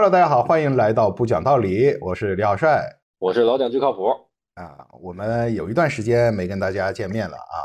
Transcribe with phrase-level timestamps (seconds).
[0.00, 4.06] Hello，大家好，欢迎来到不讲道理，我是李小帅我是老蒋最靠谱，
[4.54, 4.86] 啊。
[5.02, 7.58] 我们有一段时间没跟大家见面了啊。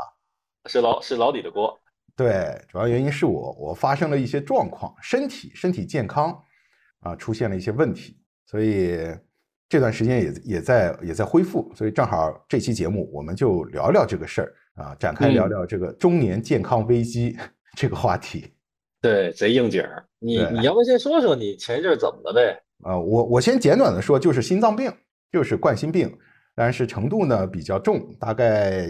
[0.68, 1.80] 是老是老李的锅。
[2.16, 6.36] 对，主要原因是我我发生了一些状况，身体身体健康
[7.02, 8.98] 啊出现了一些问题，所以
[9.68, 17.38] 这段时间也也在也在恢复，所以正好这期节目我们就聊聊这个事儿啊，展开聊聊这个中年健康危机
[17.76, 18.52] 这个话题。
[19.04, 20.02] 对，贼应景儿。
[20.18, 22.58] 你你要不先说说你前一阵儿怎么了呗？
[22.84, 24.90] 啊，我我先简短的说，就是心脏病，
[25.30, 26.10] 就是冠心病，
[26.54, 28.88] 但是程度呢比较重，大概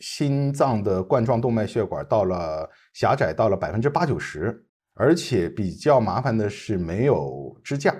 [0.00, 4.60] 心脏的冠状动脉血管到了狭窄到了百分之八九十，
[4.94, 7.94] 而且比较麻烦的是没有支架，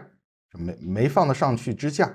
[0.59, 2.12] 没没放得上去支架，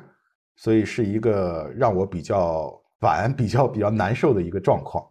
[0.58, 2.70] 所以是一个让我比较
[3.00, 5.02] 烦、比较比较难受的一个状况。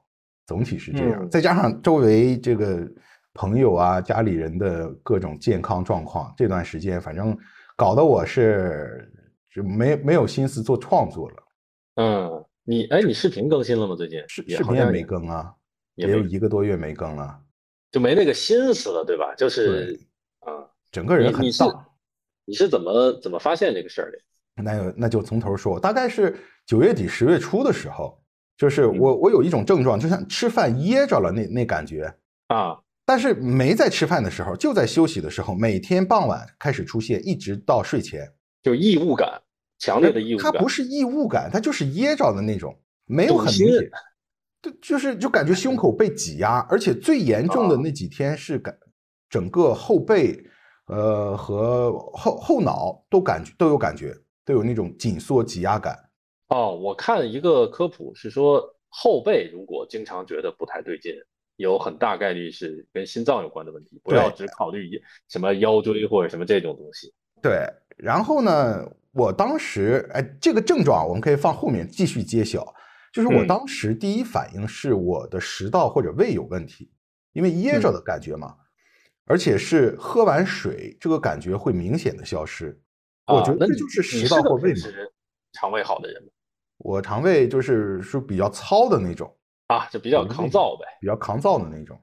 [0.46, 2.86] 总体是这样，嗯再加上周围这个
[3.38, 7.38] 朋友啊、家里人的各种健康状况，这段时间反正
[7.76, 9.08] 搞得我是
[9.54, 11.36] 就没没有心思做创作了，
[11.94, 13.94] 嗯，你哎，你视频更新了吗？
[13.94, 15.54] 最近视视频也没更啊，
[15.94, 17.38] 也也有一个多月没更了，
[17.92, 19.32] 就没那个心思了，对吧？
[19.36, 20.00] 就是对
[20.40, 21.68] 啊，整个人很丧。
[22.44, 24.18] 你是怎么怎么发现这个事儿的？
[24.60, 26.36] 那就那就从头说，大概是
[26.66, 28.20] 九月底十月初的时候，
[28.56, 32.12] 就是嗯我我有一种症状，就像吃饭噎着了那那感觉，
[32.48, 32.76] 啊，
[33.08, 38.30] 但是没在吃饭的时候，就在休息的时候，每天傍晚开始出现，一直到睡前。
[38.62, 39.40] 就异物感，
[39.78, 40.52] 强烈的异物感。
[40.52, 43.90] 它不是异物感，它就是噎着的那种，没有很明显。
[44.60, 48.76] 对，就是就感觉胸口被挤压，而且最严重的啊那几天是感
[49.30, 50.38] 整个后背，
[50.88, 54.14] 呃和后后脑都感觉都有感觉，
[54.44, 55.96] 都有那种紧缩挤压感。
[56.48, 61.14] 哦，我看一个科普是说，后背如果经常觉得不太对劲，
[61.58, 64.92] 有很大概率是跟心脏有关的问题，不要只考虑一
[65.28, 67.12] 什么腰椎或者什么这种东西。
[67.42, 72.74] 对，然后呢，我当时哎，这个症状我们可以放后面继续揭晓。
[73.12, 76.90] 就是我嗯当时第一反应是我的食道或者胃有问题，
[77.32, 78.54] 因为噎嗯着的感觉嘛，
[79.24, 82.78] 而且是喝完水这个感觉会明显的消失。
[83.26, 84.80] 我觉得这就是食道或胃嘛。
[85.52, 86.22] 肠胃好的人？
[86.76, 89.34] 我肠胃就是是比较糙的那种，
[89.68, 90.84] 啊，就比较抗造呗。
[91.00, 91.98] 比较抗造的那种。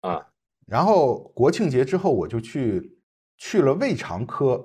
[0.00, 0.26] 啊，
[0.66, 2.98] 然后国庆节之后，我就去
[3.38, 4.62] 去了胃肠科，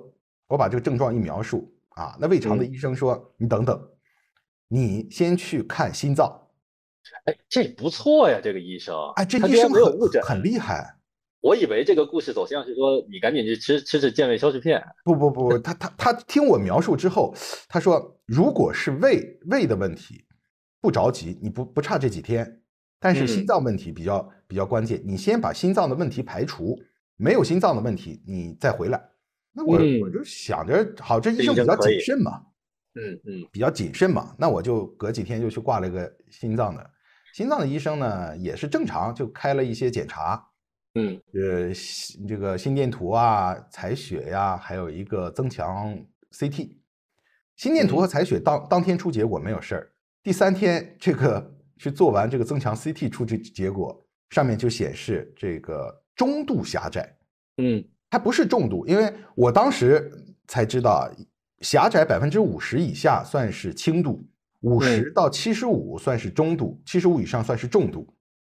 [0.48, 3.90] 我把这个症状一描述啊，那胃肠的嗯医生说：“你等等，
[4.66, 6.48] 你先去看心脏。
[7.24, 8.94] 哎，这不错呀，这个医生。
[9.16, 10.22] 哎，这医生很误诊。
[10.22, 10.96] 很厉害。
[11.40, 14.82] 我以为这个故事走向是说，你赶紧去吃吃吃健胃消食片。
[15.04, 17.32] 不不不，他他他听我描述之后，
[17.68, 20.24] 他说，如果是胃胃的问题，
[20.80, 22.62] 不着急，你不不差这几天，
[23.00, 23.46] 但是心嗯。
[23.46, 26.78] 脏问题比较比较关键，你先把心脏的问题排除，
[27.16, 29.02] 没有心脏的问题，你再回来。
[29.52, 30.12] 那我、我嗯。
[30.12, 32.42] 就想着，好，这医生比较谨慎嘛，
[32.94, 33.48] 嗯嗯。
[33.50, 36.90] 比较谨慎嘛，那我就隔几天就去挂了个心脏的。
[37.34, 40.44] 心脏的医生呢也是正常，就开了一些检查，
[40.94, 41.20] 嗯。
[41.34, 45.98] 呃，心这个心电图啊、采血呀、还有一个增强
[46.32, 46.78] CT。
[47.56, 49.92] 心电图和采血当当天出结果没有事儿，
[50.28, 51.42] 第三天这个
[51.78, 57.16] 去做完这个增强 CT 出这结果，上面就显示这个中度狭窄，
[57.56, 60.12] 嗯它不是重度，因为我当时
[60.46, 61.10] 才知道，
[61.62, 64.22] 狭窄百分之五十以下算是轻度，
[64.60, 68.06] 五十到七十五算是中度，七十五以上算是重度。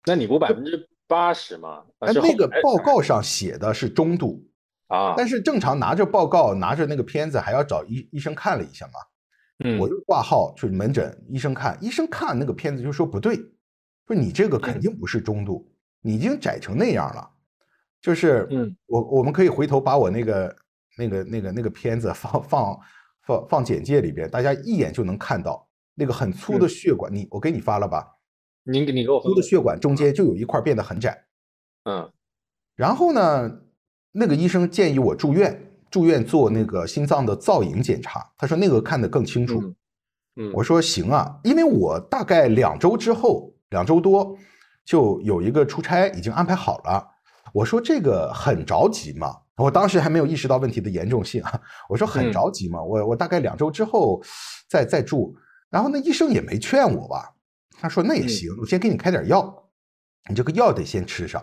[0.07, 1.85] 那你不百分之八十吗？
[1.99, 4.43] 哎，那个报告上写的是中度，
[4.87, 8.93] 啊，但是正常拿着报告，拿着那个片子，还要找医医生看了一下嘛。
[9.65, 13.37] 嗯我就挂号去门诊，医生看，医生看那个片子就说不对，
[14.06, 15.67] 说你这个肯定不是中度，
[16.03, 17.31] 你已经窄成那样了。
[18.00, 20.56] 就是嗯我我们可以回头把我那个
[20.99, 22.78] 那个那个那个片子放放
[23.22, 28.06] 放放简介里边，大家一眼就能看到那个很粗的嗯血管，你我给你发了吧？
[28.65, 31.25] 您给你给我粗的血管中间就有一块变得很窄。
[31.84, 32.12] 嗯
[32.75, 33.62] 然后呢，
[34.12, 38.25] 那个医生建议我住院，住院做那个心脏的造影检查。
[38.37, 39.60] 他说那个看得更清楚。
[39.60, 39.77] 嗯
[40.39, 44.37] 嗯，我说行啊，因为我大概两周之后，两周多
[44.84, 47.03] 就有一个出差已经安排好了。
[47.55, 51.59] 我说这个很着急嘛，我当时还没有意识到问题的严重性啊。
[51.89, 54.22] 我说很嗯着急嘛，我我大概两周之后
[54.69, 55.34] 再再住。
[55.71, 57.33] 然后那医生也没劝我吧，
[57.81, 59.71] 他说那也嗯行，我先给你开点药，
[60.28, 61.43] 你这个药得先吃上。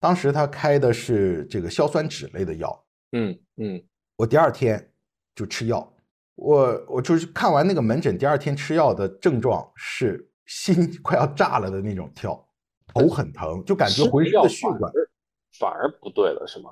[0.00, 3.82] 当时他开的是这个硝酸酯类的药，嗯嗯
[4.16, 4.92] 我第二天
[5.34, 5.88] 就吃药。
[6.34, 12.48] 我我就是看完那个门诊，第二天吃药的症状是心快要炸了的那种跳，
[12.86, 15.08] 头很疼，就感觉吃浑身药的血管反而
[15.58, 16.70] 反而不对了是吗？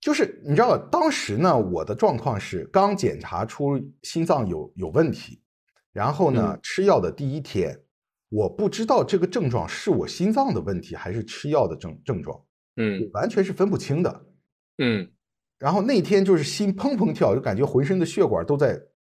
[0.00, 5.42] 就是你知道，当时呢，我的状况是刚检查出心脏有有问题，
[5.92, 7.78] 然后呢，嗯吃药的第一天，
[8.28, 12.40] 我不知道这个症状是我心脏的问题还是吃药的症症状，
[12.76, 14.26] 嗯完全是分不清的。
[14.78, 15.10] 嗯
[15.58, 18.74] 然后那天就是心砰砰跳，就感觉浑身的血管都在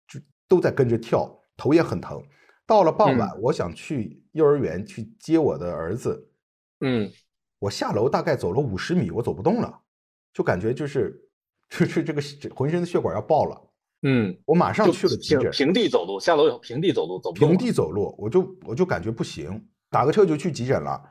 [0.07, 2.21] 就都在跟着跳，头也很疼。
[2.65, 6.29] 到了傍晚，我想去幼儿园去接我的儿子，
[6.81, 7.11] 嗯
[7.59, 9.81] 我下楼大概走了五十米，我走不动了，
[10.33, 11.19] 就感觉就是
[11.69, 12.21] 就是这个
[12.55, 13.61] 浑身的血管要爆了。
[14.03, 21.03] 嗯，我马上去了急诊，平平地走路，下楼以后平地走路，走不动平地走路，我就我就感觉不行，打个车就去急诊了。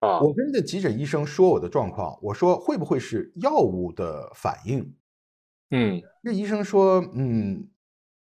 [0.00, 4.94] 啊，我跟这急诊医生说我的状况，我说会不会是药物的反应？
[5.70, 6.02] 嗯。
[6.22, 7.68] 这医生说，嗯，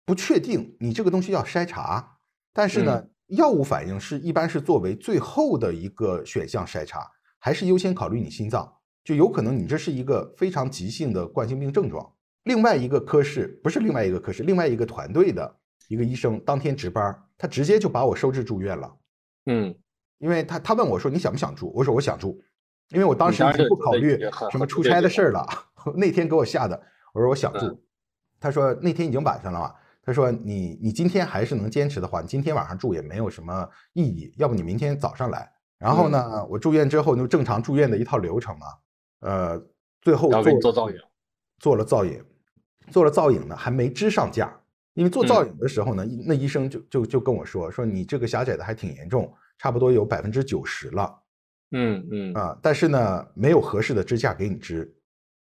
[0.05, 2.19] 不确定，你这个东西要筛查，
[2.53, 8.73] 但是呢，药物反应是一般是作为最后的一个选项筛查，还是优先考虑你心脏，
[9.03, 12.15] 就有可能你这是一个非常急性的冠心病症状。
[12.45, 15.57] 另外一个科室不是另外一个科室，另外一个团队的
[15.89, 18.97] 一个医生当天值班，他直接就把我收治住院了，
[19.47, 19.75] 嗯
[20.21, 22.41] 因为他他问我说你想不想住，我说我想住，
[22.91, 24.19] 因为我当时时已经不考虑
[24.53, 25.45] 什么出差的事儿了，
[25.97, 26.81] 那天给我吓的，
[27.13, 27.79] 我说我想住嗯，
[28.39, 35.51] 他说那天已经晚上了嘛，他说你你今天还是能坚持的话，你今天晚上住也没有什么意义，要不你明天早上来。
[35.79, 38.67] 然后呢，我住院之后就正常住院的一套流程嘛，
[39.21, 39.59] 呃，
[40.03, 40.97] 最后做做造影，
[41.59, 42.23] 做了造影，
[42.91, 44.55] 做了造影呢还没支上架，
[44.93, 45.27] 因为做嗯。
[45.27, 51.23] 造影的时候呢，医那医生就就就跟我说说你这个狭窄的还挺严重，差不多有百分之九十了
[51.73, 54.93] 嗯嗯啊、但是呢没有合适的支架给你支，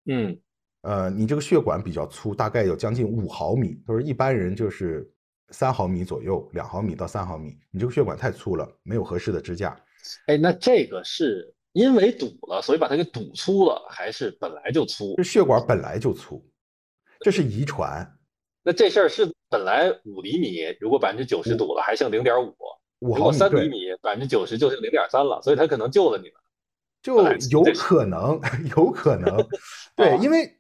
[0.07, 0.41] 嗯
[0.83, 5.11] 呃，你这个血管比较粗，大概有将近五毫米，都是一般人就是
[5.51, 9.79] 三毫米左右，两毫米到三毫米，你这个血管太粗了，没有合适的支架。
[10.27, 15.23] 哎，那这个是因为堵了，所以把它给堵粗了，还是本来就粗这？
[15.23, 16.43] 血管本来就粗，
[17.21, 18.07] 这是遗传，
[18.63, 22.51] 那这事儿是本来五厘米，如果百分之九十堵了，还剩零点五；
[23.05, 26.35] 五毫米三厘，米，百分之九十就是零点三了，所以他可能救了你了。
[27.03, 27.23] 就
[27.53, 28.41] 有可能，
[28.77, 29.47] 有可能，
[29.95, 30.17] 对，啊。
[30.23, 30.51] 因为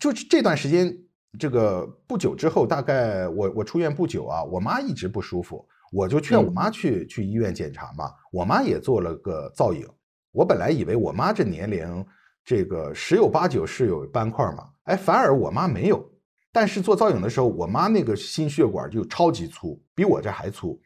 [0.00, 0.92] 就是这段时间，
[1.38, 6.52] 这个不久之后，大概我我出院不久啊，我妈一直不舒服，我就劝我嗯。
[6.52, 9.86] 妈去去医院检查嘛，我妈也做了个造影，
[10.32, 12.04] 我本来以为我妈这年龄
[12.44, 16.04] 这个十有八九是有斑块嘛，哎，反而我妈没有，
[16.50, 20.80] 但是做造影的时候，我妈那个心血管就超级粗，比我这还粗，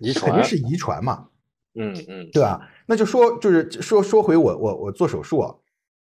[0.00, 1.28] 遗传肯定，是遗传嘛，
[1.74, 2.60] 嗯嗯，对吧？
[2.86, 5.54] 那就说就是说说回我我我做手术啊，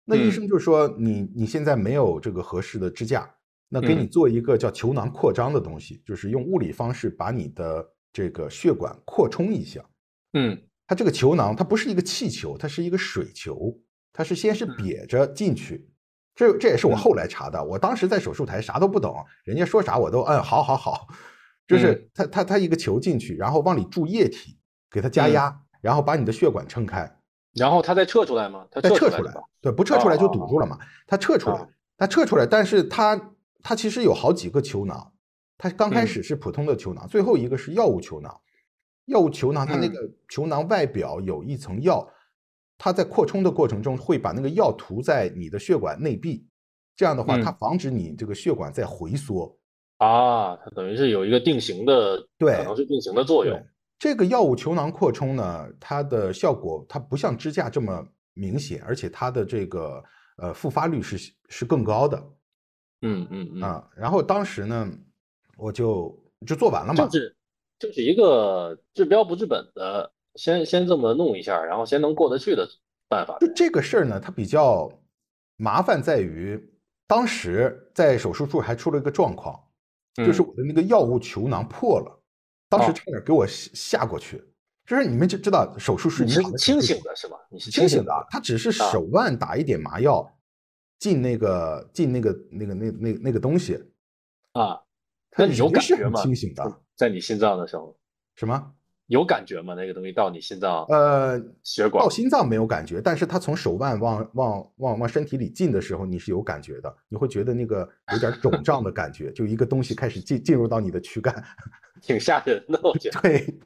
[0.05, 3.29] 那医嗯生就说你你现在没有这个合适的支架，
[3.69, 9.79] 那给你嗯做一个叫球囊扩张的东西，就是用物理方式把你的这个血管扩充一下。
[10.33, 13.77] 嗯它这个球囊它不是一个气球，它是一个水球，
[14.11, 15.87] 它是先是嗯瘪着进去。
[16.33, 21.07] 这这也是我嗯后来查的，我当时在手术台啥都不懂，人家说啥我都嗯好好好，
[21.69, 24.57] 就是嗯它它它一个球进去，然后往里注液体，
[24.89, 27.09] 给它加嗯压，然后把你的血管撑开。
[27.53, 28.65] 然后它再撤出来吗？
[28.71, 30.79] 它再撤出来对，不撤出来就堵住了嘛。
[31.05, 35.13] 它撤出来哦，它撤出来，但是它它其实有好几个球囊，
[35.59, 38.35] 它刚开嗯始是普通的球囊，最后一个是药物球囊。
[39.05, 42.07] 药物球囊它那嗯个球囊外表有一层药，
[42.77, 46.47] 它在扩充的过程中会把那个药涂在你的血管内壁，
[46.95, 49.55] 这样的话，嗯它防止你这个血管在回缩。
[49.99, 53.65] 啊，它等于是有一个定型的，对可能是定型的作用对。
[53.99, 60.01] 这个药物球囊扩充呢，它的效果它不像支架这么明显，而且它的这个
[60.37, 61.17] 呃复发率是
[61.49, 62.17] 是更高的。
[63.01, 64.89] 嗯嗯嗯，啊，然后当时呢，
[65.57, 67.35] 我就就做完了嘛就，是
[67.77, 72.65] 就是一个治标不治本的，先先这么弄一下，然后先能过得去的
[73.09, 73.45] 办法呗。
[73.45, 74.89] 就这个事儿呢，它比较
[75.57, 76.57] 麻烦在于，
[77.05, 79.61] 当时在手术处还出了一个状况，
[80.15, 82.21] 就是嗯我的那个药物球囊破了，
[82.69, 84.43] 当时哦差点给我吓吓过去。
[84.85, 87.37] 就是你们就知道手术室，你是好的手清醒的是吧？
[87.51, 90.27] 你是清醒醒的啊，他只是啊手腕打一点麻药
[90.97, 93.75] 进那个进那个那个那那那个东西，
[94.53, 94.81] 啊？
[95.37, 96.19] 那你有感觉吗？
[96.23, 97.95] 清醒的，在你心脏的时候
[98.35, 98.73] 什么？
[99.09, 99.73] 有感觉吗？
[99.73, 111.43] 那个东西到你心脏呃，血管到心脏没有感觉，但是它从手腕往往往往身体里进的时候，你是有感觉的，你会觉得那个有点肿胀的感觉，就一个东西开始进进入到你的躯干。
[112.01, 113.59] 挺吓人的，我觉得对，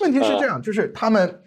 [0.00, 1.42] 问题是呃这样，就是他们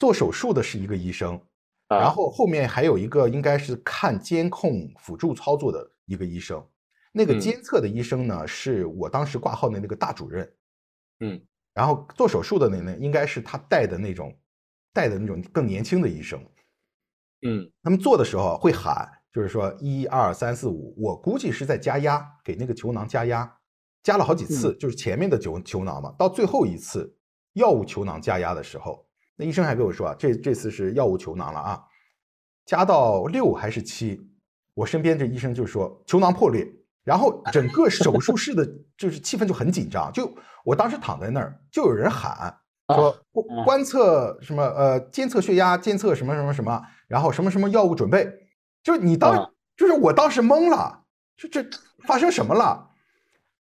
[0.00, 1.40] 做手术的是一个医生，
[1.86, 1.98] 啊。
[1.98, 6.60] 然后后面还有一个应该是看监控辅助操作的一个医生，
[7.12, 10.52] 那个嗯监测的医生呢，是我当时挂号的那个大主任，
[11.20, 11.40] 嗯
[11.74, 14.36] 然后做手术的那呢，应该是他带的那种
[14.92, 16.38] 带的那种更年轻的医生。
[17.44, 23.50] 嗯他们做的时候会喊就是说一二三四五，我估计是在加压，给那个球囊加压，
[24.02, 27.16] 加了好几次，就是前面的球球囊嘛，到最后一次
[27.54, 31.82] 药物球囊加压的时候，那医生还跟我说啊，这这次是药物球囊了啊，
[32.66, 34.20] 加到六还是七，
[34.74, 36.70] 我身边这医生就说球囊破裂，
[37.04, 40.32] 然后整个手术室的就是气氛就很紧张，就
[40.64, 42.56] 我当时躺在那儿，就有人喊。
[42.88, 48.30] 说观观测什么呃监测血压监测什么什么什么，然后什么什么药物准备，
[48.82, 51.02] 就是你当就是我当时懵了，
[51.34, 51.64] 就这
[52.06, 52.90] 发生什么了？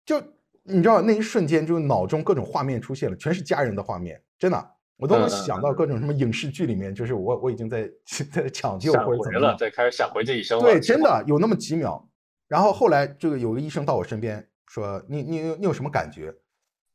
[0.05, 0.21] 就
[0.63, 7.89] 你知道那一瞬间，就脑中各种画面出现了，全是家人的画面，真的，我都能想到各种什么影视剧里面，就是我我已经在
[8.31, 10.63] 在抢救或者怎么了，在开始闪回这一生了。
[10.63, 12.09] 对，真的有那么几秒。
[12.50, 16.36] 然后后来这个有个医生到我身边说：“你你你有什么感觉？”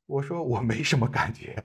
[0.04, 1.56] 我说：“我没什么感觉。”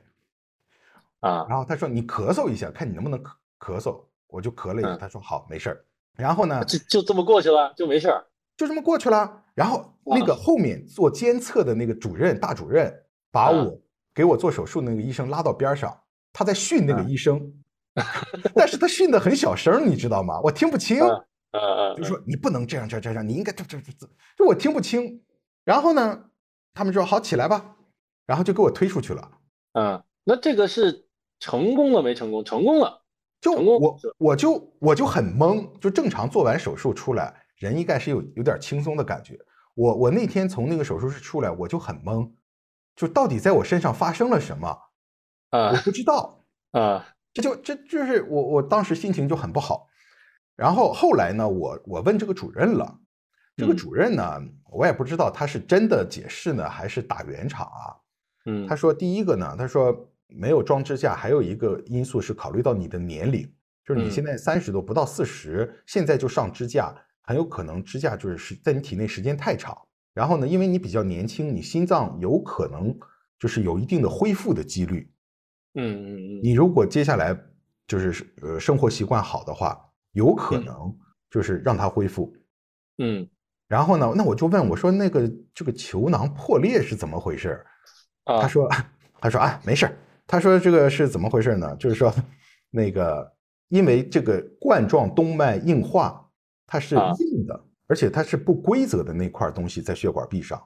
[1.19, 4.95] 啊，然后他说你咳嗽一下，看你能不能咳咳嗽，我就咳了一下。
[4.95, 5.85] 他说好，没事儿。
[6.15, 8.23] 然后呢，就就这么过去了，就没事儿，
[8.55, 9.43] 就这么过去了。
[9.53, 12.93] 然后那个后面做监测的那个主任大主任，
[13.31, 13.77] 把我
[14.13, 15.99] 给我做手术那个医生拉到边上，
[16.31, 17.51] 他在训那个医生，
[18.55, 20.39] 但是他训的很小声，你知道吗？
[20.41, 20.99] 我听不清。
[21.51, 25.23] 嗯嗯，就说你不能这样这样这样，你应该这这这这，就我听不清。
[25.63, 26.25] 然后呢，
[26.73, 27.75] 他们说好起来吧，
[28.25, 29.31] 然后就给我推出去了。
[29.73, 31.05] 嗯，那这个是。
[31.41, 32.43] 成功了没成功？
[32.43, 33.01] 成功了，
[33.39, 39.39] 就我我就我就很懵，就正常做完手术出来，人应该是有有点轻松的感觉。
[39.73, 42.29] 我我那天从那个手术室出来，我就很懵，
[42.93, 44.67] 就到底在我身上发生了什么
[45.51, 45.71] 啊？
[45.71, 49.87] 我不知道啊，这就这就是我我当时心情就很不好。
[50.59, 52.99] 然后后来呢，我我问这个主任了，
[53.55, 54.23] 这个主任呢，
[54.71, 57.95] 我也不知道他是真的解释呢，还是打圆场啊？
[58.45, 60.05] 嗯，他说第一个呢，他说。
[60.31, 63.51] 没有装支架，还有一个因素是考虑到你的年龄，
[63.83, 69.75] 就是你现在三十多，不到四十，现在就上支架，很有可能支架就是是在你体内时间太长。
[70.13, 72.95] 然后呢，因为你比较年轻，你心脏有可能
[73.39, 75.11] 就是有一定的恢复的几率。
[75.73, 76.41] 嗯嗯嗯。
[76.43, 77.35] 你如果接下来
[77.87, 79.88] 就是呃生活习惯好的话，
[80.19, 80.95] 有可能
[81.31, 82.31] 就是让它恢复。
[82.99, 83.27] 嗯。
[83.67, 87.65] 然后呢，那我就问我说那个这个球囊破裂是怎么回事？
[88.25, 88.69] 他说
[89.19, 89.89] 他说啊没事。
[90.31, 91.75] 他说：“这个是怎么回事呢？
[91.77, 92.13] 就是说，
[92.69, 93.33] 那个
[93.69, 96.23] 因为这个冠状动脉硬化，
[96.67, 100.63] 它是硬的，而且它是不规则的那块东西在血管壁上，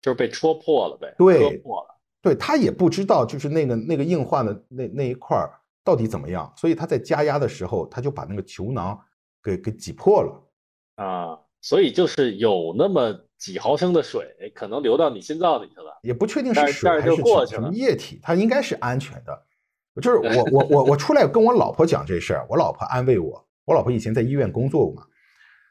[0.00, 1.14] 就是被戳破了呗。
[1.18, 2.00] 对，破了。
[2.22, 5.36] 对他也不知道，就是那个那个硬化的那那一块
[5.84, 8.98] 到底怎么样，所以他在加压的时候，他就把那个球囊
[9.42, 10.48] 给给挤破了。
[10.96, 17.16] 啊，所以就是有那么。”几毫升的水可能流到你心脏里去了，也不确定是水还是
[17.48, 19.46] 什么液体，它应该是安全的。
[20.00, 25.02] 就是 我我我我出来跟我老婆讲这事儿，我老婆安慰我，我老婆以前在医院工作过嘛，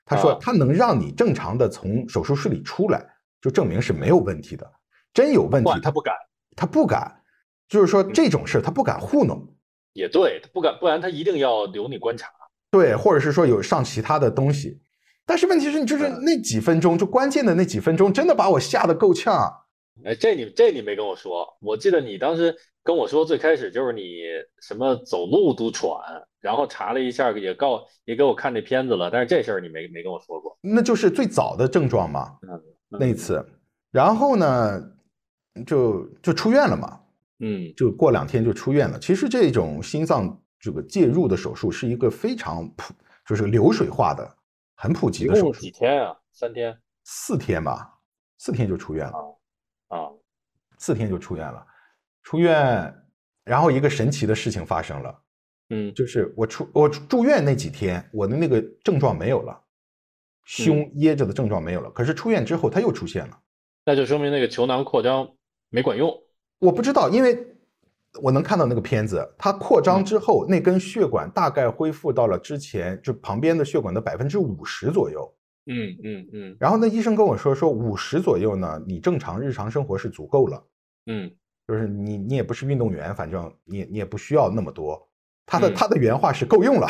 [0.03, 3.01] 她说她能让你正常的从手术室里出来，
[3.39, 4.69] 就证明是没有问题的。
[5.13, 6.13] 真有问题，她不敢，
[6.57, 7.21] 她不敢，
[7.69, 9.47] 就是说这种事她不敢糊弄。
[9.93, 12.29] 也对，她不敢，不然他一定要留你观察。
[12.69, 14.79] 对，或者是说有上其他的东西。
[15.25, 19.51] 但是问题是你就是那几分钟，就关键的那几分钟，真的把我吓得够呛。
[20.03, 24.23] 哎，这你这你没跟我说，我记得你当时跟我说，最开始就是你
[24.61, 25.91] 什么走路都喘，
[26.39, 29.11] 然后查了一下，也告也给我看那片子了。
[29.11, 32.37] 但是这事儿你没没跟我说过，那就是最早的症状嘛。
[32.41, 32.61] 嗯，
[32.99, 33.45] 那次，
[33.91, 34.81] 然后呢，
[35.67, 37.00] 就就出院了嘛。
[37.41, 38.97] 嗯，就过两天就出院了。
[38.99, 42.93] 其实这种心脏这个介入的手术是一个非常普，
[43.25, 44.37] 就是流水化的。
[44.75, 46.17] 很普及的手术，几天啊？
[46.31, 47.99] 三天、四天吧，
[48.39, 49.39] 四天就出院了。
[49.89, 50.09] 啊，
[50.79, 51.63] 四天就出院了。
[52.23, 52.91] 出院，
[53.43, 55.21] 然后一个神奇的事情发生了。
[55.69, 59.61] 嗯，就是我出我住院那几天，我的那个症状没有了，
[60.45, 61.91] 胸噎着的症状没有了。
[61.91, 63.39] 可是出院之后，它又出现了。
[63.85, 65.29] 那就说明那个球囊扩张
[65.69, 66.11] 没管用。
[66.61, 67.47] 我不知道，因为。
[68.21, 75.33] 我能看到那个片子，它扩张之后，那根血管大概恢复到了之前就旁边的血管的百分之五十左右。
[75.67, 76.57] 嗯嗯嗯。
[76.59, 80.61] 然后那医生跟我说，说五十左右呢，你正常日常生活是足够了。
[81.05, 81.31] 嗯，
[81.65, 85.01] 就是你你也不是运动员，反正你你也不需要那么多。
[85.45, 86.87] 他的他的原话是够用了。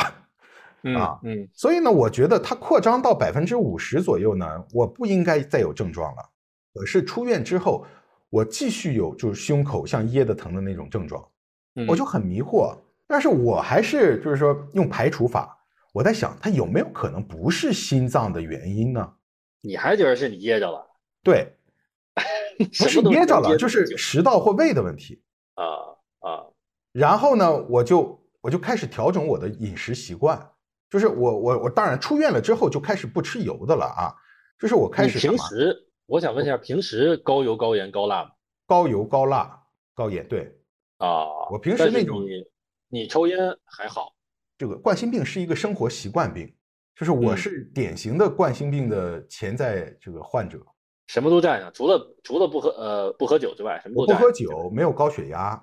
[0.98, 1.48] 啊嗯。
[1.54, 6.30] 所以呢，我觉得它扩张到百分之五十左右呢，我不应该再有症状了。
[6.74, 7.86] 可是出院之后。
[8.32, 11.22] 我继续有就是胸口像噎的疼的那种症状，
[11.86, 12.74] 我就很迷惑。
[13.06, 15.54] 但是我还是就是说用排除法，
[15.92, 19.12] 我在想它有没有可能不是心脏的原因呢？
[19.60, 20.82] 你还觉得是你噎着了？
[21.22, 21.54] 对，
[22.56, 25.22] 不是噎着了，就是食道或胃的问题
[25.56, 25.64] 啊
[26.26, 26.46] 啊。
[26.90, 30.50] 然后呢，我就我就开始调整我的饮食习惯，
[30.88, 34.14] 就是我我我当然出院了之后就开始不吃油的了啊，
[34.58, 35.76] 就是我开始平时
[36.12, 38.32] 我想问一下，平时高油、高盐、高辣吗？
[38.66, 39.58] 高油高辣
[39.94, 40.54] 高盐，对，
[40.98, 42.44] 啊，我平时那种你
[42.90, 44.12] 你抽烟还好，
[44.58, 46.54] 这个冠心病是一个生活习惯病，
[46.94, 50.60] 就是我嗯是典型的冠心病的潜在这个患者。
[51.06, 54.22] 什么都占上，除了除了不喝呃不喝酒之外，什么都占上。
[54.22, 55.58] 喝酒，没有高血压，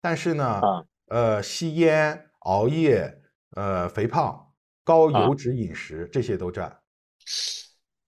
[0.00, 3.20] 但是呢，啊呃，吸烟、熬夜、
[3.54, 4.50] 呃，肥胖、
[4.82, 6.74] 高啊油脂饮食这些都占。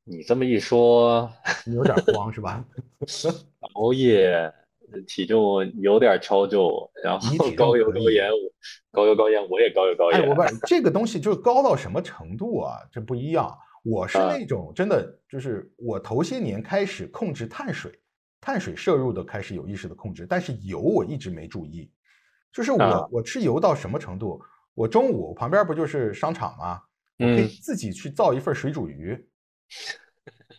[0.04, 1.30] 你这么一说，
[1.64, 2.64] 你有点慌是吧？
[3.74, 4.52] 熬夜，
[5.06, 8.36] 体重有点超重，然后你高油高盐，我
[8.90, 10.28] 高油高盐，我也高油高哎，盐。
[10.28, 12.78] 我不， 这个东西就是高到什么程度啊？
[12.90, 13.56] 这不一样。
[13.84, 17.92] 我是啊那种真的，就是我头些年开始控制碳水，
[18.40, 21.90] 碳水摄入的开始有意识的控制，但是油我一直没注意。
[22.52, 24.40] 就是我、啊我吃油到什么程度？
[24.74, 26.80] 我中午旁边不就是商场吗？
[27.18, 29.18] 我可以嗯自己去造一份水煮鱼，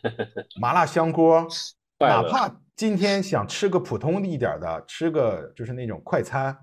[0.59, 1.47] 麻辣香锅，
[1.99, 6.57] 哪怕今天想吃个普通一点的，吃个就是那种快餐，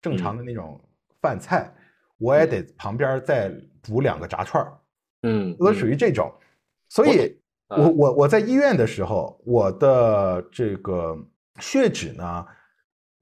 [0.00, 0.80] 正常的那种
[1.20, 1.72] 饭菜，
[2.18, 4.78] 我也得旁边再补两个炸串儿，
[5.22, 6.32] 嗯，都属于这种。
[6.88, 7.36] 所以，
[7.68, 11.16] 啊我我我在医院的时候，我的这个
[11.58, 12.46] 血脂呢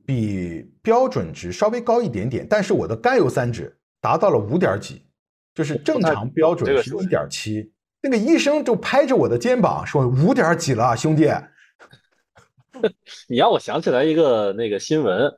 [0.04, 5.06] 比标准值稍微高一点点，但是我的甘油三酯达到了五点几，
[5.54, 7.72] 就是正常标准是一点七。
[8.04, 11.26] 那个医生就拍着我的肩膀说：“五点几了，兄弟。”
[13.30, 15.32] 你让我想起来一个那个新闻，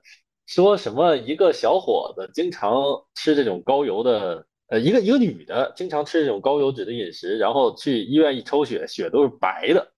[0.47, 2.75] 说什么一个小伙子经常
[3.15, 9.93] 吃这种高油的，呃，一个一个女的经常吃这种高油脂的饮食，然后去医院一抽血，血都是白的，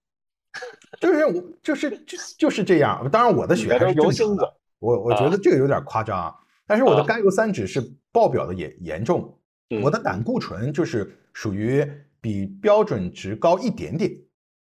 [1.01, 3.09] 就是我就是就就是这样。
[3.11, 4.55] 当然，我的血还是里边都是油星子正常的。
[4.81, 6.35] 我我觉啊得这个有点夸张啊，
[6.67, 7.83] 但是我的啊甘油三酯是
[8.13, 11.87] 爆表的严严重，嗯我的胆固醇就是属于
[12.21, 14.11] 比标准值高一点点。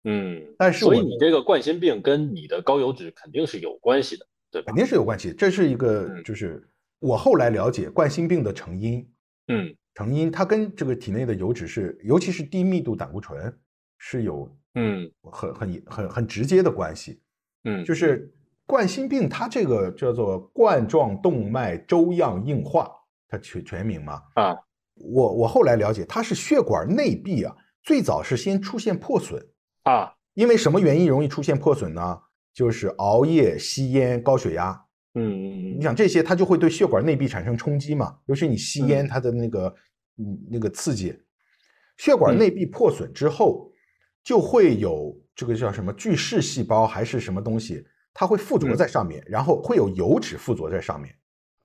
[0.06, 4.76] 嗯，但是所以你这个冠心病跟你的高油脂肯定是有关系的，对吧肯？
[4.76, 6.66] 定是有关系，这是一个嗯就是
[7.00, 9.06] 我后来了解冠心病的成因，
[9.50, 13.54] 嗯成因它跟这个体内的油脂是，尤其是低密度胆固醇
[13.98, 17.20] 是有嗯很很很很直接的关系。
[17.66, 18.34] 嗯，就是
[18.66, 22.90] 冠心病，它这个叫做冠状动脉粥样硬化，
[23.28, 24.24] 它全全名嘛。
[24.36, 24.56] 啊，
[25.00, 29.42] 我我后来了解，它是血管内壁啊，最早是先出现破损，
[29.84, 32.22] 啊，因为什么原因容易出现破损呢？
[32.54, 34.72] 就是熬夜、吸烟、高血压。
[35.14, 35.78] 嗯嗯嗯。
[35.78, 39.76] 你想这些，它就会对血管内壁产生冲击嘛，尤其你吸烟，嗯它的那个
[40.18, 41.18] 嗯那个刺激，
[41.98, 43.72] 血管内壁破损之后，
[44.24, 48.76] 就会有这个叫什么巨噬细胞还是什么东西，它会附着嗯。
[48.76, 51.16] 在上面，然后会有油脂附着在上面，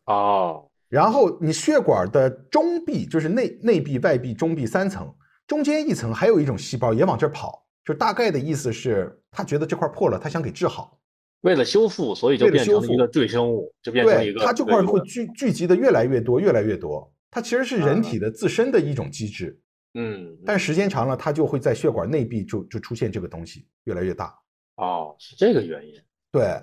[0.04, 5.12] 哦，然后你血管的中壁就是内内壁、外壁、中壁三层，
[5.44, 10.96] 中间一层还有一种细胞也往这儿跑，就大概的意思是，他觉得这块破了，他想给治好。
[11.40, 17.12] 为了修复，所以就变成了一个赘生物，就变成一对，个它这块会聚聚集的越来越多，越来越多。
[17.28, 19.60] 它其实是人啊体的自身的一种机制，
[19.94, 24.32] 嗯，但时间长了，它就会在血管内壁就就出现这个东西，越来越大。
[24.76, 25.94] 哦，是这个原因。
[26.30, 26.62] 对，啊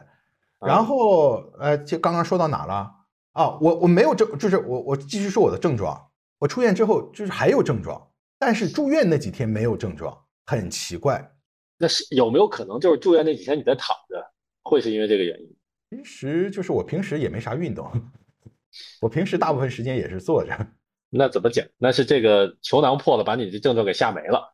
[0.65, 2.89] 然后呃，就刚刚说到哪了？
[3.33, 6.09] 啊，我我没有症，就是我我继续说我的症状。
[6.37, 11.33] 我出院之后就是还有症状，但是住院那几天没有症状，很奇怪。
[11.77, 14.23] 那是有没有可能就是住院那几天你在躺着，
[14.63, 15.55] 会是因为这个原因？
[15.91, 17.91] 其实就是我平时也没啥运动，
[19.01, 20.55] 我平时大部分时间也是坐着。
[21.13, 21.65] 那怎么讲？
[21.77, 24.51] 那是这个球囊破了，把你这症状给吓没了。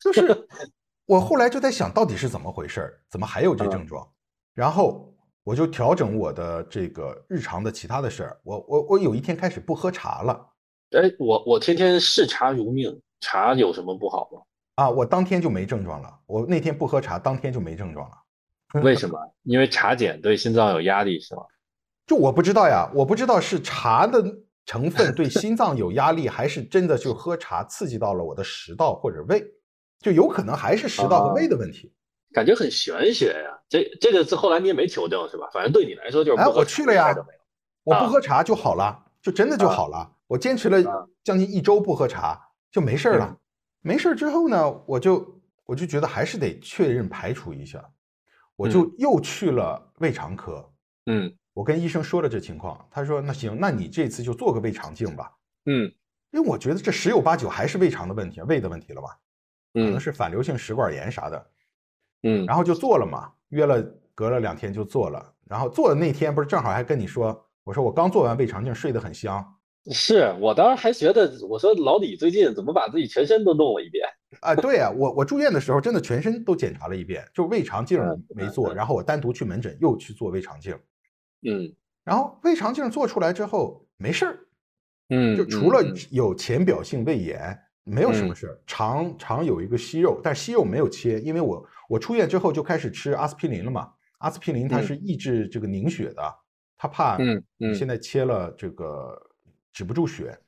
[0.00, 0.48] 就是
[1.06, 4.10] 我后来就在想到底是怎么回事，怎么还有这症状？
[4.54, 5.09] 然后
[5.50, 8.40] 我就调整我的这个日常的其他的事儿。
[8.44, 10.46] 我我我有一天开始不喝茶了
[10.92, 14.42] 哎，我我天天视茶如命，茶有什么不好吗？
[14.76, 16.08] 啊，我当天就没症状了。
[16.26, 18.14] 我那天不喝茶，当天就没症状了。
[18.80, 19.18] 为什么？
[19.42, 21.42] 因为茶碱对心脏有压力是吗？
[22.06, 24.24] 就我不知道呀，我不知道是茶的
[24.64, 29.44] 成分对 心脏有压力，还是真的就喝茶刺激到了我的食道或者胃，
[29.98, 31.92] 就有可能还是食道和胃的问题。
[32.32, 33.58] 感觉很玄学呀。
[33.68, 35.48] 这这个是后来你也没求证是吧？
[35.52, 37.14] 反正对你来说就是哎我去了呀
[37.84, 40.10] 我不啊喝茶就好了，就真的就好了。
[40.26, 42.40] 我坚持啊了将近一周不喝茶，
[42.70, 43.26] 就没事儿了。
[43.30, 43.36] 嗯
[43.82, 47.82] 没事儿之后呢，我就我就觉得还是得确认排除一下，
[48.54, 50.70] 我就又去了胃肠科。
[51.06, 55.32] 嗯我跟医生说了这情况，他说那行，那你这次就做个胃肠镜吧，
[55.64, 55.90] 嗯
[56.30, 59.16] 因为我觉得这十有八九还是胃肠的问题，胃的问题了吧，
[59.72, 61.50] 可能嗯是反流性食管炎啥的。
[62.22, 63.82] 嗯然后就做了嘛，约了
[64.14, 65.32] 隔了两天就做了。
[65.48, 69.44] 然后做的那天不是正好还跟你说，我说我刚做完胃肠镜，睡得很香。
[69.90, 74.04] 是我当时还觉得，我说老李最近怎么把自己全身都弄了一遍？
[74.40, 80.78] 啊，对啊，我我住院的时候真的全身都检查了一遍，就胃肠镜嗯没做，然后我单独去门诊又去做胃肠镜，
[81.48, 84.38] 嗯然后胃肠镜做出来之后没事儿，
[85.08, 88.60] 嗯，就除了嗯有浅表性胃炎，没有什么嗯事儿。
[88.66, 93.92] 肠肠有一个息肉，但息肉没有切，因为我我出院之后就开始吃阿司匹林了嘛。
[94.18, 96.22] 阿司匹林它嗯是抑制这个凝血的，
[96.78, 99.20] 他怕嗯嗯现在切了这个
[99.72, 100.38] 止不住血。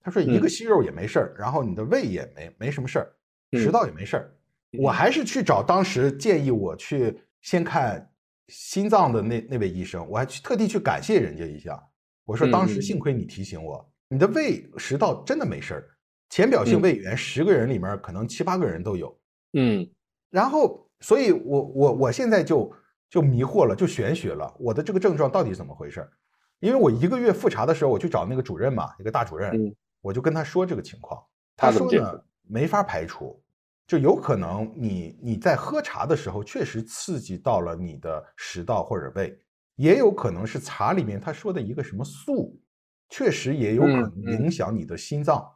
[0.00, 3.12] 他说一个嗯息肉也没事儿，然后你的胃也没没什么事儿，
[3.58, 4.34] 食嗯道也没事儿。
[4.78, 8.10] 我嗯还是去找当时建议我去先看
[8.48, 11.78] 心脏的那那位医生，我还去特地去感谢人家一下。
[12.24, 15.90] 我说当时幸亏你提醒我，你的胃食道真的没事儿，
[16.30, 19.20] 浅表性嗯胃炎十个人里面可能七八个人都有。
[19.52, 19.86] 嗯
[20.30, 22.72] 然后，所以我我我现在就
[23.10, 26.12] 就迷惑了，就玄学了，我的这个症状到底怎么回事儿？
[26.60, 29.76] 因为我一个月复查的时候，我去找那个主任嘛，一个大主任，嗯。
[30.00, 31.22] 我就跟他说这个情况，
[31.56, 33.42] 他说呢，没法排除，
[33.86, 39.38] 就有可能你你在喝茶的时候确实刺激到了你的食道或者胃，
[39.76, 42.58] 也有可能是茶里面他说的一个什么素，
[43.10, 44.44] 确实也有可嗯能嗯。
[44.44, 45.46] 影响你的心脏，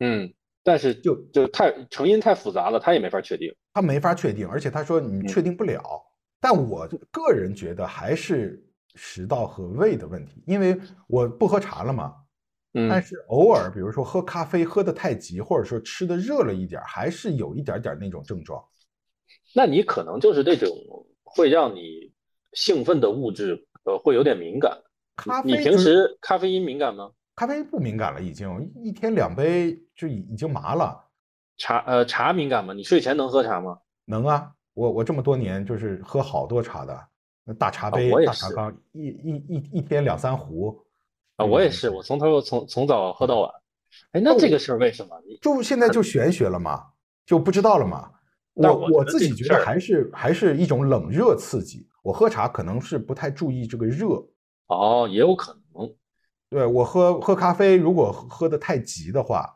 [0.00, 0.32] 嗯，
[0.68, 3.50] 但是就就太成因太复杂了，他也没法确定。
[3.72, 5.82] 他没法确定，而且他说你嗯确定不了。
[6.38, 8.62] 但我个人觉得还是
[8.94, 12.14] 食道和胃的问题，因为我不喝茶了嘛，
[12.74, 18.62] 但嗯是偶尔比如说喝咖啡喝的太急，或者说吃的热了一点，还是有一点点那种症状。
[19.54, 20.68] 那你可能就是这种
[21.22, 22.12] 会让你
[22.52, 24.76] 兴奋的物质，呃，会有点敏感。
[25.16, 27.12] 咖啡你平时咖啡因敏感吗？
[27.38, 31.00] 咖啡不敏感了，已经一天两杯就已已经麻了。
[31.56, 32.74] 茶呃茶敏感吗？
[32.74, 33.78] 你睡前能喝茶吗？
[34.06, 37.00] 能啊，我我这么多年就是喝好多茶的，
[37.44, 40.84] 那大茶杯、大茶缸，一一一一天两三壶。
[41.36, 43.48] 啊，我也是，我从头从从早喝到晚。
[44.10, 45.16] 哎，那哦这个事儿为什么？
[45.40, 46.86] 就现在就玄学了嘛，
[47.24, 48.10] 就不知道了嘛。
[48.54, 51.86] 我但我自己觉得还是还是一种冷热刺激。
[52.02, 54.26] 我喝茶可能是不太注意这个热，
[54.66, 55.57] 哦，也有可能。
[56.50, 59.46] 对我喝喝咖啡，如果喝喝的太急的话，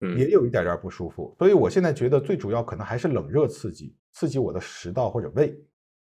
[0.00, 1.34] 嗯也有一点点不舒服。
[1.38, 5.52] 所以我现在觉得最主要可能还是冷热刺激，刺激我的食道或者胃。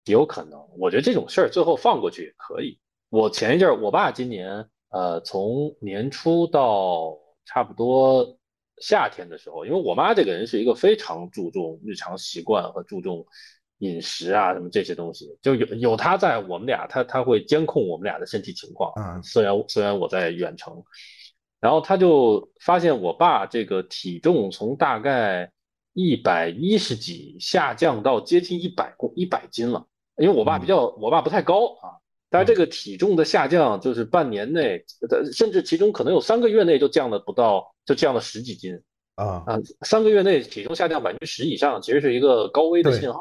[0.06, 2.78] 有可能，我觉得这种事儿最后放过去也可以。
[3.10, 8.38] 我前一阵儿，我爸今年呃从年初到差不多
[8.80, 13.26] 夏天的时候，因为我妈这个人是一个非常注重日常习惯和注重
[13.80, 18.92] 饮食啊什么这些东西，就有有他在，我们俩他他会监控我们俩的身体情况。
[18.96, 19.22] 嗯。
[19.22, 20.82] 虽然虽然我在远程，
[21.60, 25.50] 然后他就发现我爸这个体重从大概
[25.92, 29.84] 一百一十几下降到接近一百公一百斤了，
[30.16, 31.96] 因为我爸比较、我爸不太高啊，
[32.30, 38.78] 但是这个体重的下降就是半年内，呃甚至其中可能有三个月内就降了不到，就降了十几斤
[39.16, 43.18] 啊，啊，三个月内体重下降百分之十以上，其实是一个高危的信号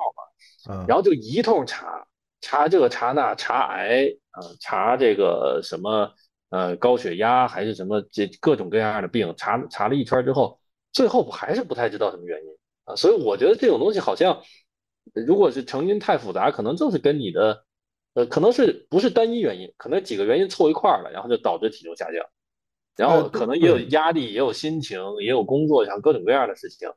[0.87, 2.05] 然后就一通查，
[2.41, 6.11] 查这个查那，查癌，呃，查这个什么
[6.49, 10.59] 呃高血压还是什么这各种各样的病，查查了一圈之后，
[10.91, 12.49] 最后我还是不太知道什么原因
[12.85, 14.41] 啊，所以我觉得这种东西好像，
[15.13, 17.63] 如果是成因太复杂，可能就是跟你的，
[18.13, 22.25] 呃，可能是不是单一原因，可能几个原因凑一块儿了，然后就导致体重下降，
[22.95, 26.89] 然呃后可能也有压力，也有心情，也有工作上各种各样的事情，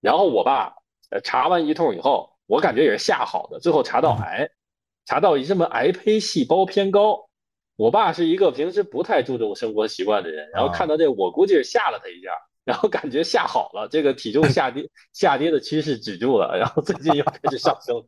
[0.00, 0.74] 然后我爸
[1.10, 4.50] 呃查完一通以后，我感觉也是吓好的，最后查到癌，
[5.06, 7.28] 查到一什么癌胚细胞偏高。
[7.76, 12.30] 我爸是一个平时不太注重生活习惯的人，然后啊看到这，我估计是吓了他一下，
[12.64, 14.84] 然后感觉吓好了，这个体重下跌
[15.14, 18.04] 下跌的趋势止住了，然后最近又开始上升。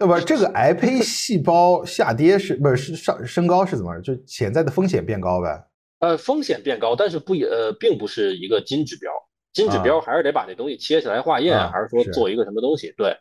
[0.00, 4.02] 呃不，这个癌胚细胞下跌是不是是上升高是怎么回事？
[4.02, 5.64] 就潜在的风险变高呗？
[6.00, 9.12] 呃，风险变高，但是不也呃，并不是一个金指标，
[9.52, 12.92] 金指标还是得把这东西切下来化验，啊还是说做一个什么东西？
[12.96, 13.16] 对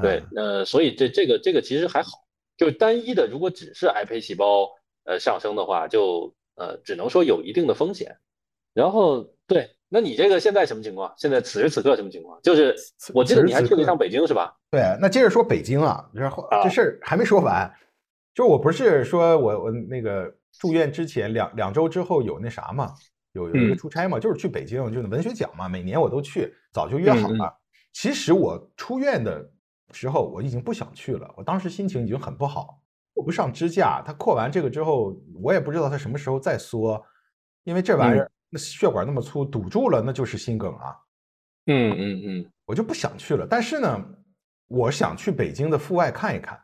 [0.00, 2.10] 对，呃，所以这这个这个其实还好，
[2.56, 4.70] 就是单一的，如果只是癌胚细胞
[5.04, 8.16] 呃上升的话，就呃只能说有一定的风险。
[8.72, 11.12] 然后对，那你这个现在什么情况？
[11.18, 12.40] 现在此时此刻什么情况？
[12.42, 12.74] 就是
[13.12, 14.56] 我记得你还去了一趟北京是吧？
[14.70, 17.70] 对，那接着说北京啊，然后啊这事儿还没说完，
[18.34, 22.94] 就是我不是说我我那个住院之前两两周之后有那啥嘛，
[23.32, 27.54] 有有一个嗯出差嘛，就是去北京，就是文学奖嘛，每年我都去，早就约好嗯嗯了。
[27.92, 29.46] 其实我出院的
[29.92, 32.80] 时候我已经不想去了，我当时心情已经很不好，
[33.14, 37.02] 不上支架，它扩完这个之后，我也不知道它什么时候再缩，
[37.64, 40.96] 因为这玩意儿那血管那么粗，堵住了那就是心梗啊。
[41.66, 43.46] 嗯嗯嗯我就不想去了。
[43.48, 44.04] 但是呢，
[44.68, 46.58] 我想去北京的阜外看一看，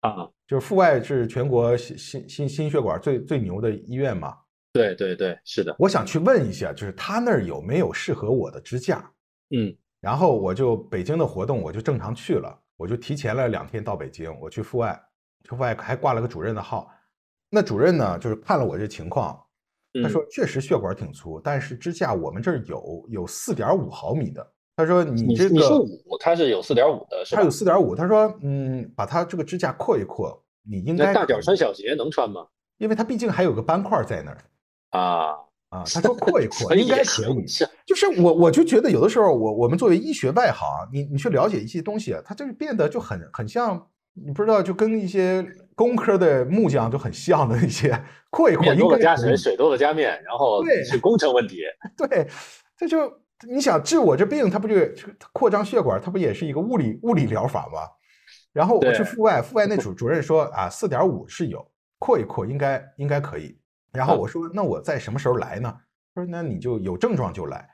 [0.00, 4.36] 啊就是阜外是全国心心心心血管最最牛的医院嘛。
[4.72, 9.10] 对对对，是的，我想去问一下，就是他那儿有没有适合我的支架？
[9.50, 15.00] 嗯然后我就北京的活动我就正常去了，我就提前了两天到北京，我去阜外，
[15.42, 16.90] 去阜外还挂了个主任的号。
[17.50, 19.34] 那主任呢，就是看了我这情况，
[20.02, 24.52] 他嗯说确实血管挺粗，但是支架我们这儿有有四点五毫米的。
[24.76, 27.50] 他说你你这个你是五，他是有四点五的，是吧它有？
[27.50, 32.44] 四点五，他说嗯，把他这个支架扩一扩，你应该大脚穿小鞋能穿吗？
[32.78, 34.38] 因为他毕竟还有个斑块在那儿
[34.98, 35.36] 啊，
[35.74, 35.84] 啊。
[35.86, 37.46] 他说扩一扩应该可以。
[37.46, 47.90] 是就是我我就觉得有的时候我我们作为医学外行，你你去了解一些东西，啊它就是变得就很很像，你不知道就跟一些工科的木匠就很像的一些
[48.30, 51.62] 扩一扩面应该可以多了加水，水多了加面，然后对是工程问题。
[51.96, 52.26] 对，
[52.78, 53.12] 这就
[53.48, 54.74] 你想治我这病，它不就
[55.32, 57.80] 扩张血管，它不也是一个物理物理疗法吗？
[58.52, 61.66] 然后我去对阜外，阜外那主主任说啊，四点五是有，
[61.98, 63.58] 扩一扩应该应该可以。
[63.94, 65.74] 然后嗯我说那我在什么时候来呢？
[66.14, 67.66] 他说那你就有症状就来。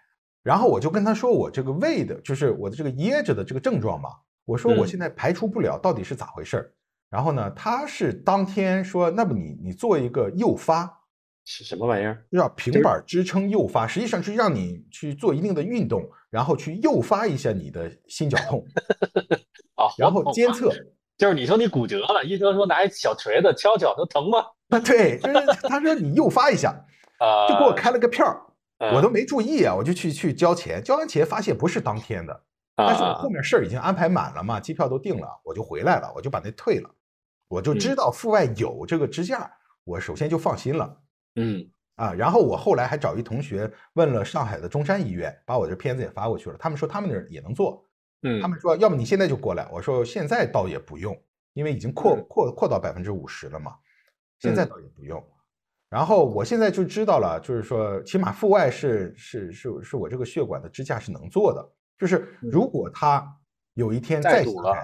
[0.42, 4.10] 然后我就跟他说我这个胃的，就是我的这个噎着的这个症状嘛。
[4.44, 6.72] 我说我嗯现在排除不了，到底是咋回事儿？
[7.10, 10.90] 然后呢，他是当天说，那么你你做一个诱发，
[11.44, 12.24] 是什么玩意儿？
[12.32, 18.64] 叫平板支撑诱发，实际上是让你去做一定的运动，然后去诱发一下你的心绞痛，
[19.76, 20.72] 哦，然后监测。
[21.18, 24.38] 就是你说你骨折了，医生说拿一小锤子敲敲，说疼吗？
[24.70, 26.72] 啊， 对，就是他说你诱发一下，
[27.18, 28.24] 啊，就给我开了个票
[28.88, 32.44] 我都没注意啊，我就去去交钱，交完钱发现不是当天的，
[32.76, 36.90] 但是我后啊面事儿已经安排满了嘛，机票都订了，我就回来了，我就把那退了，
[37.48, 37.96] 我就知嗯。
[37.96, 39.50] 道阜外有这个支架，
[39.84, 40.96] 我首先就放心了。
[41.36, 41.70] 嗯。
[41.96, 47.84] 啊，然后我后来还找一同学问了上海的中山医院，把我这片子也发过去了，他们说他们那儿也能做，
[48.22, 51.14] 嗯，他们说要么你现在就过来，我说现在倒也不用，
[51.52, 52.26] 因为已经扩嗯。
[52.28, 53.74] 扩扩到百分之五十了嘛，
[54.40, 55.22] 现在嗯倒也不用。
[55.88, 63.26] 然后我现在就知道了，就是说起码腹外是是是是我这个血管的支架是能做的，就是如果它
[63.74, 64.74] 有一天再再堵了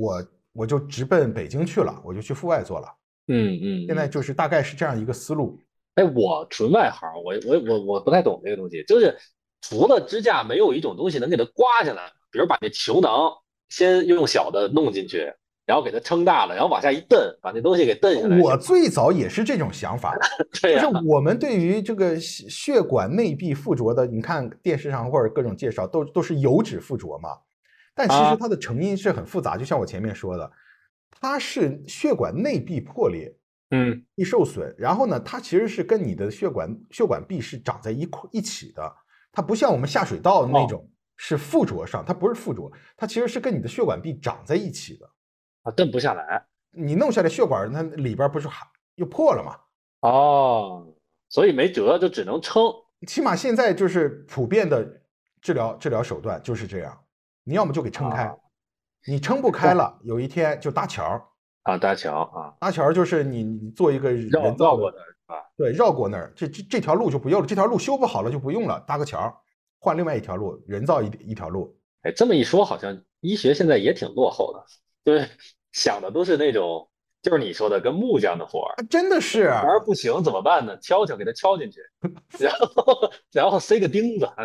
[0.00, 2.88] 我我就直奔北京去了，我就去腹外做了。
[3.28, 5.60] 嗯嗯，现在嗯就是大概是这样一个思路。
[5.96, 9.14] 哎，我纯外行，我我我我不太懂这个东西，就是
[9.60, 13.30] 除了支架，没有一种东西能给它刮下来，比如把那球囊
[13.68, 15.30] 先用小的弄进去，
[15.66, 18.38] 然后给它撑大了，然后往下一蹬，把那东西给蹬下来。
[18.38, 20.16] 我最早也是这种想法，
[20.54, 27.30] 就是我们对于这个血血管内壁附着的，你看电视上或者各种介绍，都都是油脂附着嘛。
[27.96, 30.48] 但其实啊它的成因是很复杂，就像我前面说的，
[31.20, 33.34] 它是血管内壁破裂、
[33.72, 38.94] 嗯易受损，然后呢，它其实是跟你的血管血管壁是长在一块一起的，
[39.32, 45.10] 它不像我们下水道那哦种是附着上，它不是附着，它其实是跟你的血管壁长在一起的。
[45.66, 46.46] 啊，蹬不下来。
[46.70, 49.56] 你弄下来血管，它里边不是还又破了吗？
[50.00, 50.86] 哦，
[51.28, 52.62] 所以没辙，就只能撑。
[53.06, 54.86] 起码现在就是普遍的
[55.40, 56.96] 治疗治疗手段就是这样，
[57.42, 58.36] 你要么就给撑开，啊
[59.08, 61.20] 你撑不开了，有一天就搭桥，
[61.62, 65.36] 啊，搭桥啊，搭桥就是你你做一个人绕造的是吧？
[65.56, 69.42] 对，绕过那儿，这这这条路就不用了，这条路修不好了就不用了，搭个桥，
[69.80, 71.76] 换另外一条路，人造一一条路。
[72.02, 74.64] 哎，这么一说，好像医学现在也挺落后的，
[75.06, 75.24] 就是
[75.70, 76.88] 想的都是那种，
[77.22, 80.76] 就是你说的跟木匠的活儿，啊真的是，玩儿不行怎么办呢？
[80.82, 81.80] 敲敲给它敲进去，
[82.40, 84.44] 然后然后塞个钉子，啊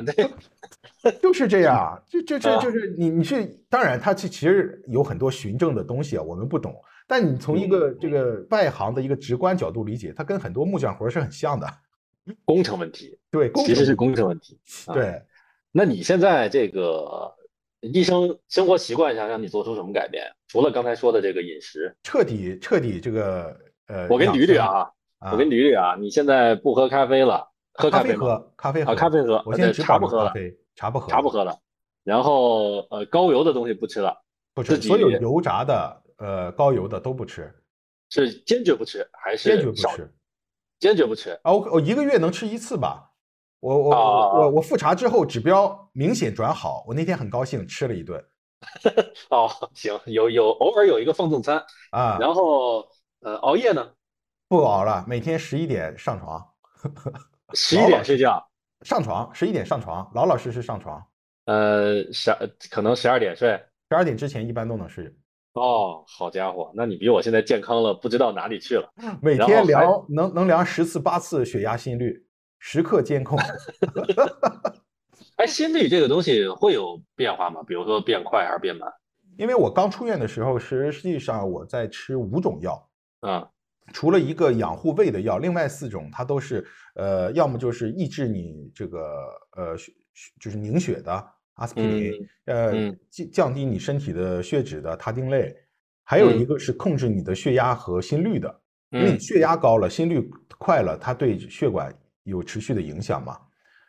[1.02, 11.67] 这 就是这样，就就这啊就是你你去，当然它其其实有很多循证的东西啊，我们不懂，但你从一个这个外行的一个直观角度理解，它跟很多木匠活儿是很像的。
[12.45, 14.60] 工程问题，对，其实是工程问题。
[14.86, 15.19] 啊对，
[15.71, 17.34] 那你现在这个
[17.82, 20.26] 医生生活习惯上让你做出什么改变？
[20.48, 24.89] 除了刚才说的这个饮食，彻底彻底这个呃，我给你捋捋啊，
[25.20, 28.15] 啊，我给你捋捋啊，你现在不喝咖啡了，喝咖啡？
[28.15, 30.34] 喝，咖啡喝，啊，咖啡喝，我现在只茶不喝了，
[30.76, 31.58] 茶不喝，茶不，喝了，
[32.04, 34.15] 然后呃高油的东西不吃了，
[34.54, 37.52] 不吃，所有油炸的呃高油的都不吃，
[38.10, 39.74] 是坚决不吃还是坚决不？
[39.74, 40.13] 吃。
[40.80, 41.30] 坚决不吃。
[41.44, 43.11] 啊，我我一个月能吃一次吧。
[43.62, 48.21] 我我我我我复查之后指标明显转好，我那天很高兴吃了一顿
[49.32, 52.86] 哦，行，有有偶尔有一个放纵餐，啊，然后
[53.21, 53.88] 呃熬夜呢，
[54.50, 56.45] 不熬了，每天十一点上床，
[57.54, 58.45] 十一点睡觉，
[58.82, 61.02] 上床十一点上床，老老实实上床，
[61.45, 62.32] 呃十
[62.69, 63.60] 可能十二点睡。
[63.89, 65.13] 十二点之前一般都能睡。
[65.54, 68.89] 哦，好家伙，那你比我现在健康了不知道哪里去了。
[69.21, 72.26] 每天量能能量十次八次血压心率，
[72.62, 73.38] 时刻监控。
[75.38, 77.63] 哎，心率这个东西会有变化吗？
[77.67, 78.88] 比如说变快还是变慢？
[79.38, 82.89] 因为我刚出院的时候，实际上我在吃五种药，
[83.21, 83.50] 啊，
[83.91, 89.00] 除了一个养护胃的药，另外四种它都是呃，要么就是抑制你这个
[89.58, 91.12] 呃血血就是凝血的
[91.56, 95.56] 阿司匹林，呃嗯降降低你身体的血脂的他汀类，
[96.04, 101.91] 还有一个是控制你的血压和心率的，因为你嗯血压高了，心率快了，它对血管
[102.24, 103.40] 有持续的影响吗。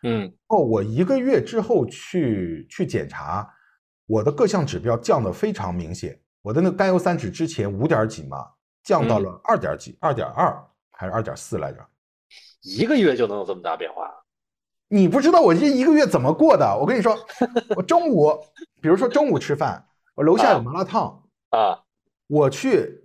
[0.04, 3.48] 嗯哦，我一个月之后去去检查，
[4.06, 6.20] 我的各项指标降得非常明显。
[6.42, 8.44] 我的那个甘油三酯之前五点几嘛，
[8.82, 10.52] 降到嗯了二点几，二点二
[10.90, 11.78] 还是二点四来着？
[12.62, 14.10] 一个月就能有这么大变化？
[14.88, 16.66] 你不知道我这一个月怎么过的？
[16.78, 17.16] 我跟你说，
[17.76, 18.30] 我中午，
[18.80, 21.80] 比如说中午吃饭，我楼下有啊麻辣烫，啊
[22.26, 23.02] 我去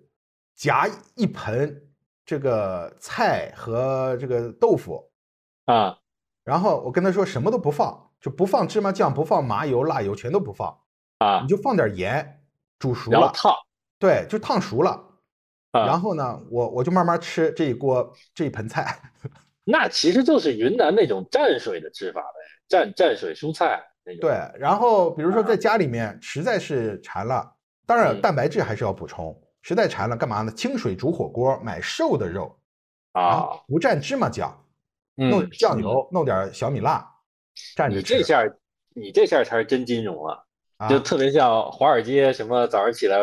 [0.55, 1.81] 夹一盆
[2.25, 5.06] 这个菜和这个豆腐，
[5.67, 5.97] 啊
[6.43, 10.75] 然后我跟他说什么都不放，就不放芝麻酱，不放麻油、辣油，全都不放，
[11.19, 12.41] 啊你，就放点盐，
[12.79, 13.53] 煮熟了，烫
[13.99, 14.91] 对，就烫熟了。
[15.71, 18.97] 啊，然后呢，我我就慢慢吃这一锅这一盆菜。
[19.65, 24.21] 那其实就是云南那种蘸水的吃法呗，蘸蘸水蔬菜那种。
[24.21, 27.53] 对，然后比如说啊在家里面实在是馋了，
[27.85, 29.37] 当然嗯蛋白质还是要补充。
[29.61, 30.51] 实在馋了，干嘛呢？
[30.53, 32.57] 清水煮火锅，买瘦的肉，
[33.11, 34.63] 啊，不蘸芝麻酱，嗯
[35.17, 37.05] 弄点酱油，弄点小米辣，
[37.75, 38.43] 蘸着你吃这下
[38.93, 40.45] 你这下才是真金融了，
[40.77, 43.17] 啊就特别像华尔街什么早上起来，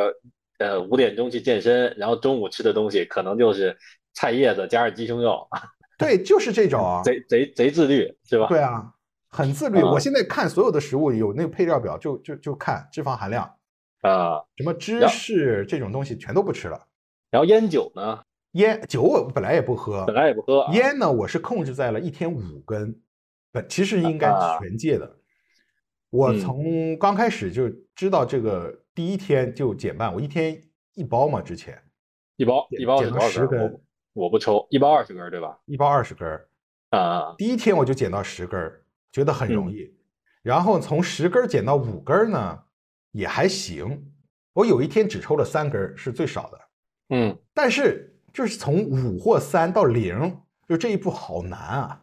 [0.59, 3.77] 呃五点钟去健身，然后中午吃的东西可能就是
[4.13, 5.49] 菜叶子加上鸡胸肉，
[5.99, 7.03] 对，就是这种啊。
[7.03, 8.49] 贼贼贼自律是吧？
[8.49, 8.93] 对啊，
[9.31, 9.81] 很自律。
[9.81, 13.45] 啊我现在看所有的食物有那个配料表，就就就看脂肪含量，
[14.03, 16.87] 啊，什么芝士这种东西全都不吃了。
[17.31, 18.23] 然后烟酒呢，
[18.55, 23.01] 烟酒我本来也不喝本，来也不喝啊，烟呢我是控制在了一天五根，
[23.53, 25.19] 本其实应该啊全戒的。
[26.11, 30.63] 我嗯从刚开始就知道这个第一天就减半，我一天
[30.95, 31.77] 一包嘛，之前
[32.37, 33.81] 一包一包减到十根我
[34.25, 35.59] 我不抽，一包二十根儿对吧？
[35.65, 36.49] 一包二十根儿，
[36.91, 39.93] 啊，第一天我就减到十根儿，觉得很容嗯易。
[40.43, 42.63] 然后从十根儿减到五根儿呢，
[43.11, 44.13] 也还行。
[44.53, 46.61] 我有一天只抽了三根儿，是最少的。
[47.09, 50.37] 嗯，但是就是从五或三到零，
[50.69, 52.01] 就这一步好难啊！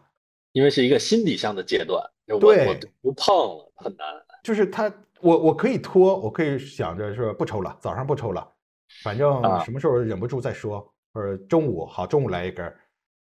[0.54, 4.08] 因为是一个心理上的阶段，我对我不碰了很难。
[4.42, 8.50] 就是他，我我可以拖，我可以想着说不抽了，早上不抽了，
[9.04, 10.80] 反正啊什么时候忍不住再说，
[11.14, 12.80] 或者中午好，中午来一根儿。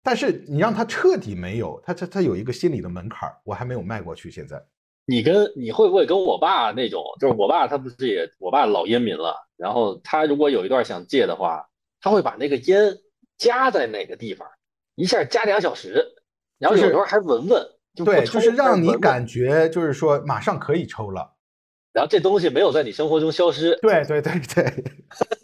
[0.03, 4.31] 但是你让他彻底没有，他他他有一个心理的门槛儿，我还没有迈过去。
[4.31, 4.63] 现在
[5.05, 7.05] 你跟你会不会跟我爸那种？
[7.21, 11.69] 就是我爸他不是也，我爸老烟民了，然后他如果有一段想戒的话，
[12.01, 12.95] 他会把那个烟
[13.39, 14.49] 加在哪个地方，
[14.95, 16.05] 一下加两小时，
[16.59, 17.67] 然后有时候还闻闻，
[18.05, 21.35] 对，就是让你感觉就是说马上可以抽了。
[21.93, 23.79] 然后这东西没有在你生活中消失。
[23.81, 24.85] 对对对对。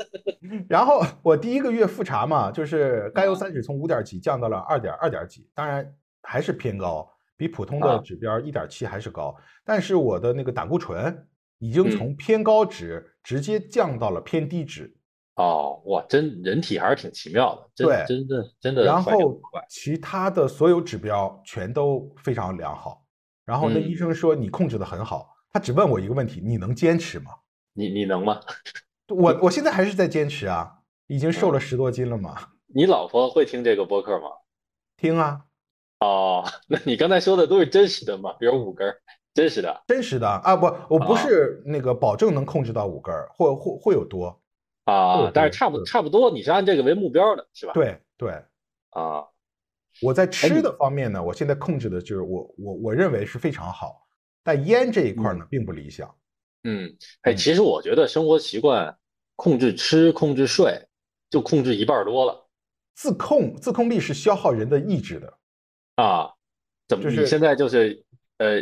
[0.69, 5.91] 然后我第一个月复查嘛，就是甘油三酯从五点几降到了二点二点几，当然
[6.23, 9.35] 还是偏高，比普通的啊指标一点七还是高。
[9.65, 11.27] 但是我的那个胆固醇
[11.59, 14.95] 已经嗯从偏高值直接降到了偏低值，
[15.37, 23.03] 哦，哇，真人体还是挺奇妙的，真对真的真的然后快其他的所有指标全都非常良好。
[23.45, 27.33] 然后那嗯医生说你控制的很好，他只问我一个问题：你能坚持吗？
[27.73, 28.39] 你你能吗？
[29.09, 30.71] 我我现在还是在坚持啊，
[31.07, 32.37] 已经瘦了嗯十多斤了嘛。
[32.75, 34.29] 你老婆会听这个播客吗？
[34.97, 35.41] 听啊，
[36.01, 38.35] 哦， 那你刚才说的都是真实的吗？
[38.39, 38.95] 比如五根儿，
[39.35, 44.42] 真实的真实的啊，不，我不啊是那个保证能控制到五根儿，或或会有多。
[44.85, 47.73] 啊，但是差不差不多，你是按这个为目标的，是吧？
[47.73, 48.31] 对对，
[48.91, 49.25] 啊，
[50.01, 54.07] 我在吃的方面呢，我现在控制的就是我我我认为是非常好，
[54.43, 56.13] 但烟这一块呢并不理想。
[56.65, 58.97] 嗯，哎，嗯其实我觉得生活习惯
[59.37, 60.87] 控制吃、控制睡，
[61.31, 62.49] 就控制一半多了
[62.95, 65.39] 自控自控力是消耗人的意志的。
[65.97, 66.33] 啊。
[66.89, 67.05] 怎么？
[67.05, 68.05] 就是你现在就是
[68.37, 68.57] 呃，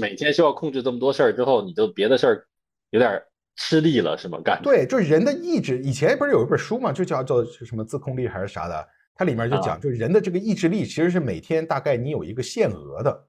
[0.00, 2.46] 每天需要控制这么多事儿之后，你就别的事儿
[2.90, 3.26] 有点儿
[3.62, 4.40] 吃力了，是吗？
[4.42, 5.78] 干对，就是人的意志。
[5.82, 13.26] 以前不是有一本书嘛，就叫做什么自控力还是啥的，它里面就啊讲，就是人的这个意志力其实是每天大概你有一个限额的，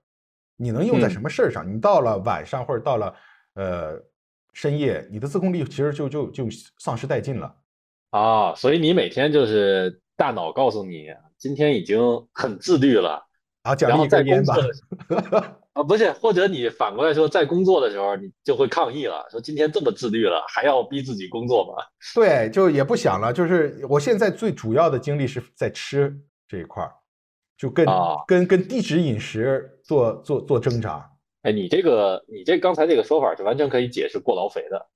[0.56, 1.70] 你能用在嗯什么事儿上？
[1.70, 3.14] 你到了晚上或者到了
[3.56, 4.02] 呃
[4.54, 6.48] 深夜，你的自控力其实就就就
[6.80, 7.54] 丧失殆尽了。
[8.12, 12.00] 啊，所以你每天就是大脑告诉你，今天已经
[12.32, 13.22] 很自律了。
[13.64, 15.40] 然后奖励然后在一根烟吧工作。
[15.74, 21.82] 啊，不是，或者你反过来说，在工作的时候，你就会抗议了，说今天这么自律了，还要逼自己工作吗？
[22.14, 23.32] 对，就也不想了。
[23.32, 26.14] 就是我现在最主要的精力是在吃
[26.46, 26.92] 这一块儿，
[27.58, 31.10] 就跟、啊跟跟低脂饮食做做做挣扎。
[31.44, 34.88] 哎，你这个，你这刚才这个说法是完全可以解释过劳肥的，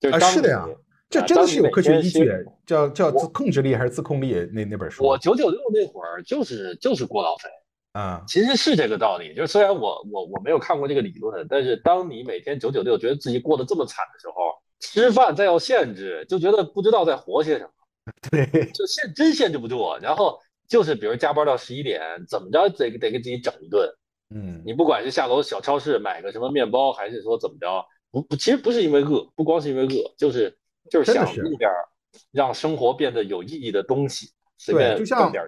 [0.00, 0.74] 就是当啊是的呀你
[1.10, 2.08] 这啊真的是有科学依。
[2.08, 2.30] 据，
[2.64, 4.34] 叫叫自控制力还是自控力？
[4.52, 7.48] 那那本书，我九九六那会儿就是就是过劳肥，
[7.98, 9.34] 啊，其实是这个道理。
[9.34, 14.34] 就是虽然我我我没有看过这个理论，但是当你每天九九六，觉得自己过得这么惨的时候，
[14.78, 17.70] 吃饭再要限制，就觉得不知道在活些什么，
[18.30, 19.96] 对，就限真限制不住。
[20.00, 20.38] 然后
[20.68, 23.92] 就是比如加班到十一点，怎么着得得给自己整一顿。
[24.32, 30.56] 嗯，你不管是下楼小超市买个什么面包，还是说怎么着，不不，其实不是因为饿，不光是因为饿，就是
[30.88, 31.88] 就是想弄点儿
[32.30, 35.42] 让生活变得有意义的东西，随便对就像点。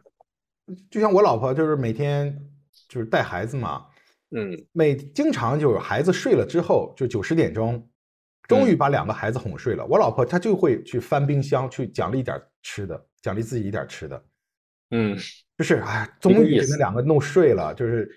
[0.90, 2.36] 就像我老婆就是每天
[2.88, 3.86] 就是带孩子嘛，
[4.30, 4.56] 嗯。
[4.72, 7.88] 每经常就是孩子睡了之后，就九十点钟，
[8.48, 9.84] 终于把两个孩子哄睡了。
[9.86, 14.24] 我老婆她就会去翻冰箱去奖励一点吃的，奖励自己一点吃的，
[14.90, 15.16] 嗯。
[15.58, 18.10] 就是哎，终于给那两个弄睡了，就是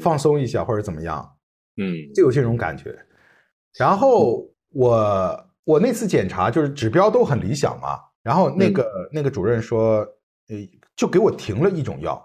[0.00, 1.26] 放松一下或者怎么样，
[1.76, 1.96] 嗯。
[2.14, 2.98] 就有这种感觉。
[3.78, 10.00] 然后我我那次检查就是指标都很理想嘛，然后那个、那个主任说，
[10.48, 10.56] 呃，
[11.00, 12.22] 就给我停了一种药，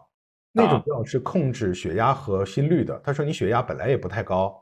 [0.51, 2.99] 那种啊药是控制血压和心率的。
[3.05, 4.53] 他说你血压本来也不太高，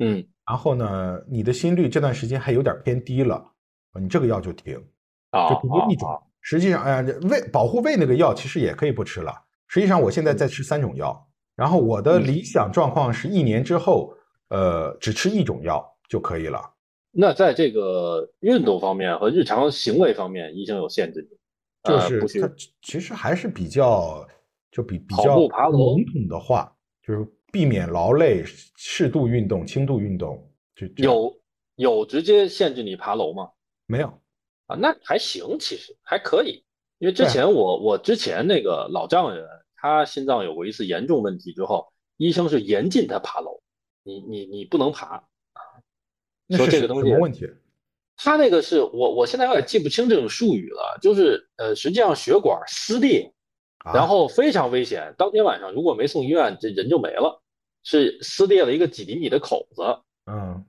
[0.00, 3.52] 嗯然后呢，你的心率这段时间还有点偏低了，
[4.00, 4.84] 你这个药就停，
[5.30, 6.08] 啊就停了一种。
[6.10, 9.32] 啊实际上，哎呀，胃保护胃那个药其实也可以不吃了。
[9.68, 14.12] 实际上，我现在在吃三种药，然后我的嗯理想状况是一年之后，
[14.50, 16.60] 呃，只吃一种药就可以了。
[17.10, 21.36] 那在这个运动方面和日常行为方面，医生有限制你，
[21.86, 24.26] 就是它其实还是比较，
[24.70, 25.36] 就比比较
[25.70, 28.44] 笼统的话，就是避免劳累，
[28.76, 30.50] 适度运动，轻度运动。
[30.74, 31.40] 就有
[31.76, 33.50] 有直接限制你爬楼吗？
[33.86, 34.08] 没有？
[34.66, 36.64] 啊，那还行，其实还可以，
[36.98, 43.62] 因为之前我我之前那个老丈人，他心脏有过一次严重问题之后，医生是严禁他爬楼，
[44.02, 45.22] 你你你不能爬。
[46.46, 47.48] 那是什说这个东西什么问题？
[48.16, 53.32] 他那个是我我现在有点记不清这种术语了，就是呃，实际上血管撕裂，
[53.78, 53.92] 啊。
[53.92, 57.42] 然后非常危险，当天晚上如果没送医院，这人就没了，
[57.84, 59.82] 是撕裂了一个几厘米的口子，
[60.30, 60.64] 嗯。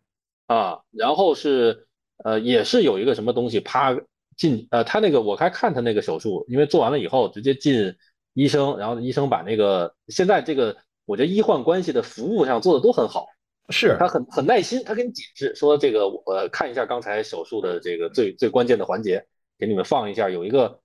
[0.47, 1.87] 啊，然后是
[2.23, 3.93] 呃，也是有一个什么东西啪
[4.37, 7.93] 进呃，他那个我还看他那个手术，因为做完了以后直接进
[8.33, 13.25] 医生，然后医生把那个现在这个我觉得医患关系的服务上做的都很好，
[13.69, 19.25] 是他很很耐心，他给你解释说这个我、呃、看一下刚才手术的这个最最关键的环节，
[19.57, 20.79] 给你们放一下，有一个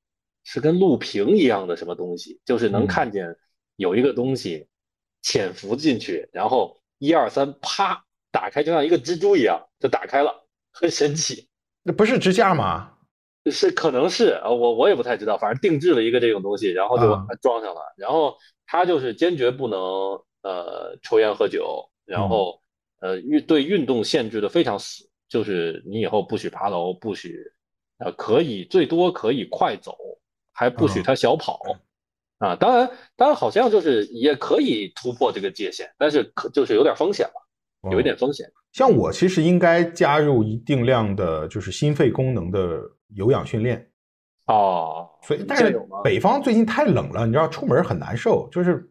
[0.45, 3.37] 是跟录屏一样的什么东西，就是能嗯看见
[3.77, 4.69] 有一个东西
[5.23, 11.49] 潜伏进去，然后一二三啪打开，就像一个蜘蛛一样就打开了，很神奇。
[11.83, 12.89] 那不是支架吗？
[13.51, 17.81] 是可能是啊，我我也不太知道，反正定制了一个这种东西，然后就啊把它装上了。
[17.97, 19.81] 然后他就是坚决不能
[20.43, 22.62] 呃抽烟喝酒，然后
[23.03, 27.37] 呃运对运动限制的非常死，就是你以后不许爬楼，不许
[27.99, 29.95] 呃可以最多可以快走，
[30.53, 31.61] 还不许嗯他小跑。
[32.39, 38.45] 啊，当然，当然，好像就是也可以突破这个界限，但是可就是有点风险了，有一点风险。
[38.73, 42.81] 像我其实应该加入一定量的，就是心肺功能的
[43.15, 43.89] 有氧训练。
[44.47, 45.81] 哦，所以，但是？
[46.03, 48.91] 北方最近太冷了，你知道出门很难受，就是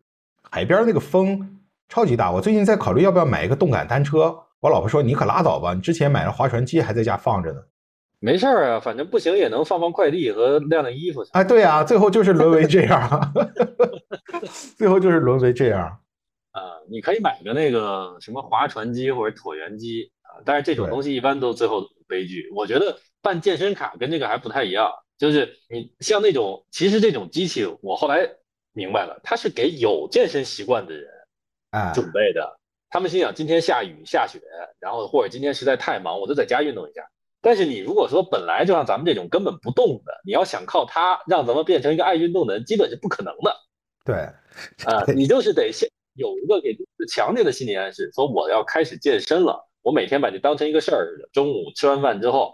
[0.50, 1.61] 海边那个风
[1.92, 2.32] 超级大。
[2.32, 4.34] 我最近在考虑要不要买一个动感单车。
[4.62, 7.60] 我老婆说：“你可拉倒吧，你之前买了划船机还在家放着呢。
[8.22, 11.32] 没事儿啊，反正不行也能放放快递和晾晾衣服”去。
[11.34, 13.34] 啊，对啊，最后就是沦为这样，
[14.78, 15.82] 最后就是沦为这样。
[16.52, 22.50] 啊，你可以买个那个什么划船机或者椭圆机啊，但是这种东西一般都最后悲剧。
[22.56, 28.30] 我觉得办健身卡跟这个还不太一样，就是你像那种，其实这种机器我后来
[28.72, 31.10] 明白了，它是给有健身习惯的人
[31.72, 32.58] 哎，准备的。
[32.90, 34.42] 他们心想今天下雨下雪，
[34.80, 37.02] 然后或者今天实在太忙，我就在家运动一下。
[37.42, 43.56] 但是你如果说本来就像咱们这种根本不动的，你要想靠它让咱们变成一个爱运动的人，基本是不可能的。
[44.04, 44.16] 对，
[44.86, 51.30] 啊， 你就是得先有一个给强烈的心理暗示，说我要开始健身了，我每天把这当成一个事儿似的。
[51.32, 52.54] 中午吃完饭之后，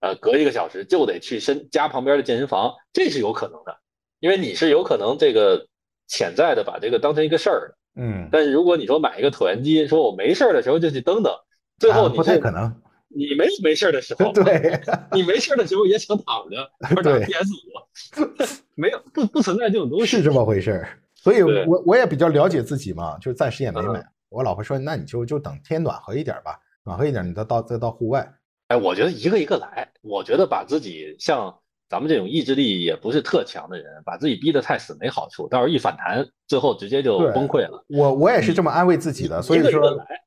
[0.00, 3.78] 呃，隔一个小时就得去身家旁边的健身房，这是有可能的，
[4.18, 5.66] 因为你是有可能这个
[6.08, 7.76] 潜在的把这个当成一个事儿的。
[7.96, 11.32] 嗯，但是如果你说买一个椭圆机，说我没事儿的时候就去蹬蹬，
[11.78, 12.74] 最后啊不太可能。
[13.08, 14.78] 你没有没事儿的时候， 对，
[15.12, 18.28] 你没事儿的时候也想躺着 或者打对 PS 五，
[18.74, 20.06] 没有不不存在这种东西。
[20.06, 20.88] 是这么回事儿。
[21.14, 24.06] 所以对我我也比较了解自己嘛，就是暂时也没嗯买。
[24.28, 28.30] 我老婆说，那你就就等天暖和一点吧，暖和一点，你再到再到户外。
[28.68, 29.88] 哎，我觉得一个一个来。
[30.02, 31.56] 我觉得把自己像
[31.88, 37.84] 咱们这种意志力也不是特强的人，把自己逼得太死没好处，到时候一反弹，最后直接就崩溃了。
[37.88, 39.80] 我我也是这么安慰自己的，所以说，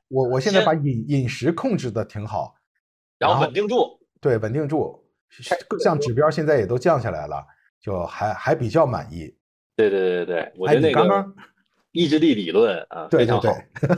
[0.08, 2.56] 我我现在把饮饮食控制的挺好，
[3.18, 4.00] 然后稳定住。
[4.22, 5.06] 对，稳定住。
[5.68, 7.46] 各项指标现在也都降下来了，
[7.80, 9.32] 就还还比较满意。
[9.76, 11.26] 对对对对，我觉得那个
[11.92, 13.54] 意志力理论啊非常好，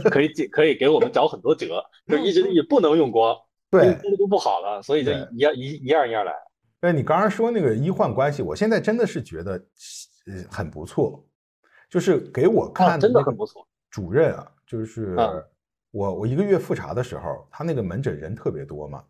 [0.10, 1.82] 可以可以给我们找很多辙。
[2.08, 3.36] 就意志力不能用光，
[3.70, 6.34] 对，这个就不好了，所以就一样一一样一样来。
[6.82, 9.54] 对，你刚刚说那个医患关系，我现在真的是觉得
[10.26, 11.24] 呃很不错，
[11.88, 13.68] 就是给我看真的很不错。
[13.92, 15.16] 主任啊，就是
[15.92, 19.04] 我我一个月复查的时候，他那个门诊人特别多嘛。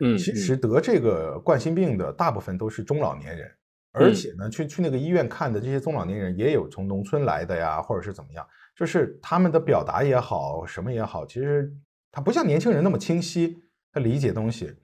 [0.00, 3.48] 嗯，其实得这个冠心病的大部分都是中老年人，
[3.92, 8.44] 而且呢，去去那个医院看的这些中老年人也有从农村来的呀，或者是怎么样，
[8.74, 11.72] 就是他们的表达也好，什么也好，其实
[12.10, 13.62] 他不像年轻人那么清晰，
[13.92, 14.74] 他理解东西。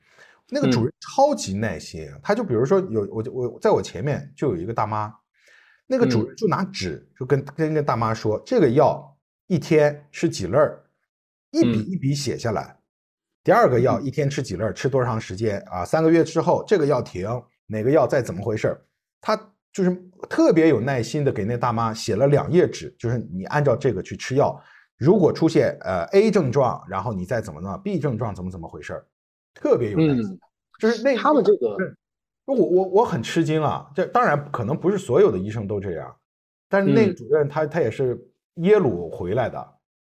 [0.51, 5.13] 那个主任超级耐心，他就比如说有我我在我前面就有一个大妈，
[5.87, 10.83] 那个主任就拿纸就跟跟那大妈说，这个药一天吃几粒儿，
[11.51, 12.77] 一笔一笔写下来。
[13.45, 15.85] 第二个药一天吃几粒儿，吃多长时间啊？
[15.85, 17.27] 三个月之后这个药停，
[17.67, 18.79] 哪个药再怎么回事？
[19.21, 19.37] 他
[19.73, 19.91] 就是
[20.29, 24.59] 特别有耐心的给那大妈写了两页纸，就是你按照这个去吃药。
[24.97, 29.03] 如果出现呃 A 症状，然后你再怎么呢？B 症状怎么怎么回事？
[29.61, 30.39] 特别有耐心，
[30.79, 31.77] 就是那他们这个，
[32.47, 33.91] 我我我很吃惊啊！
[33.93, 36.17] 这当然可能不是所有的医生都这样，
[36.69, 38.17] 但是那个主任他他也是
[38.55, 39.59] 耶鲁回来的。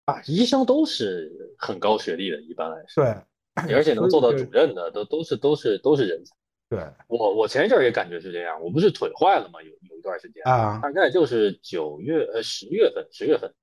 [0.06, 6.36] 啊，医生都是很高学历的，一般来说，对，而且能做到主任的，都都是都是都是人才。
[6.68, 8.62] 对我，我前一阵也感觉是这样。
[8.62, 9.62] 我不是腿坏了吗？
[9.64, 13.54] 有有一段时间啊，大概就是九月呃十月份，十月份，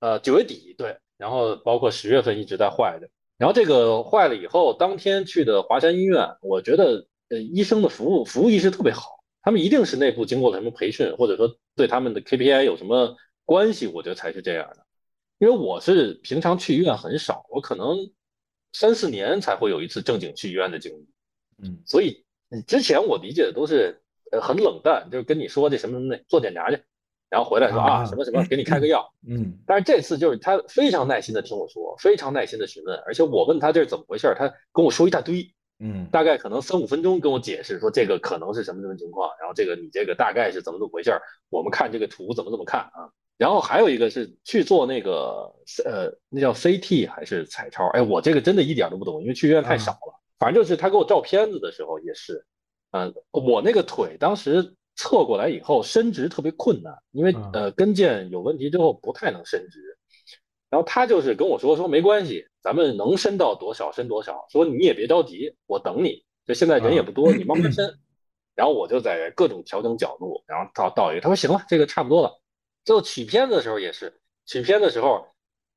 [0.00, 3.08] 呃九月底对，然后包括十月份一直在坏的。
[3.42, 14.86] 然后这个坏了以后，当天去的华山医院，我觉得呃医生的服务服务意识特别好，他们一定是内部经过了什么培训，或者说对他们的 KPI 有什么关系，我觉得才是这样的。
[15.40, 17.96] 因为我是平常去医院很少，我可能
[18.74, 21.08] 三四年才会有一次正经去医院的经历，
[21.64, 22.24] 嗯，所以
[22.68, 26.80] 之前我理解的都是呃很冷淡，就是跟你说这什么什么的，做检查去，
[27.32, 41.10] 然后回来说啊什么什么，给你开个药，嗯，但是这次就是他非常耐心的听我说，非常耐心的询问，而且我问他这是怎么回事，他跟我说一大堆，嗯，大概可能三五分钟跟我解释说这个可能是什么什么情况，然后这个你这个大概是怎么怎么回事，
[41.48, 43.08] 我们看这个图怎么怎么看啊。
[43.38, 45.50] 然后还有一个是去做那个
[45.86, 47.88] 呃，那叫 CT 还是彩超？
[47.88, 50.20] 哎，我这个真的一点都不懂，因为去医院太少了。
[50.38, 52.44] 反正就是他给我照片子的时候也是，
[52.90, 59.80] 嗯，我那个腿当时侧过来以后伸直特别困难，因为呃跟腱有问题之后不太能伸直。
[60.70, 66.24] 然后他就是跟我说说没关系，咱们能伸到多少伸多少，说你也别着急，我等你。
[66.46, 67.98] 就现在人也不多，你慢慢伸。
[68.54, 72.40] 然后我就在各种调整角度，然后到到一个，他说行了，这个差不多了。
[72.84, 75.26] 最后取片子的时候也是，取片的时候，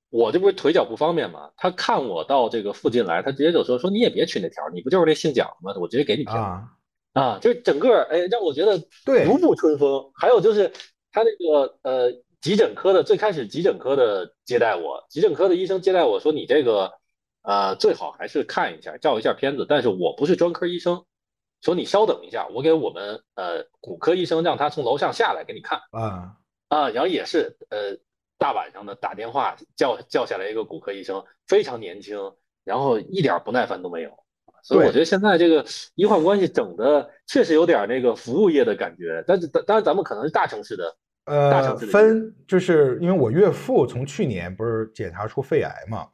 [0.09, 1.51] 我这不是腿脚不方便嘛？
[1.57, 5.73] 他看我到这个附近来，他直接就说说你也别取那条，你不就是那姓蒋吗？
[5.80, 6.69] 我直接给你片啊
[7.16, 10.11] 啊，就是整个哎让我觉得对如沐春风。
[10.13, 10.72] 还有就是
[11.11, 12.11] 他那个呃
[12.41, 16.91] 急诊科的最开始急诊科的接待我，急诊科的医生接待我说你这个
[17.41, 21.05] 呃最好还是看一下照一下片子，但是我不是专科医生，
[21.61, 26.38] 说你稍等一下，我给我们呃骨科医生让他从楼上下来给你看啊。
[26.68, 27.95] 啊，然后也是，呃，
[28.39, 34.18] 大晚上的打电话叫叫下来一个骨科医生，非常年轻，然后一点不耐烦都没有，
[34.66, 35.63] 所以我觉得现在这个
[35.93, 40.95] 医患关系整的确实有点那个服务业的感觉，但是当然咱们可能是大城市的，
[41.26, 46.07] 呃，分就是因为我岳父从去年不是检查出肺癌嘛，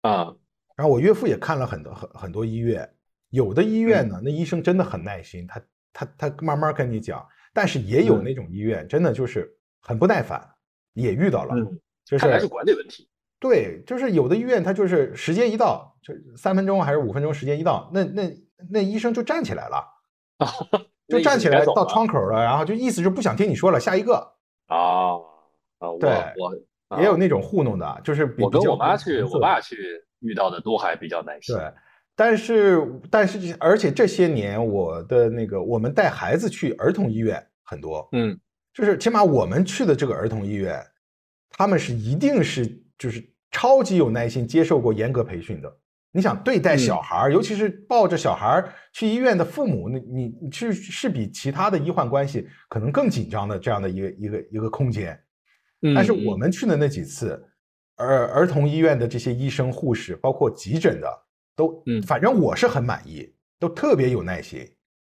[0.00, 0.34] 啊，
[0.74, 2.90] 然后我岳父也看了很多很很多医院，
[3.28, 5.60] 有的医院呢，那医生真的很耐心，他
[5.92, 9.54] 他他慢慢跟你讲，但是也有那种医院真的就是。
[9.80, 10.46] 很不耐烦，
[10.92, 11.54] 也遇到了，
[12.04, 13.08] 就是看来是管理问题。
[13.40, 18.32] 对，就是有的医院他就是时间一到，就三分钟还是五分钟时间一到，那那
[18.70, 19.84] 那医生就站起来了，
[21.08, 24.14] 就站起来到窗口了，然后就意思是不想听你说了，下一个。
[24.66, 25.14] 啊
[25.78, 29.76] 啊，对，我也有那种糊弄的，就是我跟我妈去，我爸去
[30.20, 31.54] 遇到的都还比较耐心。
[31.54, 31.72] 对，
[32.16, 38.38] 但是但是而且这些年我的那个我们带孩子去儿童医院很多，嗯。
[38.74, 40.80] 就是起码我们去的这个儿童医院，
[41.50, 42.64] 他们是一定是
[42.98, 45.74] 就是超级有耐心，接受过严格培训的。
[46.10, 55.18] 你想对待小孩儿，尤其是抱着小孩儿去医院的父母，那你你是是比其他的医患关系可能更紧张的这样的一个一个一个空间。
[55.94, 57.40] 但是我们去的那几次，
[57.96, 61.08] 儿儿童医院的这些医生护士，包括急诊的，
[61.54, 64.66] 都反正我是很满意，都特别有耐心。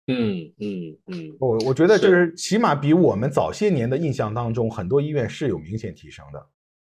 [0.07, 6.49] 嗯嗯嗯，我我觉得就是起码比我们早些年的印象当中，很多医院是有明显提升的。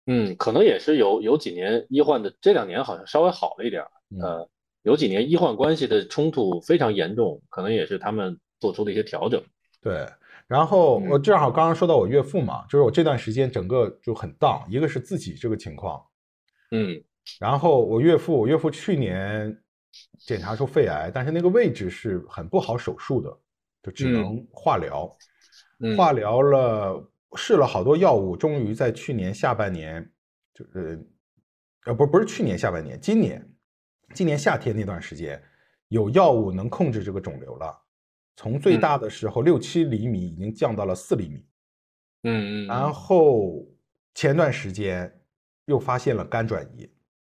[0.07, 3.83] 嗯，可能也是有有几年医患的这两年好像稍微好了一点。
[4.21, 4.49] 呃，
[4.83, 9.43] 有几年医患关系的冲突非常严重，可能也是他们做出的一些调整。
[9.81, 10.07] 对，
[10.47, 16.05] 然后嗯我正好刚刚说到我岳父嘛，就是我这段时间整个就很荡，一个是自己这个情况，
[16.71, 17.03] 嗯
[17.41, 19.59] 然后我岳父，我岳父去年
[20.19, 23.35] 检查出肺癌，但是那个位置是很不好手术的，
[23.83, 25.11] 就只能化疗。
[25.81, 27.05] 嗯，化疗了，
[27.37, 30.11] 试了好多药物，终于在去年下半年，
[30.53, 31.07] 就是，
[31.87, 33.47] 呃不不是去年下半年，今年，
[34.15, 35.43] 今年夏天那段时间，
[35.89, 37.77] 有药物能控制这个肿瘤了，
[38.37, 38.81] 从最嗯。
[38.81, 41.47] 大的时候六七厘米已经降到了四厘米，
[42.23, 43.67] 嗯嗯，然后
[44.15, 45.13] 前段时间
[45.67, 46.91] 又发现了肝转移，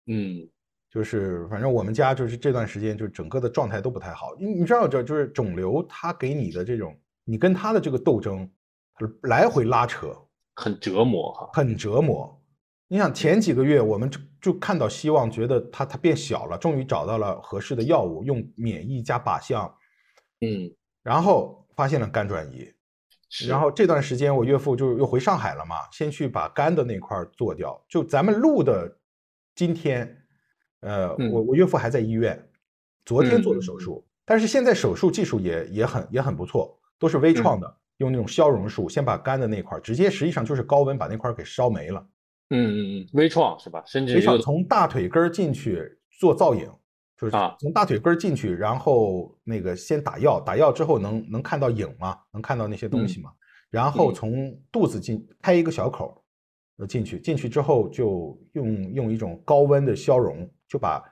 [0.07, 0.49] 嗯。
[0.89, 8.51] 就是反正我们家就是这段时间就整个的状态都不太好，你你知道这就是肿瘤它给你的这种，你跟它的这个斗争，
[9.23, 10.17] 来回拉扯，
[10.55, 11.51] 很折磨哈。
[11.53, 12.41] 很折磨。
[12.89, 19.75] 你想前几个月我们就就看到希望，觉得它它变小了，终于找到了合适的药物，用免疫加靶向，
[20.41, 20.71] 嗯，
[21.03, 22.73] 然后发现了肝转移，
[23.49, 27.85] 然后这段时间我岳父就又回上海了嘛，先去把肝的那块儿做掉。
[27.89, 28.99] 就咱们录的
[29.57, 30.17] 今天，
[30.81, 32.49] 呃，嗯我我岳父还在医院，
[33.05, 42.07] 昨天做的嗯手术，但是现在手术技术也也很也很不错，都是微创的，用那种消融术先把肝的那块儿直接实际上就是高温把那块儿给烧没了，
[42.51, 43.83] 嗯嗯嗯，微创是吧？
[43.87, 46.71] 甚至微于创从大腿根儿进去做造影。
[47.19, 53.31] 就是啊从大腿根儿进去，然后那个先打药，打药之后能能看到影嘛，能看到那些东西嘛，
[53.71, 56.23] 然后嗯从肚子进开一个小口
[56.87, 61.03] 进去，进去之后就用用一种高温的消融，就把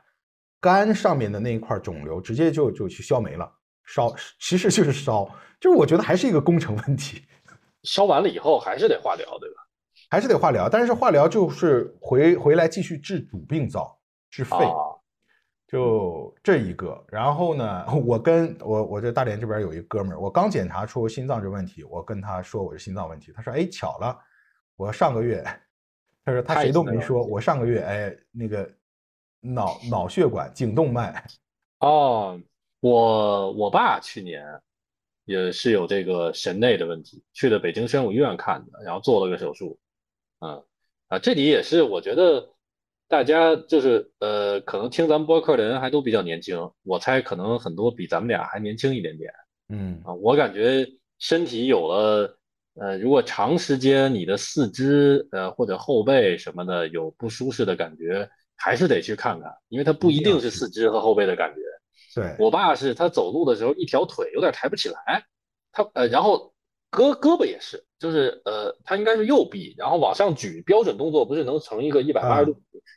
[0.60, 3.50] 肝上面的那一块肿瘤直接就就去消没了，
[3.84, 5.24] 烧其实就是烧，
[5.60, 7.22] 就是我觉得还是一个工程问题，
[7.84, 9.56] 烧完了以后还是得化疗，对吧？
[10.10, 13.98] 还是得化疗，但是化疗就是回回来继续治主病灶，
[14.30, 14.56] 治肺。
[14.56, 14.94] 啊，
[15.66, 24.16] 就这一个，然后呢， 我跟我我这大连这边有一哥们儿，我刚检查出心脏这问题，我跟他说我是心脏问题，他说哎巧了，
[24.76, 25.42] 我上个月，
[26.24, 28.70] 他说他谁都没说，我上个月哎那个
[29.40, 31.24] 脑脑血管颈动脉，
[31.80, 32.38] 哦，
[32.84, 34.44] 我我爸去年
[35.24, 39.78] 也是有这个神内的问题，去的北京宣武医院看的，然后做了个手术。
[40.40, 40.62] 嗯
[41.08, 42.46] 啊，这里也是我觉得
[43.08, 49.32] 大家就是呃，可能听咱们播客的人还都比较年轻，我猜可能很多比咱们俩还年轻一点点
[49.70, 50.12] 嗯啊。
[50.12, 50.86] 我感觉
[51.18, 52.38] 身体有了
[52.74, 61.62] 呃，如果长时间你的四肢呃或者后背什么的有不舒适的感觉，还是得去看看，因为它不一定是四肢和后背的感觉。
[62.14, 65.24] 对，我爸是他走路的时候一条腿有点抬不起来，
[65.72, 66.54] 他呃，然后
[66.90, 72.52] 胳胳膊也是，就是呃，他应该是右臂，然后往上举，标准动作不是能成一个一百八十度，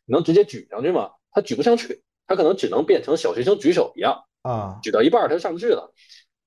[0.06, 1.10] 你能直接举上去吗？
[1.32, 5.94] 他举不上去，他可能只能变成小学生举手一样，啊举到一半儿他上不去了。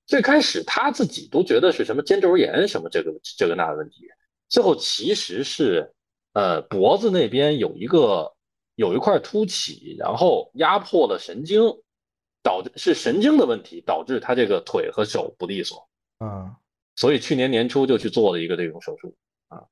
[0.07, 4.07] 最开始他自己都觉得是什么肩周炎什么这个这个那的问题，
[4.49, 5.93] 最后其实是
[6.33, 8.33] 呃脖子那边有一个
[8.75, 11.61] 有一块凸起，然后压迫了神经，
[12.43, 15.87] 导致是神经的问题导致他这个腿和手不利索，
[16.19, 16.53] 嗯
[16.95, 19.15] 所以去年年初就去做了一个这种手术
[19.47, 19.63] 啊，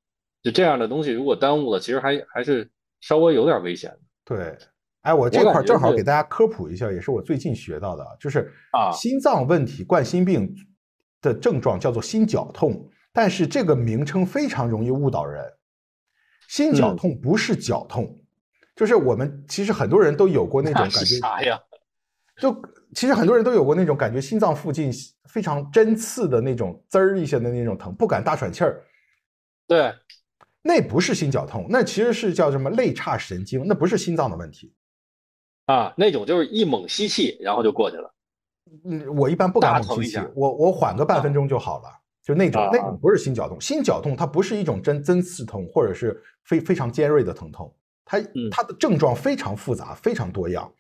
[0.42, 2.70] 就这样的东西如果耽误了，其实还还是
[3.02, 4.58] 稍微有点危险的对。
[5.02, 10.54] 哎，我这块儿正好给大家科普一下，也是我最近学到的，就是啊心脏问题、冠心病
[11.22, 15.42] 的症状叫做心绞痛，但是这个名称非常容易误导人。
[16.50, 18.20] 心绞嗯痛不是绞痛，
[18.76, 21.58] 就是我们其实很多人都有过那种感觉，啥呀？
[22.40, 22.56] 就
[22.96, 24.92] 其实很多人都有过那种感觉，心脏附近
[25.30, 28.82] 非常针刺的那种滋儿一下的那种疼，不敢大喘气儿。
[29.68, 29.94] 对，
[30.62, 34.74] 那不是心绞痛，那其实是叫什么肋叉神经，那不是心脏的问题。
[35.66, 38.14] 啊，那种就是一猛吸气，然后就过去了。
[38.86, 41.90] 嗯，我一般不敢猛吸气我我缓个半分钟就好了。
[42.24, 47.76] 就那种啊那种不是心绞痛，心绞痛它不是一种针针刺痛，或者是非非常尖锐的疼痛，
[48.06, 50.72] 它嗯它的症状非常复杂，非常多样。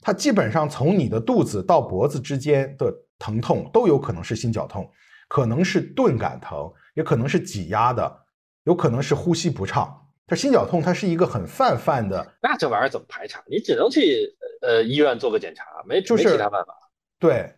[0.00, 4.90] 它基本上从你的肚子到脖子之间的疼痛都有可能是心绞痛，
[5.28, 8.20] 可能是钝感疼，也可能是挤压的，
[8.64, 10.00] 有可能是呼吸不畅。
[10.26, 13.42] 它心绞痛它是一个很泛泛的，那这玩意儿怎么排查？
[13.46, 16.74] 你只能去呃医院做个检查，没就是没其他办法。
[17.18, 17.54] 对，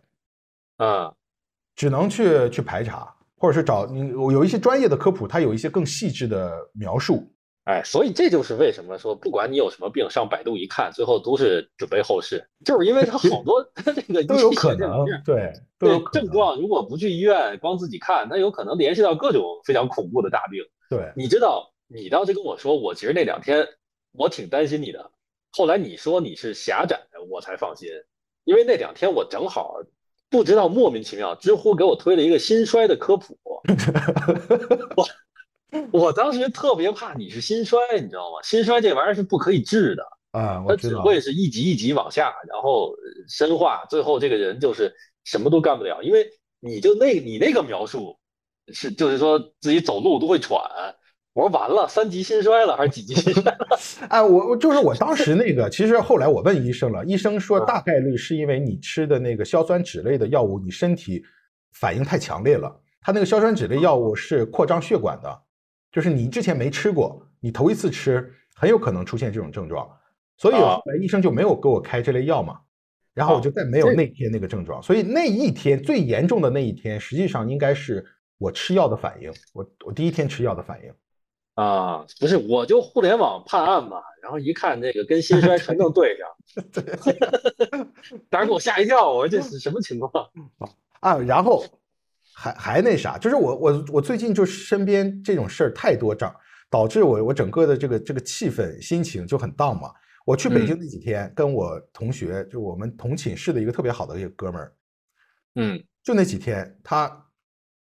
[0.77, 1.13] 嗯，
[1.75, 7.33] 只能去去排查，或者是找你有一些专业的科普，它有一些更细致的描述。
[7.67, 20.63] 哎，所以这就是为什么说，不管你有什么病，上百度一看，最后都是准备后事，就是因为它好多 这个都有可能对，对，症状，如果不去医院，光自己看，那有可能联系到各种非常恐怖的大病。
[20.89, 23.67] 对，你知道，你当时跟我说，我其实那两天
[24.13, 25.11] 我挺担心你的，
[25.51, 27.89] 后来你说你是狭窄，我才放心。
[28.45, 29.81] 因为那两天我正好
[30.29, 33.37] 不知道莫名其妙，知乎给我推了一个心衰的科普，
[34.95, 35.05] 我
[35.91, 38.41] 我当时特别怕你是心衰，你知道吗？
[38.43, 40.75] 心衰这玩意儿是不可以治的啊，它。
[40.75, 42.93] 只会是一级一级往下，然后
[43.27, 46.27] 深化，最后这个人就是什么都干不了，因为
[46.59, 48.17] 你就那你那个描述
[48.73, 50.59] 是就是说自己走路都会喘。
[51.33, 53.79] 我说完了，三级心衰了还是几级心衰了？
[54.09, 61.23] 哎，我我就是我当时那个，其实后来我问医生了，医生说啊大概率是因为你吃的那个硝酸酯类的药物，你身体
[61.73, 62.75] 反应太强烈了。
[63.01, 65.41] 它那个硝酸酯类药物是扩张血管的，
[65.97, 69.89] 就是你之前没吃过，你头一次吃，很有可能出现这种症状。
[70.37, 72.59] 所以啊后来医生就没有给我开这类药嘛，
[73.15, 74.79] 然后我就再没有那天那个症状。
[74.83, 78.05] 所以那一天最严重的那一天，实际上应该是
[78.37, 80.93] 我吃药的反应，我我第一天吃药的反应。
[81.55, 86.63] 啊，不是，我就互联网判案嘛，然后一看这个跟心衰全能对上，
[88.29, 90.29] 当时给我吓一跳，我说这是什么情况？
[91.01, 91.65] 啊，然后
[92.39, 96.31] 还还那啥，就是我我我最近就身边这种事儿太多仗，
[96.69, 99.91] 导致我我整个的这个这个气氛心情就很 down 嘛。
[100.23, 104.71] 我去北京那几天，跟我同学，就我们同寝室的一个特别好的一个哥们儿，
[105.55, 105.83] 嗯。
[106.03, 107.25] 就那几天，他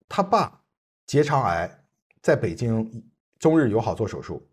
[0.09, 0.61] 他爸
[1.05, 1.85] 结肠癌
[2.21, 3.03] 在北京
[3.37, 4.49] 中日友好做手术，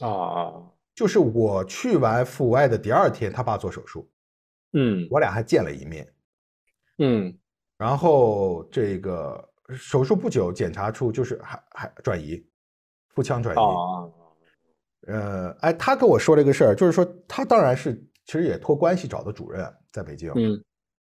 [0.00, 0.52] 啊啊，
[0.94, 4.06] 就是我去完阜外的第二天，他爸做手术，
[4.74, 5.08] 嗯。
[5.10, 6.06] 我俩还见了一面。
[6.98, 7.38] 嗯
[7.80, 12.46] 然后这个手术不久检查出就是还还转移，
[13.14, 13.58] 腹腔转移。
[13.58, 13.64] 啊
[15.06, 17.94] 呃，哎，他跟我说了一个事儿，就是说他当然是
[18.26, 20.30] 其实也托关系找的主任，在北京。
[20.36, 20.62] 嗯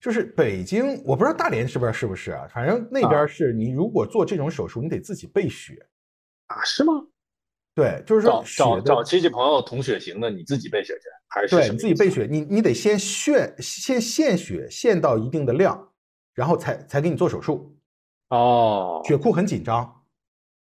[0.00, 5.86] 就是北京，我不知道大连这边是不是啊，反正那边是你如果做这种手术，你得自己备血。
[6.46, 6.92] 啊，是吗？
[7.74, 15.92] 对，就是说找找，亲戚朋友同血型的，你自己备血去，还是对你自己备血，你你得先炫先献血，献到一定的量，
[16.34, 17.74] 然后才才给你做手术。
[18.30, 19.84] 哦血库很紧张，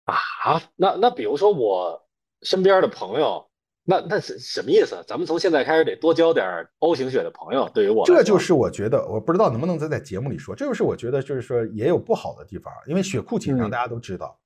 [0.05, 2.01] 啊，那那比如说我
[2.43, 3.45] 身边的朋友，
[3.83, 5.03] 那那是什么意思？
[5.09, 6.47] 咱们从现在开始得多交点
[6.79, 14.39] O 型血的朋友，对于我这就是我觉得，我不知道能不能再在节目里说，这就是我觉得就是说也有不好的地方，因为血库紧张，嗯大家都知道。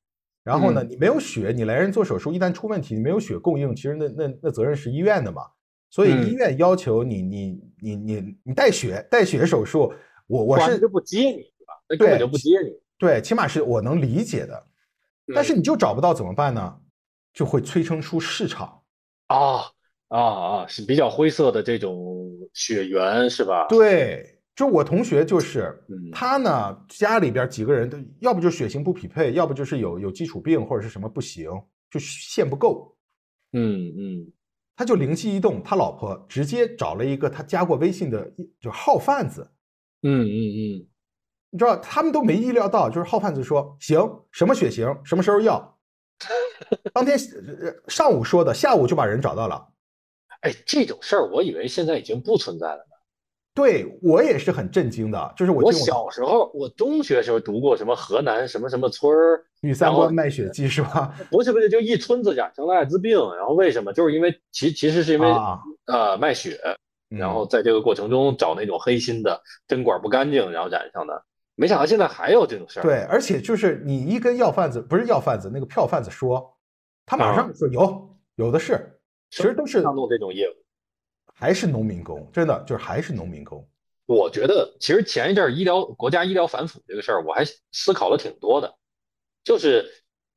[0.43, 5.43] 然后呢，嗯你没有血，你来人做手术，一旦出问题，你没有血供应，其实那那那责任是医院的嘛。
[5.91, 9.93] 所以嗯医院要求你你你你你带血带血手术，
[10.31, 11.75] 我我是就不接你，对吧？
[11.89, 12.71] 那根本就不接你。
[12.97, 14.67] 对，起码是我能理解的。
[15.35, 16.81] 但是嗯你就找不到怎么办呢？
[17.33, 18.83] 就会催生出市场。
[19.27, 19.63] 啊
[20.09, 23.67] 啊啊，是比较灰色的这种血缘是吧？
[23.69, 31.51] 对，就我同学就是，嗯他呢家里边几个人都要不就血型不匹配，要不就是有有基础病或者是什么不行，
[31.91, 32.97] 就线不够，
[33.53, 34.33] 嗯嗯
[34.77, 39.49] 他就灵机一动，他老婆直接找了一个他加过微信的一就号贩子，
[40.03, 40.87] 嗯嗯嗯，
[41.51, 45.79] 你知道他们都没意料到，就是号贩子说行，什么血型，什么时候要，
[46.93, 49.69] 当天呃上午说的，下午就把人找到了。
[50.41, 52.85] 哎，这种事儿我以为现在已经不存在了呢。
[53.53, 61.13] 对我也是很震惊的，就是我小时候，我中学时候读过什么河南什么什么村儿，女三观卖血记是吧？
[61.31, 63.93] 不是不是，就一村子染成了艾滋病，然后为什么？
[63.93, 66.59] 就是因为其其实是因为啊，呃卖血，
[67.11, 71.25] 然后嗯在这个过程中找那种黑心的针管不干净，然后染上的。
[71.57, 72.83] 没想到现在还有这种事儿。
[72.83, 76.57] 对，而且就是你一跟药贩子不是药贩子，那个票贩子说，
[77.05, 78.99] 他马上说有有的是，
[79.31, 80.55] 其实都是上弄这种业务。
[81.35, 83.67] 还是农民工，真的就是还是农民工。
[84.07, 88.75] 我觉得其实前一阵儿医疗国家医疗反腐这个事儿，我还思考了挺多的，
[89.45, 89.87] 就是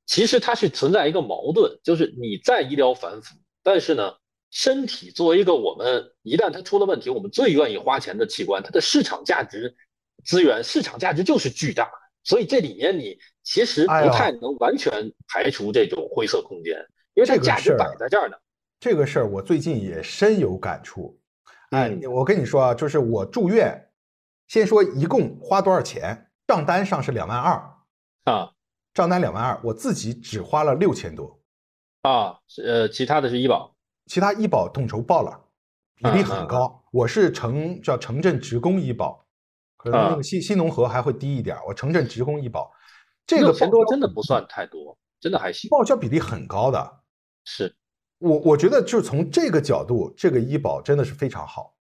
[0.06, 4.14] 其实它是存在一个矛盾，就是你在医疗反腐，但是呢，
[4.54, 9.76] 身体作为一个我们一旦它出了问题，我们最愿意花钱的器官，它的市场价值
[10.24, 11.90] 资源市场价值就是巨大，
[12.24, 16.78] 所以这里面你其实不太能完全排除这种灰色空间，
[17.16, 18.38] 因为它这个价值摆在这儿呢。
[18.80, 21.20] 这个事儿我最近也深有感触。
[21.72, 23.90] 哎，嗯我跟你说啊，就是我住院，
[24.48, 27.54] 先说一共花多少钱，账单上是两万二，
[28.26, 28.52] 啊
[28.94, 31.40] 账单两万二，我自己只花了六千多，
[32.04, 33.73] 啊，呃，其他的是医保
[34.06, 35.40] 其他医保统筹报了，
[35.96, 36.84] 比例嗯嗯很高。
[36.92, 39.26] 我是城叫城镇职工医保，
[39.78, 41.58] 可能那啊个新新农合还会低一点。
[41.68, 42.72] 我城镇职工医保，
[43.26, 45.70] 这个钱多报销真的不算太多，真的还行。
[45.70, 47.02] 报销比例很高的。
[47.46, 47.76] 是
[48.20, 51.76] 我我觉得就是从这个角度，这个医保真的是非常好。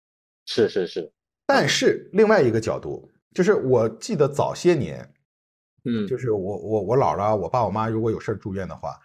[0.45, 1.11] 是是是，
[1.45, 5.13] 但是另外一个角度，就是我记得早些年，
[5.85, 8.99] 嗯就是我我我姥姥、我爸、我妈如果有事儿住院的话，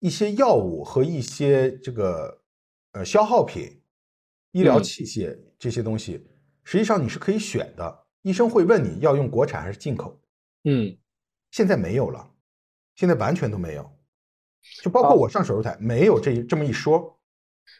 [0.00, 2.41] 一些药物和一些这个
[2.92, 3.80] 呃消耗品、
[4.52, 6.26] 医疗嗯器械这些东西，
[6.64, 10.20] 实际上你是可以选的，医生会问你要用国产还是进口。
[10.64, 10.96] 嗯，
[11.50, 12.30] 现在没有了，
[12.94, 13.90] 现在完全都没有，
[14.82, 17.18] 就包括我上手术台没有这这么一说。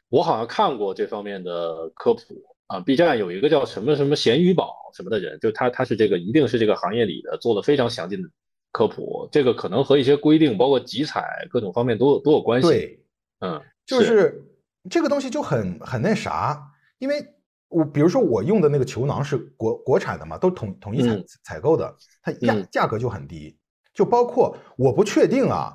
[0.09, 2.21] 我好像看过这方面的科普
[2.67, 8.29] 啊，B 站有一个叫什么什么咸鱼宝什么的人，就他他是这个一定是这个行业里的做的非常详尽的
[8.73, 12.69] 科普，这个可能和一些规定，包括集采各种方面都有都有关系。
[12.69, 13.05] 对，
[13.41, 14.45] 嗯，就是
[14.91, 16.61] 这个东西就很很那啥，
[16.99, 17.25] 因为
[17.69, 21.25] 我比如说我用的那个球囊是国国产的嘛，都统统一采嗯。
[21.45, 22.69] 采购的，它价嗯。
[22.71, 23.57] 价格就很低，
[23.95, 25.75] 就包括我不确定啊，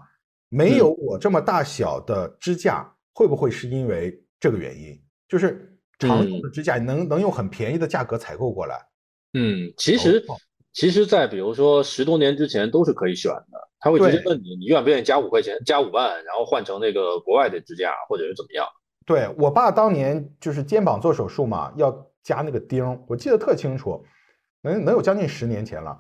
[0.50, 5.02] 没有我这么大小的支架，会不会是因为这个原因？
[5.28, 8.80] 就是常用的支架能能用很便宜的价格采购过来，
[9.34, 10.38] 嗯，其实哦
[10.74, 18.68] 其实，在比如说十多年之前都是可以选的，他会直接问你，你愿不愿意加五块钱，加五万，然后换成那个国外的支架，或者是怎么样？
[19.08, 24.04] 对我爸当年就是肩膀做手术嘛，要加那个钉儿，我记得特清楚，
[24.62, 25.98] 能能有将近十年前了。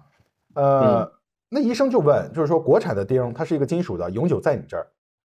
[0.55, 1.12] 呃，嗯
[1.49, 4.84] 那医生就问，就是说国产的钉儿它是一个金属的，永久在你这儿；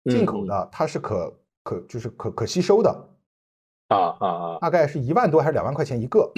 [0.08, 3.08] 进口嗯的它是可可就是可可吸收的，
[3.88, 6.30] 啊啊啊，大概是一万多还是两万块钱一个，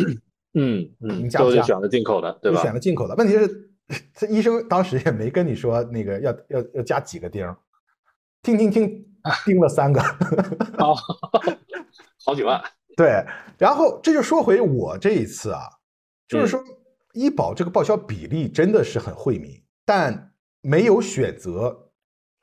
[0.55, 2.63] 嗯嗯，你加不加都是选了进口的，对就吧？
[2.63, 3.15] 选了进口的。
[3.17, 3.71] 问题是，
[4.17, 7.55] 这医生当时也没跟你说那个要要要加几个钉儿，
[8.45, 9.05] 听听听，
[9.47, 10.01] 盯了三个。
[10.79, 10.95] 好，
[12.23, 12.63] 好几万。
[12.95, 13.25] 对，
[13.57, 15.63] 然后这就说回我这一次啊，
[16.29, 16.65] 就是嗯说
[17.15, 19.51] 医保这个报销比例真的是很惠民，
[19.87, 21.75] 但没有选择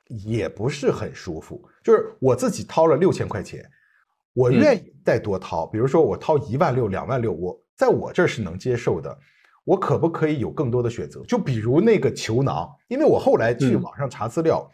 [0.08, 1.62] 也不是很舒服。
[1.84, 3.64] 就是我自己掏了六千块钱，
[4.34, 9.16] 我嗯愿意再多掏，比如说我掏一万六、两万六，我在我这儿是能接受的。
[9.64, 11.22] 我可不可以有更多的选择？
[11.22, 14.68] 就比如那个球囊，因为我后来去嗯网上查资料，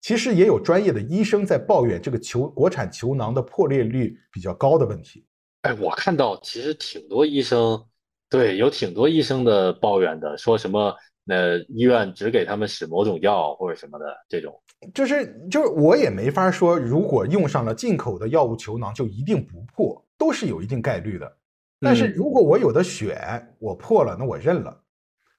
[0.00, 5.26] 其实也有专业的医生在抱怨这个球国产球囊的破裂率比较高的问题。
[5.62, 7.84] 哎，我看到其实挺多医生，
[8.30, 10.94] 对，有挺多医生的抱怨的，说什么
[11.26, 14.58] 呃医院只给他们使某种药或者什么的这种。
[14.94, 21.30] 就是就是我也没法说，如果用上了进口的药物球囊就一定不破，都是有一定概率的。
[21.78, 24.72] 但是嗯如果我有的选，我破了，那我认了；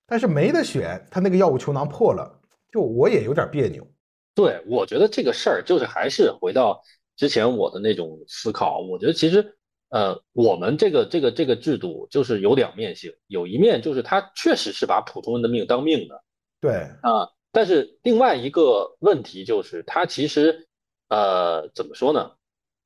[0.06, 2.40] 但是没得选，他那个药物球囊破了，
[2.72, 3.88] 就我也有点别扭。
[4.34, 6.82] 对，我觉得这个事儿就是还是回到
[7.16, 9.56] 之前我的那种思考，我觉得其实
[9.90, 16.24] 呃，我们这个这个这个制度就是有两面性，有一面就是它确实是把普通人的命当命的。
[16.62, 20.68] 对，啊，但是另外一个问题就是它其实
[21.10, 22.32] 呃怎么说呢？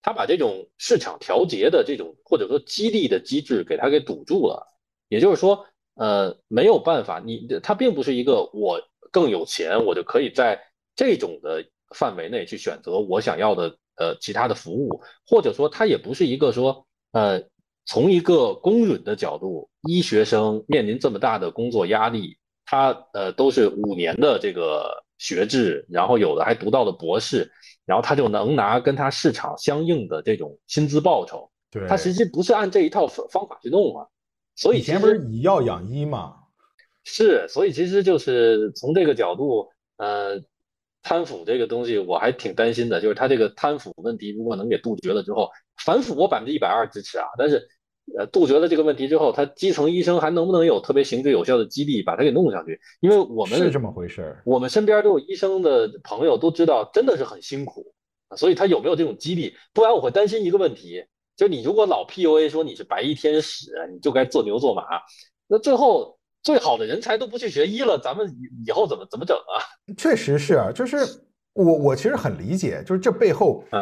[0.02, 4.68] 它把这种市场调节的这种或者说激励的机制给它给堵住了，
[5.10, 5.66] 也就是说
[5.96, 8.82] 呃没有办法，你它并不是一个我
[9.12, 10.62] 更有钱我就可以在
[10.96, 11.66] 这种的
[11.96, 17.44] 范围内去选择我想要的呃其他的服务，或者说它也不是一个说呃
[17.86, 27.52] 从一个公允的角度，医学生面临这么大的工作压力，他呃都是五年的这个学制，然后有的还读到了博士，
[27.86, 34.08] 然后他就能拿跟他市场相应的这种薪资报酬，对，他实际不是按这一套方方法去弄啊，
[34.56, 36.36] 所以以前其实不是以药养医嘛？
[37.04, 40.42] 是，所以其实就是从这个角度，呃，
[41.06, 45.48] 贪腐这个东西我还挺担心的，就是他这个贪腐问题如果能给杜绝了之后，
[45.86, 47.62] 反腐我百分之一百二支持啊，但是
[48.18, 52.80] 呃杜绝了这个问题之后，他基层医生还能不能有特别行之有效的激励把他给弄上去？
[53.02, 54.42] 因为我们是这么回事儿。
[54.46, 57.94] 我们身边都有医生的朋友都知道，真的是很辛苦，
[58.36, 59.54] 所以他有没有这种激励？
[59.74, 64.84] 不然我会担心一个问题，就是你如果老 PUA 说你是白衣天使，你就该做牛做马，
[65.48, 66.15] 那最后
[66.46, 69.58] 最好的人才都不去学医了，咱们以以后怎么怎么整啊？
[69.98, 70.96] 确实是啊，就是
[71.54, 73.82] 我我其实很理解，就是这背后，嗯，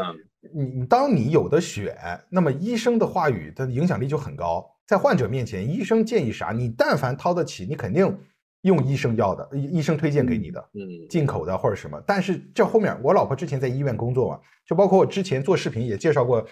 [0.55, 1.93] 你你当你有的选，
[2.29, 8.17] 那么医生的话语的影响力就很高，在患者面前，医生建议啥，你但凡掏得起，你肯定
[8.61, 12.01] 用医生要的，医医生推荐给你的，嗯进口的或者什么。
[12.07, 16.47] 但是这后面，我老婆之前在医院工作嘛，就包括我之前做视频也介绍过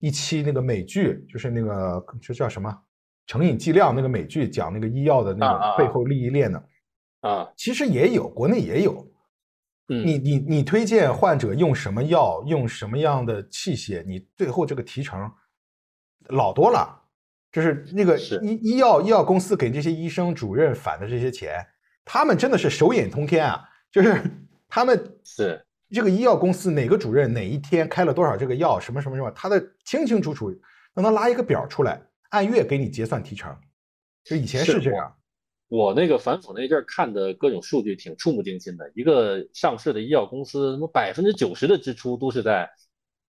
[0.00, 2.68] 一期那个美剧，就是那个就叫什么
[3.26, 6.62] 《成瘾剂量》那个美剧，讲那个医药的那种背后利益链的。
[7.20, 9.06] 啊，其实也有，国内也有。
[9.88, 15.30] 嗯你你你推荐患者用什么药，用什么样的器械，你最后这个提成
[16.28, 17.02] 老多了。
[17.52, 21.64] 就是那个医医药医药公司给这些医生主任返的这些钱，
[22.04, 23.62] 他们真的是手眼通天啊！
[23.90, 24.22] 就是
[24.68, 30.50] 他们是这个医药公司哪个主任哪一天开了多少这个药，什么什么什么，他的清清楚楚，
[30.92, 33.56] 让他拉一个表出来，按月给你结算提成。
[34.24, 35.16] 就以前是是这样，
[35.68, 42.68] 我那个反腐那阵儿看的各种数据挺触目惊心的，一个上市的医药公司，百分之九十的支出都是在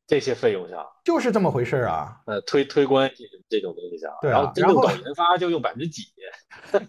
[0.08, 2.20] 这些费用上，就是这么回事儿啊。
[2.26, 6.04] 呃，推推关系这种东西上，对啊然后真正然后搞研发就用百分之几，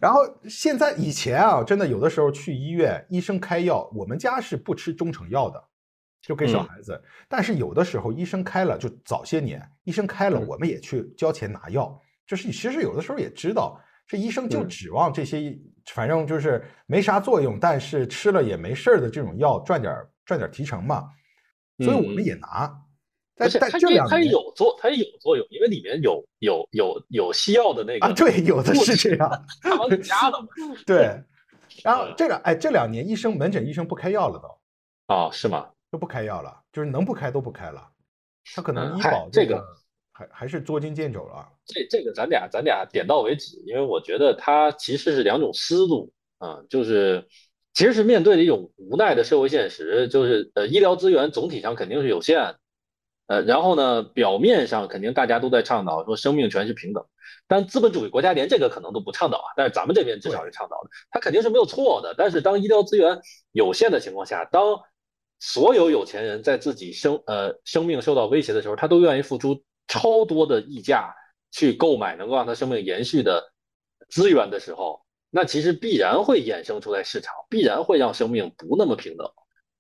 [0.01, 5.63] 然后现在以前啊，真的有的时候去医院，医生开药，我们家是不吃中成药的，
[6.21, 7.01] 就给小嗯孩子。
[7.29, 12.01] 但是有的时候医生开了，就早些年医生开了，嗯我们也去交钱拿药。
[12.27, 21.09] 就是其实有的时候也知道，这医生就嗯指望这些，反正就是没啥作用，但是吃了也没事儿的这种药赚点儿赚点儿提成嘛。
[21.79, 22.71] 所以我们嗯也拿。
[23.35, 29.47] 但而且但它也它也这两年有作，它也有作用，因为里面有有有有西药的那个啊，对，有的是这样。
[29.63, 30.49] 它往里加的嘛。
[30.85, 31.23] 对，
[31.85, 35.15] 然后嗯这两哎这两年医生门诊医生不开药了都。
[35.15, 35.69] 啊，是吗？
[35.91, 37.89] 都不开药了，就是能不开都不开了。
[38.55, 39.63] 他可能医保这个
[40.13, 41.49] 还还是捉襟见肘了。
[41.67, 47.27] 这这个咱俩咱俩点到为止，因为我觉得它其实是两种思路啊，就是
[47.75, 52.59] 其实是面对的一种无奈的社会现实，就是呃医疗资源总体上肯定是有限的，
[53.27, 57.05] 呃，然后呢表面上肯定大家都在倡导说生命权是平等，
[57.47, 63.21] 但资本主义国家连这个可能都不倡导啊，但是咱们这边至少是倡导的，它肯定是没有错的，但是当医疗资源
[63.53, 64.81] 有限的情况下，当
[65.41, 71.15] 所有有钱人在自己生呃生命受到威胁的时候，他都愿意付出超多的溢价
[71.51, 73.43] 去购买能够让他生命延续的
[74.09, 79.27] 资源的时候，那其实必然会衍生出来市场，必然会让生命不那么平等。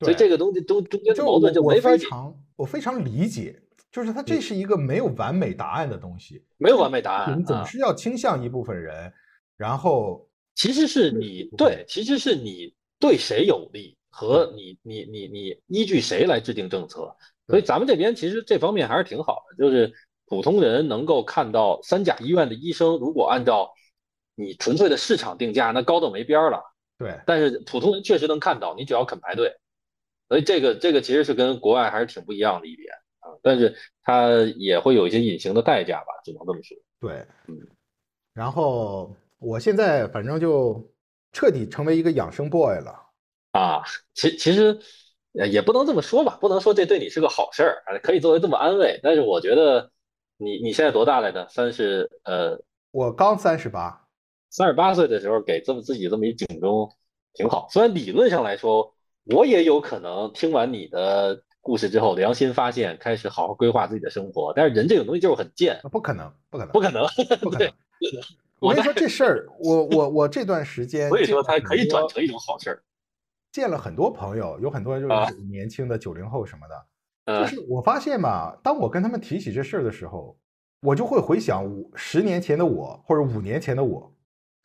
[0.01, 7.65] 所以这个东西中中间的矛盾就我没法解，非常我非常理解，就是它这嗯是一个没有完美答案的东西，没有完美答案人总啊。
[7.65, 9.13] 是要倾向一部分人，
[9.57, 17.15] 然后其实是你对，其实是你对谁有利和你你你你依据谁来制定政策。
[17.47, 19.93] 所以咱们这边其实这方面还是挺好的，就是
[20.27, 23.73] 普通人能够看到三甲医院的医生，如果按照
[24.35, 26.63] 你纯粹的市场定价，那高到没边儿了。
[26.99, 29.57] 对但是普通人确实能看到，你只要肯排队，
[30.29, 33.33] 所以这个这个其实是跟国外还是挺不一样的一点啊。
[33.43, 36.77] 但是它也会有一些隐形的代价吧，只能这么说。
[37.01, 37.57] 对嗯，
[38.35, 40.87] 然后我现在反正就
[41.33, 43.08] 彻底成为一个养生 boy 了。
[43.53, 43.83] 啊，
[44.15, 44.79] 其其实
[45.39, 49.01] 呃也不能这么说吧，不能说这对你是个好事儿，啊可以作为这么安慰。
[49.03, 49.91] 但是我觉得
[50.37, 51.49] 你你现在多大来着？
[51.49, 52.59] 三十呃
[52.91, 54.07] 我刚三十八，
[54.51, 56.91] 三十八岁的时候给这么自己这么一警钟，
[57.35, 57.69] 挺好。
[57.71, 58.95] 虽然理论上来说，
[59.25, 64.53] 我也有可能听完你的故事之后，良心发现，开始好好规划自己的生活。
[64.55, 67.07] 但是人这种东西就是很贱，不可能，不可能不，可能。
[67.41, 67.75] 不可 对能。
[68.61, 72.83] 我跟你说这事儿，我我我这段时间，所以说它可以转成一种好事儿。
[73.51, 76.87] 见了很多朋友，有很多就啊是年轻的九零后什么的，
[77.27, 77.43] 嗯。
[77.43, 80.39] 就是我发现吧，当我跟他们提起这事儿的时候，
[80.83, 84.13] 我就会回想五十年前的我，或者五年前的我，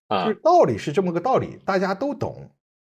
[0.08, 2.50] 啊就是道理是这么个道理，大家都懂，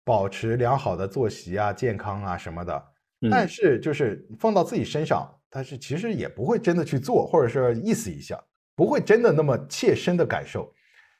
[0.06, 2.84] 保持良好的作息啊、健康啊什么的。
[3.30, 3.48] 但嗯。
[3.48, 8.42] 是就是放到自己身上，但是其实也不会真的去做，或者是意思一下，
[8.76, 10.72] 不会真的那么切身的感受。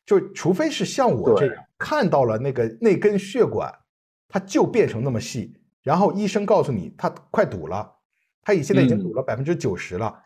[0.06, 3.72] 就除非是像我这样看到了那个那根血管，
[4.30, 5.54] 它就变成那么细，
[5.84, 7.92] 然后医生告诉你它快堵了，
[8.42, 10.18] 它已现在已经嗯堵了百分之九十了，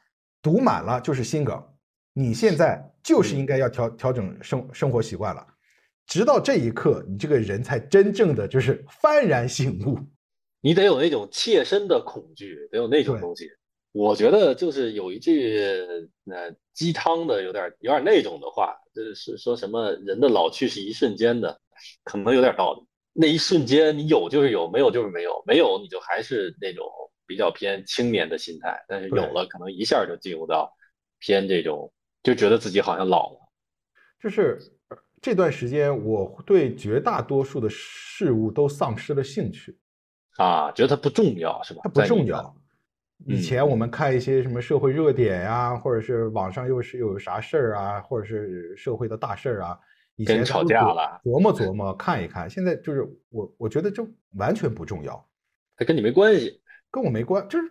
[0.41, 1.63] 堵满了就是心梗，
[2.13, 5.47] 你现在就是应该要调调整生生活习惯了。
[6.05, 9.97] 直到这一刻，你这个人才真正的就是幡然醒悟。
[10.59, 13.49] 你得有那种切身的恐惧，得有那种东西。
[13.93, 15.61] 我觉得就是有一句
[16.25, 21.61] 呃鸡汤的，有点有点那种的话，就是说什么人的老去是一瞬间的，
[22.03, 22.85] 可能有点道理。
[23.13, 26.85] 那一瞬间你有就是有，没有就是没有，没有你就还是那种
[27.27, 30.73] 比较偏青年的心态，但是有了可能一下就进入到
[31.19, 31.93] 偏这种，
[32.23, 33.39] 就觉得自己好像老了。
[34.19, 34.59] 就是
[34.89, 39.77] 呃这段时间，我对绝大多数的事物都丧失了兴趣，
[40.37, 41.81] 啊，觉得它不重要是吧？
[41.83, 42.55] 它不重要。
[43.25, 49.79] 以嗯前我们看一些什么社会热点呀、或者是网上又是又有啥事儿啊，或者是社会的大事儿啊，
[50.15, 52.49] 以前吵架了琢磨琢磨看一看。
[52.49, 54.05] 现在就是我，我觉得这
[54.37, 55.27] 完全不重要，
[55.75, 56.61] 它跟你没关系。
[56.91, 57.67] 跟我没关，就是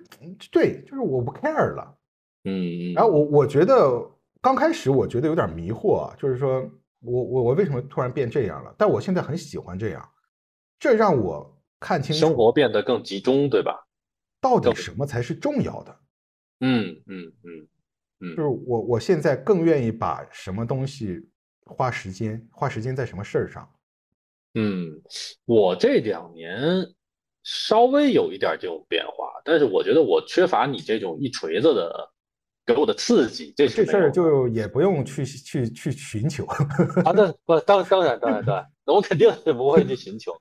[0.51, 1.97] 对，就是我不 care 了。
[2.43, 4.05] 嗯，然后我我觉得
[4.40, 6.68] 刚开始我觉得有点迷惑啊，就是说
[6.99, 8.74] 我我我为什么突然变这样了？
[8.76, 10.11] 但我现在很喜欢这样，
[10.80, 13.86] 这让我看清楚生活变得更集中，对吧？
[14.40, 16.01] 到底什么才是重要的。
[16.59, 17.68] 嗯嗯嗯
[18.18, 21.24] 嗯就是我我现在更愿意把什么东西
[21.67, 23.69] 花时间，花时间在什么事儿上。
[24.55, 25.01] 嗯，
[25.45, 26.87] 我这两年
[27.43, 32.11] 稍微有一点这种变化，但是我觉得我缺乏你这种一锤子的
[32.67, 36.45] 给我的刺激，这这事儿就也不用去去去寻求。
[36.47, 40.33] 啊，那不当当然当然当然，那我肯定是不会去寻求。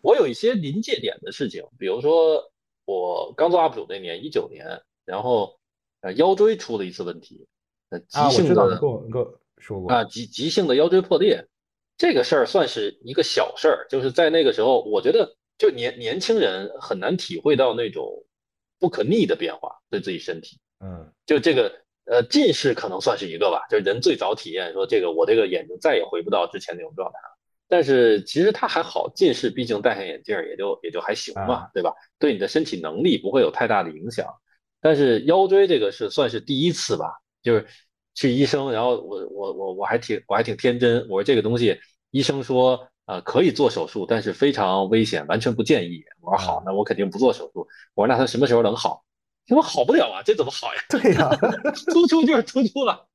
[0.00, 2.42] 我有一些临界点的事情，比如说
[2.84, 5.58] 我刚做 UP 主那年，一九年，然后
[6.00, 7.46] 呃腰椎出了一次问题，
[7.90, 9.90] 呃啊，急性我知道，你的跟我你跟我说过。
[9.90, 11.44] 啊急急性的腰椎破裂，
[11.96, 18.24] 这个事儿算是一个小事儿，就是在那个时候，我觉得就年年轻人很难体会到那种
[18.78, 20.58] 不可逆的变化对自己身体。
[20.80, 21.72] 嗯就这个
[22.06, 27.38] 呃近视可能算是一个吧，就是人最早体验说这个我这个眼睛再也回不到之前那种状态了。
[27.70, 31.92] 但是其实它还好，近视毕竟戴上眼镜儿也就也就还行嘛，啊对吧？
[32.18, 34.26] 对你的身体能力不会有太大的影响。
[34.80, 37.66] 但是腰椎这个是算是第一次吧，就是
[38.18, 41.78] 去医生，然后我我我我还挺我还挺天真，我说这个东西
[42.10, 46.02] 医生说呃可以做手术，但是非常危险，完全不建议。
[46.20, 47.68] 我说好啊，那我肯定不做手术。
[47.94, 49.04] 我说那他什么时候能好？
[49.46, 50.80] 他说好不了啊，这怎么好呀？
[50.90, 51.30] 对呀、
[51.92, 53.06] 突出就是突出了。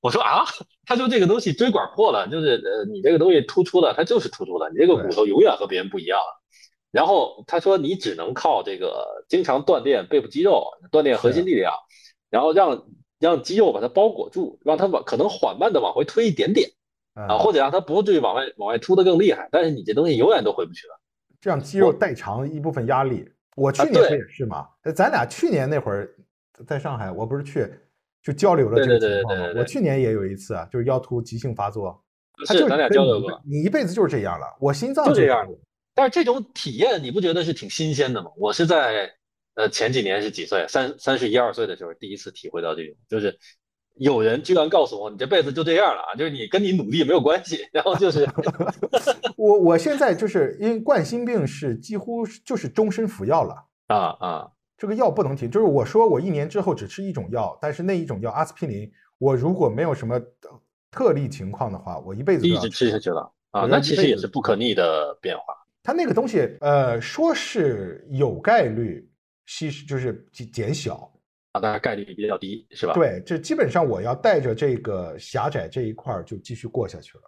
[0.00, 0.46] 我说啊，
[0.86, 6.40] 他说这个东西椎管破了，就是呃你这个东西突出了，它就是突出了，你这个骨头永远和别人不一样了。
[6.90, 11.74] 然后他说你只能靠这个经常锻炼背部肌肉，锻炼核心力量，
[12.30, 12.86] 然后让
[13.18, 16.70] 让肌肉把它包裹住，让它往可能缓慢的往回推一点点
[17.14, 19.48] 啊，嗯或者让它不至于往外往外凸的更厉害。
[19.50, 21.00] 但是你这东西永远都回不去了。
[21.40, 23.28] 这样肌肉代偿一部分压力。
[23.56, 24.68] 我去年不也是嘛？
[24.84, 26.14] 呃咱俩去年那会儿
[26.64, 27.68] 在上海，我不是去
[28.22, 32.00] 就交流了这个情况吗我去年也有一次啊，就是腰突急性发作，
[32.46, 34.46] 他就是是咱俩交流过，你一辈子就是这样了。
[34.60, 35.60] 我心脏就这样是这样
[35.94, 38.30] 但是这种体验你不觉得是挺新鲜的吗？
[38.36, 39.12] 我是在
[39.58, 43.36] 呃前几年是几岁，三三十一二岁的时候第一次体会到这种，就是
[43.96, 48.24] 有人居然告诉我你这辈子就这样了啊，就是你跟你努力没有关系，然后就是
[49.36, 53.66] 我我现在就是因为冠心病是几乎就是终身服药了。
[53.88, 58.88] 啊啊这个药不能停，就是我说我一年之后只吃一种药，但是那一种药阿司匹林，
[59.18, 65.42] 我如果没有什么呃特例情况的话，我一辈子一直吃下去了啊，那其实也是不可逆的变化。
[65.82, 69.08] 它那个东西，呃，说是有概率
[69.48, 71.10] 稀释，就是减减小。
[71.52, 72.92] 啊，当然概率比较低，是吧？。
[72.92, 77.24] 对，这基本上我要带着这个狭窄这一块儿就继续过下去了。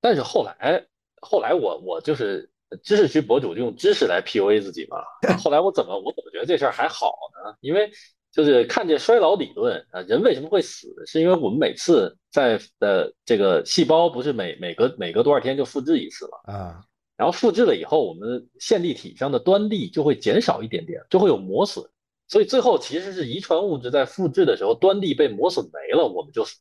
[0.00, 0.86] 但是后来，
[1.20, 2.48] 后来我我就是
[2.84, 4.98] 知识区博主，就用知识来 PUA 自己嘛。
[5.42, 7.56] 后来我怎么我怎么觉得这事儿还好呢？
[7.60, 7.90] 因为
[8.30, 10.86] 就是看见衰老理论啊，人为什么会死？
[11.04, 16.54] 是因为我们每次在呃这个细胞不是每每隔每隔多少天就复制一次嘛？
[16.54, 16.84] 啊，
[17.16, 21.84] 然后复制了以后，我们线粒体上的端粒就会减少一点点，就会有磨损。
[22.28, 26.58] 所以最后其实是遗传物质在复制的时候，端粒被磨损没了，我们就死，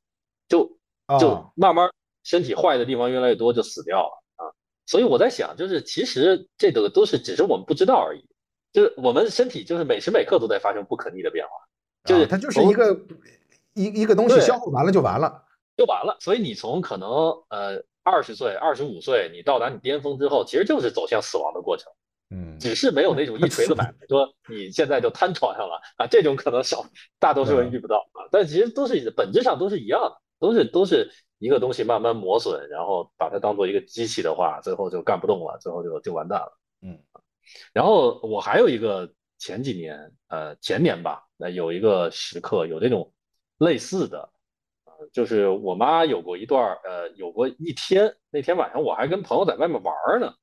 [0.47, 0.78] 就
[1.20, 1.89] 就啊，慢慢
[2.24, 4.45] 身体坏的地方越来越多，就死掉了啊。
[4.86, 8.24] 所以我在想，就是其实这个都是只是我们不知道而已，
[8.72, 11.51] 就是我们身体就是每时每刻都在发生不可逆的变化，
[12.06, 12.97] 就是啊它就是一个
[13.74, 15.43] 一一个东西消耗完了就完了。
[15.76, 16.16] 就完了。
[16.22, 17.10] 所以你从可能
[17.49, 21.91] 呃二十岁、二十五岁，你到达你巅峰之后，其实就是走向死亡的过程。
[22.30, 26.86] 嗯，只是没有那种一锤子买卖， 说你现在就瘫床上了啊，这种可能少，
[27.20, 28.30] 大多数人遇不到啊。
[28.32, 36.58] 但其实都是本质上都是一样的，都是都是一个东西慢慢磨损，然后把它当做一个机器的话，最后就干不动了，最后就就完蛋了。
[36.82, 36.99] 嗯，
[37.74, 43.14] 然后我还有一个前几年，呃，前年吧，那有一个时刻有这种
[43.60, 44.34] 类似的，呃，
[45.11, 50.33] 就是我妈有过一段，呃，有过一天，那天晚上我还跟朋友在外面玩儿呢。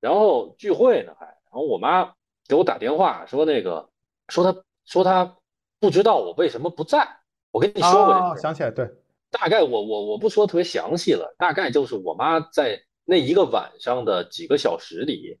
[0.00, 2.14] 然后聚会呢还，然后我妈
[2.46, 3.88] 给我打电话说那个，
[4.28, 5.36] 说她说她
[5.80, 7.08] 不知道我为什么不在。
[7.50, 8.86] 我跟你说过这想起来，对，
[9.30, 15.38] 大概我我我不说特别详细了，大概就是我妈在那一个晚上的几个小时里，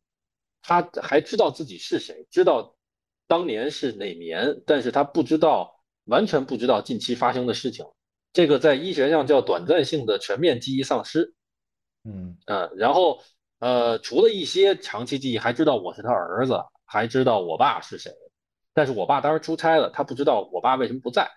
[0.62, 2.74] 她还知道自己是谁，知道
[3.26, 7.84] 当年是哪年，但是她不知道，完全不知道近期发生的事情。
[8.36, 11.32] 这个在医学上叫短暂性的全面记忆丧失。
[12.04, 13.22] 嗯呃，然后
[13.60, 18.12] 呃，除了一些长期记忆，还知道我是他儿子，还知道我爸是谁。
[18.74, 21.30] 但是我爸当时出差了，他不知道我爸为什么不在，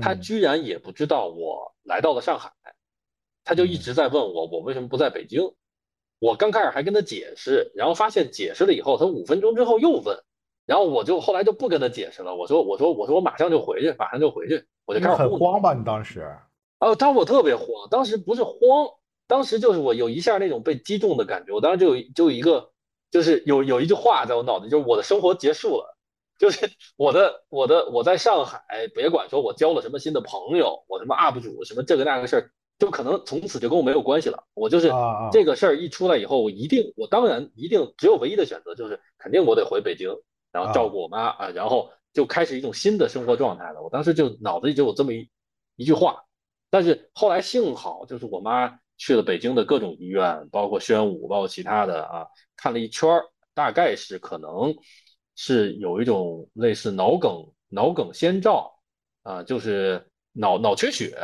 [0.00, 2.50] 他嗯居然也不知道我来到了上海，
[3.44, 5.42] 他就一嗯直在问我我为什么不在北京。
[6.18, 10.18] 我刚开始还跟他解释，然后发现解释了以后，他五分钟之后又问，
[10.68, 12.34] 然后我就后来就不跟他解释了。
[12.36, 15.72] 我说我说我说我马上就回去，马上就回去，我就开始很慌吧？
[15.72, 16.20] 你当时
[16.78, 18.54] 哦，当时我特别慌，当时不是慌，
[19.26, 21.54] 当时就是我有一下那种被击中的感觉。
[21.54, 22.70] 我当时就有就有一个，
[23.10, 25.96] 就是有有一句话在我脑子，就是我的生活结束了，
[26.38, 26.68] 就是
[26.98, 28.60] 我的我的我在上海，
[28.94, 34.44] 别管说我交了什么新的朋友，我什么 UP 主什么这个那个事儿，就可能从此就跟我没有关系了。
[34.52, 34.92] 我就是
[35.32, 40.10] 这个事儿一出来以后，我一定我当然一定只有唯一的选择就是肯定我得回北京，
[40.58, 43.80] 然后照顾我妈啊，然后就开始一种新的生活状态了。
[43.80, 45.30] 我当时就脑子里就有这么一
[45.76, 46.24] 一句话。
[46.68, 52.26] 但是后来幸好，就是我妈去了北京的各种医院，包括宣武，包括其他的啊，
[52.56, 53.22] 看了一圈儿，
[53.54, 54.74] 大概是可能
[55.36, 58.74] 是有一种类似脑梗脑梗先兆，
[59.22, 61.16] 啊，就是脑脑缺血，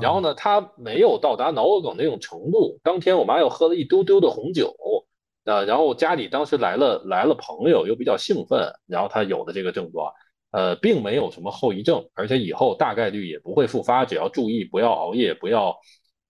[0.00, 0.30] 然后呢？
[0.30, 2.78] 呢，他没有到达脑梗那种程度。
[2.82, 4.74] 当天我妈又喝了一丢丢的红酒，
[5.44, 10.12] 呃，然后家里当时来了来了朋友，又比较兴奋，然后他有的这个症状，
[10.52, 15.76] 呃，并没有什么后遗症，而且以后大概率也不会复发，只要注意不要熬夜，不要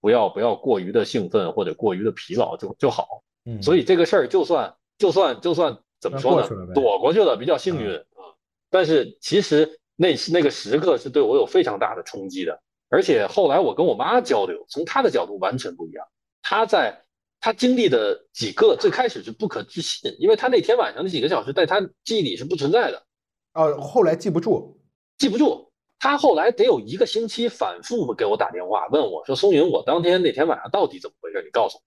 [0.01, 3.23] 不要不要过于的兴奋或者过于的疲劳就就好。
[3.45, 8.03] 嗯，所以这个事儿就算就算就算怎么说呢躲过去了，比较幸运啊。
[8.71, 12.59] 但是其实那那个时刻是对我有非常大的冲击的，
[12.89, 16.07] 而且后来我跟我妈交流，从她的角度完全不一样。
[16.41, 17.05] 她在
[17.43, 23.05] 她经历的几个最开始是不可置信，因为他那天晚上那几个小时在他记忆里是不存在的，
[23.53, 24.81] 啊，后来记不住。
[25.19, 25.69] 记不住。
[25.99, 31.43] 他后来得有一个星期反复给我打电话，问我说：“松云，我当天那天晚上到底怎么回事？
[31.45, 31.83] 你告诉我。”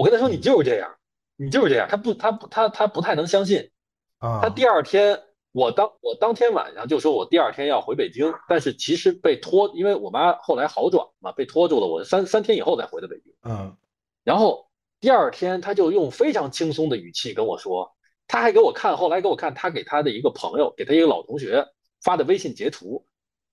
[0.00, 0.90] 我跟他说：“你就是这样，
[1.36, 3.70] 你就是这样。”他不，他不，他他不太能相信。
[4.18, 5.22] 啊，他第二天，
[5.52, 11.86] 我当我当天晚上就说我第二天要回北京，但是其实被拖，因为我妈后来好转嘛，被拖住了。
[11.86, 13.32] 我三三天以后才回的北京。
[13.42, 13.76] 嗯
[14.24, 14.66] 然后
[15.04, 17.94] 第二天他就用非常轻松的语气跟我说，
[18.26, 21.62] 他还给我看，后来给我看他给他的一个朋友，给他一个老同学
[22.02, 23.04] 发的微信截图，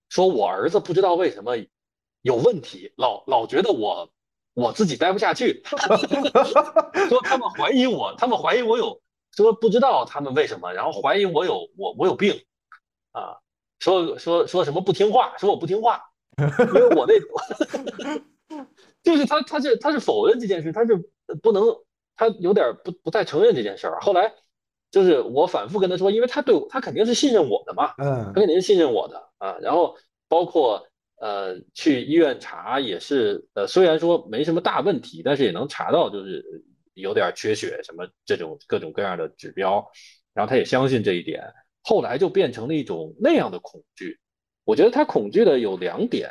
[0.07, 1.57] 说我儿子不知道为什么
[2.21, 4.09] 有问题，老老觉得我
[4.53, 5.61] 我自己待不下去，
[7.09, 9.01] 说他们怀疑我，他们怀疑我有，
[9.35, 12.45] 说不知道他们为什么，然后怀疑我有我我有病，
[13.11, 13.35] 啊，
[13.79, 16.01] 说说说什么不听话，说我不听话，
[16.39, 17.13] 因为我那，
[19.03, 20.97] 就是他他是他是否认这件事，他是
[21.35, 21.63] 不能，
[22.15, 23.99] 他有点不不太承认这件事儿。
[24.01, 24.33] 后来
[24.91, 29.57] 就是我反复跟他说，因为他对我他肯定是信任我的嘛，嗯他肯定是信任我的啊。
[29.61, 29.95] 然后
[30.27, 30.87] 包括
[31.17, 36.43] 呃去医院查也是，呃虽然说没什么大问题，但是也能查到就是
[36.93, 39.85] 有点缺血什么这种各种各样的指标。
[40.33, 41.43] 然后他也相信这一点，
[41.83, 44.17] 后来就变成了一种那样的恐惧。
[44.63, 46.29] 我觉得他恐惧的有两点，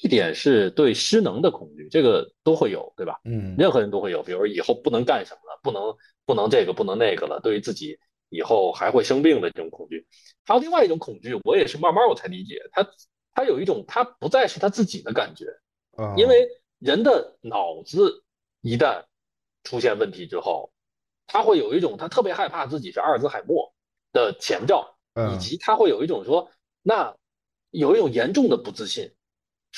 [0.00, 3.20] 一点是对失能的恐惧，这个都会有，对吧？
[3.24, 7.98] 嗯任何人都会有，比如以后不能干什么了，不能不能这个不能那个了，对于自己
[8.28, 10.06] 以后还会生病的这种恐惧。
[10.44, 12.88] 还有另外一种恐惧，我也是慢慢我才理解，他
[13.34, 15.46] 他有一种他不再是他自己的感觉，
[15.96, 16.46] 啊，因为
[16.78, 18.22] 人的脑子
[18.60, 19.04] 一旦
[19.64, 20.72] 出现问题之后，
[21.26, 23.74] 他会有一种他特别害怕自己是阿尔兹海默
[24.12, 26.48] 的前兆，以嗯及他会有一种说，
[26.82, 27.14] 那
[27.70, 29.12] 有一种严重的不自信，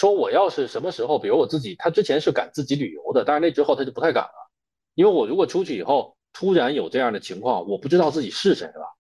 [0.01, 4.51] 说我要是什么时候，比如我自己，他之前是敢自己旅游的，但是那之后他就不太敢了，
[4.95, 8.97] 因为我如果出去以后突然有这样的情况，我不知道自己是谁了，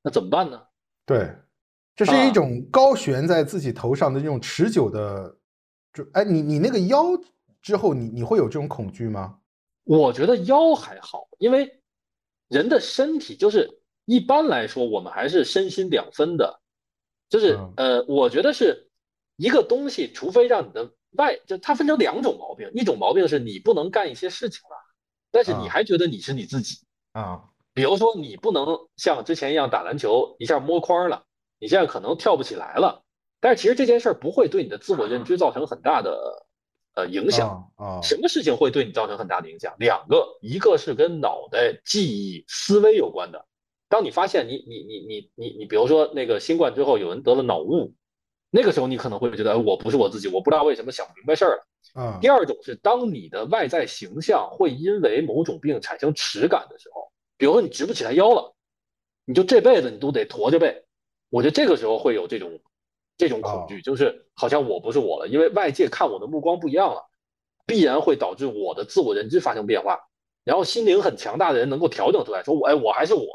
[0.00, 0.62] 那怎么办呢？
[1.04, 1.28] 对，
[1.96, 5.36] 这是一种高悬在自己头上的这种持久的，
[5.92, 7.02] 就哎，你你那个腰
[7.60, 9.36] 之后，你你会有这种恐惧吗？
[9.82, 11.68] 我觉得腰还好，因为
[12.46, 13.68] 人的身体就是
[14.04, 16.60] 一般来说，我们还是身心两分的，
[17.28, 18.88] 就是嗯呃，我觉得是
[19.36, 24.76] 一个东西，除非让你的外，就它分成两种毛病，一种毛病是你不能干一些事情了，
[25.30, 26.78] 但是你啊还觉得你是你自己，
[27.12, 31.24] 啊，比如说你不能像之前一样打篮球一下摸框了，
[31.58, 33.02] 你现在可能跳不起来了，
[33.40, 36.46] 但是其实这件事儿不会对你的自我认知造成很大的
[36.94, 37.70] 呃影响。
[37.76, 39.74] 啊啊，什么事情会对你造成很大的影响？
[39.78, 43.46] 两个，一个是跟脑袋、记忆、思维有关的。
[43.88, 47.92] 当你发现你你你你你你，比如说那个新冠之后有人得了脑雾，
[48.56, 51.66] 那个时候你可能会觉得，哎，我不是我自己，我不知道为什么想不明白事儿了。
[51.94, 58.54] 啊第二种是当你的外在形象会因为某种病产生耻感的时候，比如说你直不起来腰了，
[59.24, 60.84] 你就这辈子你都得驼着背。
[61.30, 62.48] 我觉得这个时候会有这种
[63.16, 67.04] 这种恐惧，就是好像我不是我了，因为外界看我的目光不一样了，
[67.66, 69.98] 必然会导致我的自我认知发生变化。
[70.44, 73.26] 然后心灵很强大的人能够调整出来，说我哎我还是我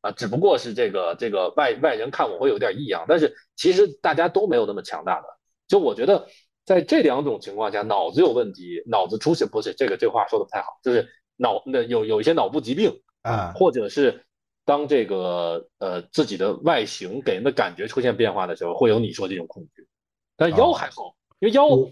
[0.00, 5.26] 啊，只不过是这个这个外外人看我会有点异样，但是其实大家都没有那么强大的。
[5.68, 6.26] 就我觉得
[6.64, 14.24] 在这两种情况下，脑子有问题，脑子出血不是这个这话说的不太好，就是脑那有有一些脑部疾病，啊或者是
[14.64, 19.86] 当这个呃自己的外形给人的感觉出现变化的时候，会有你说这种恐惧。
[20.36, 21.90] 但腰哦还好，因为腰我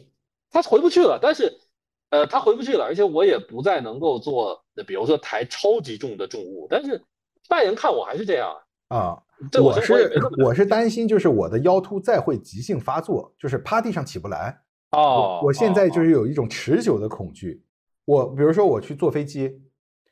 [0.50, 1.58] 它回不去了，但是
[2.10, 7.02] 呃它回不去了，而且我也不再能够做，比如说抬超级重的重物，但是
[7.48, 8.54] 外人看我还是这样
[8.88, 9.22] 啊，
[9.60, 14.62] 我我是我是担心，就是我的腰突再会急性发作，就是趴地上起不来。
[14.90, 17.62] 哦我我现在就哦是有一种持久的恐惧。
[18.06, 19.60] 我比如说我去坐飞机，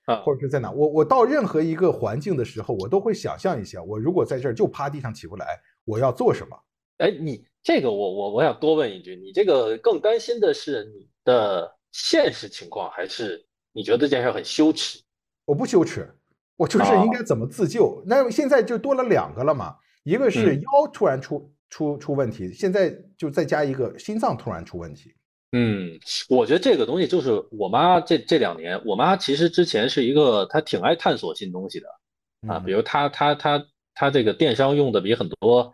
[0.04, 6.56] 啊或者是在哪，我我到任何一个环境的时候，我都会想象一下，我如果在这儿就趴地上起不来，我要做什么？
[6.98, 15.00] 哎，你这个我我我想多问一句，你这个更担心的是你的现实情况，还是你觉得这件事很羞耻？
[15.44, 16.14] 我不羞耻，
[16.56, 18.02] 我就是应该怎么自救。
[18.06, 19.74] 那现在就多了两个了嘛，
[20.04, 25.14] 一个是嗯腰突然出出出问题，现在就再加一个心脏突然出问题。
[25.52, 31.86] 嗯，我觉得这个东西就是我妈这这两年，我妈其实之前是一个她挺爱探索新东西的
[32.48, 33.64] 啊，比如她她她
[33.94, 35.72] 她这个电商用的比很多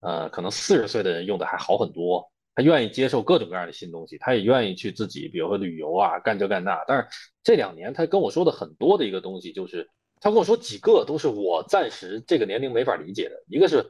[0.00, 7.06] 呃可能四十岁的人用的还好很多，她愿意接受各种各样的新东西，她也愿意去自己比如说旅游啊干这干那，但是
[7.42, 9.88] 这两年她跟我说的很多的一个东西就是，
[10.22, 13.84] 她跟我说几个都是我暂时这个年龄没法理解的，一个是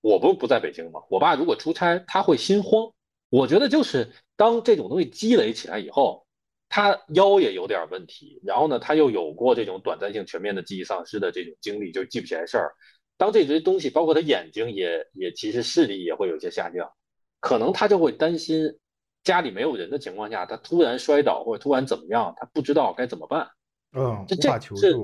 [0.00, 1.00] 我不是不在北京嘛？
[1.10, 2.92] 我爸如果出差他会心慌，
[3.30, 4.08] 我觉得就是。
[4.40, 6.26] 当这种东西积累起来以后，
[6.70, 12.72] 他腰也有点问题，然后呢，他又有过这种短暂性全面的记忆丧失的这种经历，就记不起来事儿。
[13.18, 16.90] 当这些东西，包括他眼睛也也其实视力也会有些下降，
[17.38, 18.78] 可能他就会担心
[19.24, 23.46] 家里没有人的情况下，他突然摔倒或者突然怎么样，他不知道该怎么办。
[23.92, 24.96] 嗯，这这是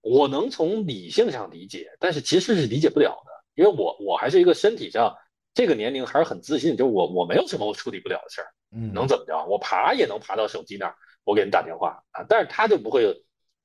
[0.00, 5.14] 我能从理性上理解，但是其实是理解不了的，因为我我还是一个身体上。
[5.52, 9.44] 这个年龄还是很自信，就我我没有什么我处理不了的事儿，嗯，能怎么着？
[9.46, 10.94] 我爬也能爬到手机那儿，
[11.24, 12.24] 我给人打电话啊。
[12.28, 13.12] 但是他就不会，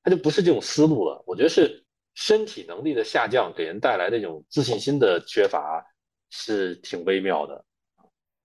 [0.02, 1.22] 他就不是这种思路了。
[1.28, 5.80] 我觉得是身体能力的下降给人带来那种自信心的缺乏，
[6.28, 7.64] 是挺微妙的。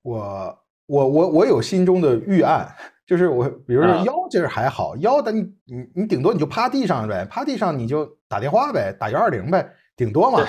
[0.03, 2.71] 我我我我有心中的预案，
[3.05, 9.73] 就是我比如说腰这儿还好，腰的你你你顶多你就趴地上呗，趴地上你就打电话呗，打幺二零呗。
[9.97, 10.39] 顶多嘛，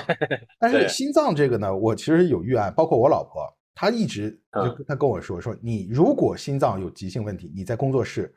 [0.57, 8.33] 但 是心脏这个呢，我其实有预案，包括我老婆，她一直就她跟我说说，你如果心脏有急性问题，你在工作室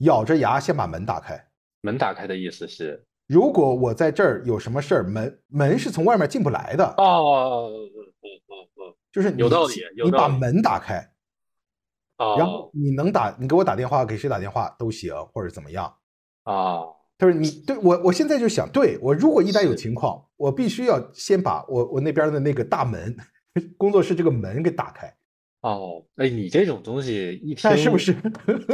[0.00, 1.42] 咬着牙先把门打开。
[1.80, 6.84] 门打开的意思是，如果我在这儿有什么事儿，门门是从外面进不来的。
[6.98, 7.70] 哦，
[9.10, 9.74] 就是有道理，
[10.04, 11.04] 你把门打开，
[12.36, 15.86] 然后你能打，你给我打电话，给谁打电话都行，或者怎么样
[16.44, 16.80] 啊。
[17.20, 23.16] 他说：“你对我，我现在就想，对我如果一旦有情况，我必须要先把我我那边的那个大门，
[23.76, 25.12] 工作室这个门给打开。
[25.62, 28.14] 哦，哎，你这种东西一听是不是？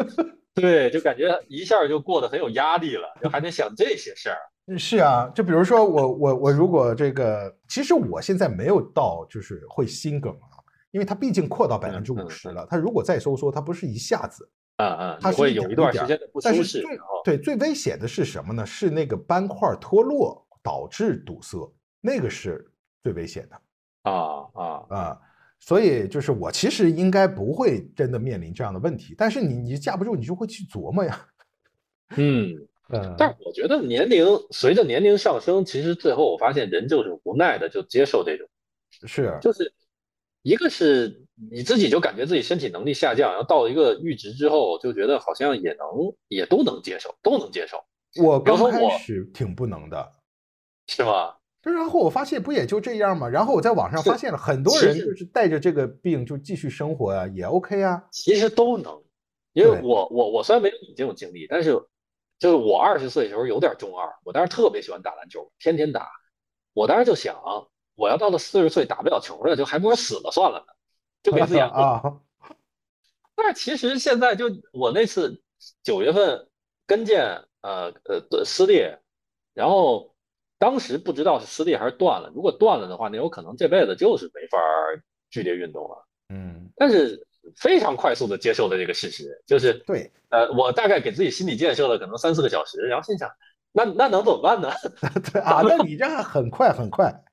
[0.55, 4.37] 对，就感觉一下就过得很有压力了，就还得想这些事儿。
[4.77, 10.54] 是啊，就比如说我我我如果这个，其实我现在没有到就是会心梗啊，
[10.95, 14.49] 因为它毕竟扩到百分之五十了，它如果再收缩，它不是一下子。”
[14.79, 16.85] 啊啊，它会有一段时间的不舒适。
[17.25, 18.65] 对，最危险的是什么呢？
[18.65, 22.65] 是那个斑块脱落导致堵塞，那个是
[23.03, 24.11] 最危险的。
[24.11, 25.21] 啊啊啊！
[25.61, 31.27] 所以就是我其实应该不会真的面临这样的问题，但是你你架不住，你就会去琢磨呀。
[32.17, 32.55] 嗯
[32.91, 33.15] 嗯。
[33.17, 38.47] 但是我觉得年龄随着年龄上升，其实最后我发现人就是无奈的就接受这种，
[39.07, 39.73] 是就是
[40.45, 41.21] 一个是。
[41.51, 45.89] 你自己就感觉自己身体能力下降，然后到了一个阈值之后，就觉得好像也能
[46.29, 47.77] 也都能接受，都能接受。
[48.23, 50.13] 我刚开始挺不能的，
[50.87, 51.35] 是吗？
[51.61, 53.29] 然后我发现不也就这样吗？
[53.29, 58.05] 然后我在网上发现了很多人就是带着这个病就继续生活啊，也 OK 啊。
[58.13, 59.03] 其实都能，
[59.55, 61.73] 因为我我我虽然没有你这种经历，但是
[62.39, 66.09] 就是我二十岁的时候有点中二，我当时特别喜欢打篮球，天天打。
[66.75, 67.35] 我当时就想，
[67.95, 70.73] 我要到了四十岁打不了球了，就还不如死了算了呢。
[71.23, 72.03] 就给自己啊，
[73.35, 75.43] 但是其实现在就我那次
[75.83, 76.47] 九月份
[76.87, 78.99] 跟腱呃呃撕裂，
[79.55, 80.15] 然后
[80.59, 82.31] 当时不知道是撕裂还是断了。
[82.35, 84.59] 如果断了的话，那有可能这辈子就是没法
[85.31, 86.07] 剧烈运动了。
[86.29, 87.27] 嗯，但是
[87.57, 93.31] 非常快速的接受了这个事实，就是对，呃，我大概给自己心理建设了可能三四个小时，然后心想，
[93.73, 94.71] 那那能怎么办呢？
[95.33, 97.25] 对啊，那你这很快很快。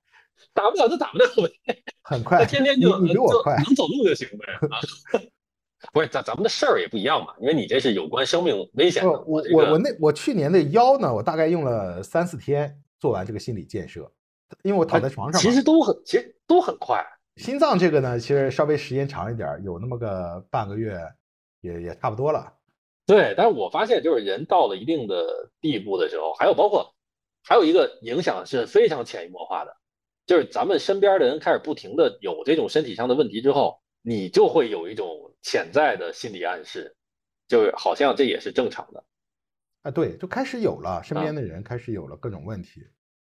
[0.54, 4.46] 打不了就打不了呗，很快，他天天就你比我快，能走路就行呗。
[5.92, 9.04] 不是，咱咱们的事儿也不一样嘛，因为你这是有关生命危险。
[9.04, 14.02] 我我我那我去年的腰呢，我大概用了三四天做完这个心理建设，
[14.62, 15.42] 因为我躺在床上。
[15.42, 17.04] 其实都很，其实都很快。
[17.38, 21.00] 心脏这个呢，其实稍微时间长一点，有那么个半个月，
[21.62, 22.54] 也也差不多了。
[23.08, 26.94] 对，但是我发现就是人到了一定的地步的时候，还有包括
[27.44, 29.76] 还有一个影响是非常潜移默化的。
[30.26, 36.96] 就是咱们身边的人开始不停的有这种身体上的问题之后，你就会有一种潜在的心理暗示，
[37.48, 39.04] 就是好像这也是正常的
[39.84, 39.92] 啊。
[39.92, 42.82] 对，就开始有了，身边的人开始有了各种问题，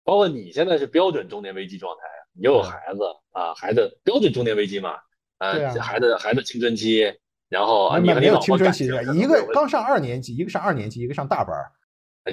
[0.04, 2.04] 包括你现在是标准中年危机状态，
[2.34, 4.98] 你又有孩子啊，孩子标准中年危机嘛，
[5.40, 7.14] 呃，孩子孩子青春期，
[7.50, 11.54] 然后啊，没有青春期，一个刚上二年级，一个上二年级，一个上大班。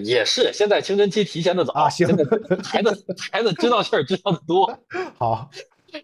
[0.04, 2.06] 也是，现在青春期提前的早啊，行，
[2.62, 4.66] 孩子孩子知道事儿知道的多，
[5.18, 5.50] 好，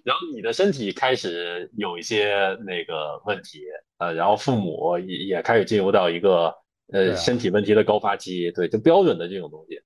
[0.02, 3.62] 然后你的身体开始有一些那个问题，
[3.98, 6.52] 呃，然后父母也也开始进入到一个
[6.92, 9.80] 呃身体问题的高发期，对，就标准的这种东西，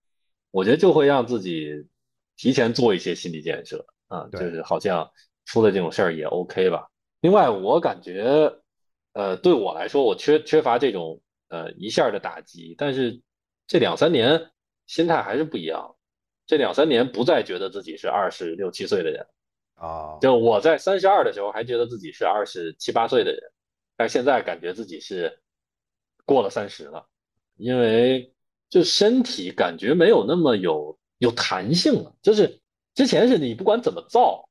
[0.51, 1.71] 我觉得就会让自己
[2.37, 5.11] 提前做一些心理建设啊，就是好像
[5.45, 6.89] 出了这种事儿也 OK 吧。
[7.21, 8.51] 另外，我感觉，
[9.13, 11.21] 呃，对我来说，我缺缺乏这种
[11.51, 13.21] 呃一下的打击，但是
[13.71, 14.51] 这两三年
[14.89, 15.95] 心态还是不一样。
[16.45, 19.25] 这两三年不再觉得自己是二十六七岁的人
[19.77, 23.41] 啊，就我在三十二的时候还觉得自己是二十七八岁的人，
[23.97, 25.39] 但现在感觉自己是
[26.25, 27.07] 过了三十了，
[27.59, 28.35] 因为
[28.69, 32.61] 就身体感觉没有那么有有弹性了，就是
[32.97, 34.49] 之前是你不管怎么造，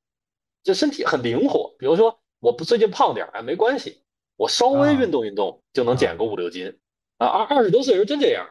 [0.64, 2.18] 就身体很灵活，比如说。
[2.42, 4.02] 我不最近胖点儿哎，没关系，
[4.38, 6.74] 我稍微运动运动就能减个五六斤，
[7.18, 8.50] 啊，二二十多岁时候真这样，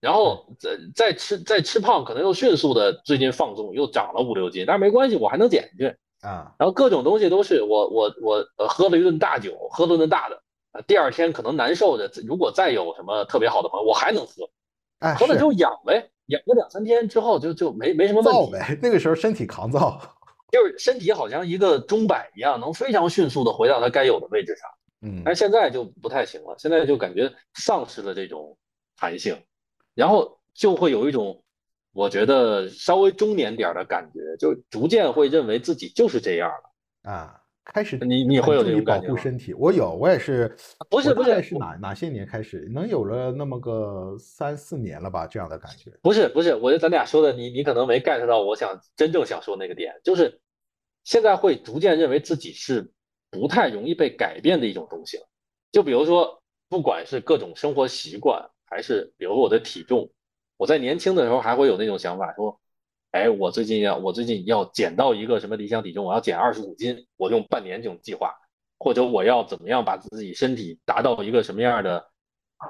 [0.00, 5.86] 然后再再吃再吃胖，可能又迅速的最近放纵又长了五六斤，但是没关系，我还能减去
[6.20, 6.54] 啊。
[6.58, 10.40] 然后各种东西都是我我我呃喝了一顿大酒，喝了顿大的，
[10.72, 14.48] 啊，第二天可能难受的，如果再有什么特别好的朋友，我还能喝，
[15.18, 20.00] 喝了之后养呗，养个两三天之后就就没没什么问题呗，那个时候身体抗造。
[20.52, 24.70] 就是身体好像一个钟摆一样，能非常迅速的回到它该有的位置上。
[25.02, 28.56] 嗯，但是现在就不太行了，现在就感觉丧失了这种
[28.96, 29.36] 弹性，
[29.96, 31.42] 然后就会有一种
[31.92, 37.42] 我觉得稍微中年点的感觉，就逐渐会认为自己就是这样了啊。
[37.64, 40.56] 开始你你会有这种保护身体，我有，我也是。
[40.88, 45.26] 不是不是是哪哪些年开始能有了那么个三四年了吧？
[45.26, 45.90] 这样的感觉。
[46.00, 50.40] 不是不是，我觉得咱俩说的你你可能没 get 到我想真正想说那个点，就是
[51.02, 52.88] 现在会逐渐认为自己是
[53.32, 55.26] 不太容易被改变的一种东西了。
[55.72, 60.10] 就比如说，不管是各种生活习惯，还是比如我的体重，
[60.56, 62.60] 我在年轻的时候还会有那种想法说。
[63.12, 66.04] 哎，我最近要我最近要减到一个什么理想体重？
[66.04, 68.34] 我要减二十五斤，我用半年这种计划，
[68.78, 72.04] 或者我要怎么样把自己身体达到一个什么样的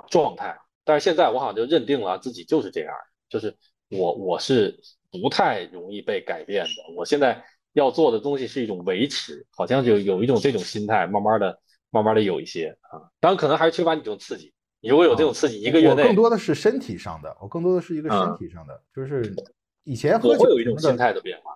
[0.08, 0.56] 状态？
[0.84, 2.94] 但是现在我好像就认定了自己就是这样，
[3.28, 3.52] 就是
[3.90, 4.78] 我我是
[5.10, 6.94] 不太容易被改变的。
[6.96, 11.58] 我现在要做的东西是一种维持，好像就有一种这种心态，慢慢的、
[11.90, 13.02] 慢慢的有一些啊。
[13.18, 14.52] 当然可能还是缺乏你这种刺激。
[14.86, 19.34] 你如果有这种刺激，一个月内更多的是身体上的，我更多的是一个身体上的，就是。
[19.82, 21.50] 以前喝酒会有一种心态的变化。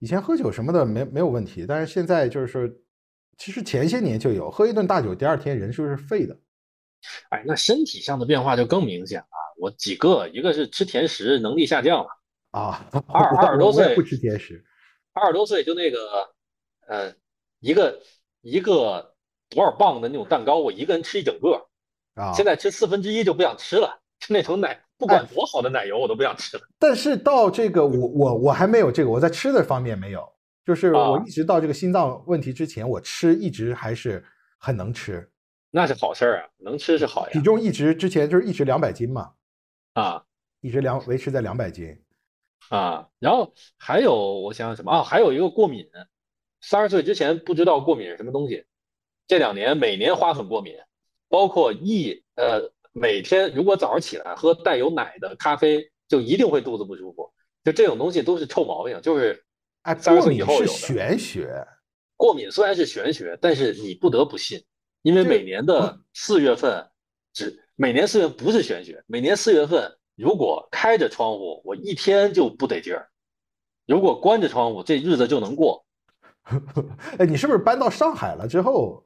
[0.00, 2.68] 以前喝酒什么的没没有问题，但是现在就是说，
[3.38, 6.38] 其实前些年就有，喝一顿大酒，第二天人就是废的。
[7.30, 9.26] 哎，那身体上的变化就更明显了。
[9.58, 12.08] 我几个，一个是吃甜食能力下降了
[12.52, 14.62] 啊， 二二十多岁不吃甜食，
[15.12, 15.98] 二十多岁就那个，
[16.88, 17.14] 呃，
[17.60, 18.00] 一个
[18.40, 19.14] 一个
[19.50, 21.66] 多少磅的那种蛋糕，我一个人吃一整个
[22.14, 24.80] 啊，现在吃四分之一就不想吃了，就那种奶。
[24.96, 26.62] 不管多好的奶油，我都不想吃了。
[26.78, 30.26] 但是到这个，我我我还没有这个，我在吃的方面没有，
[30.64, 34.24] 就是我一直到这个心脏问题之前，我吃一直还是
[34.58, 35.28] 很能吃。
[35.72, 37.32] 那是好事儿啊，能吃是好呀。
[37.32, 39.32] 体重一直之前就是一直两百斤嘛，
[39.94, 40.24] 啊，
[40.60, 42.00] 一直两维持在两百斤，
[42.68, 43.08] 啊。
[43.18, 45.02] 然后还有我想想什么啊？
[45.02, 45.84] 还有一个过敏，
[46.60, 48.64] 三十岁之前不知道过敏是什么东西，
[49.26, 50.76] 这两年每年花粉过敏，
[51.34, 52.70] 包括一呃。
[52.96, 57.28] 每天如果早上起来喝带有奶的咖啡，就一定会肚子不舒服。
[57.64, 59.44] 就这种东西都是臭毛病，就是
[59.82, 60.66] 哎，三十岁以后有的。
[60.68, 61.66] 玄学，
[62.16, 64.62] 过敏虽然是玄学，但是你不得不信，
[65.02, 66.88] 因为每年的四月份，
[67.32, 69.02] 只每年四月不是玄学。
[69.08, 73.02] 每年四月份如果开着窗户，我一天就不得劲儿；
[73.88, 75.84] 如果关着窗户，这日子就能过。
[77.18, 79.03] 哎，你是不是搬到上海了之后？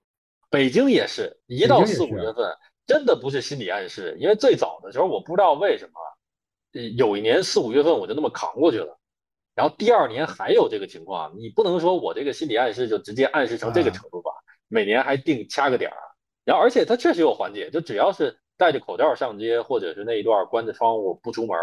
[0.50, 2.52] 北京也是一到四五月份。
[2.88, 6.00] 真的不是心理暗示，因为最早的时候我不知道为什么，
[6.72, 8.98] 呃，有一年四五月份我就那么扛过去了，
[9.54, 14.30] 然后第二年还有这个情况，你不能说我这个心理暗示就直接暗示成这个程度吧？
[14.68, 15.98] 每年还定掐个点儿，
[16.46, 21.58] 然后而且它确实有缓解，就只要是戴着口罩上街，或者是那一段关着窗户不出门，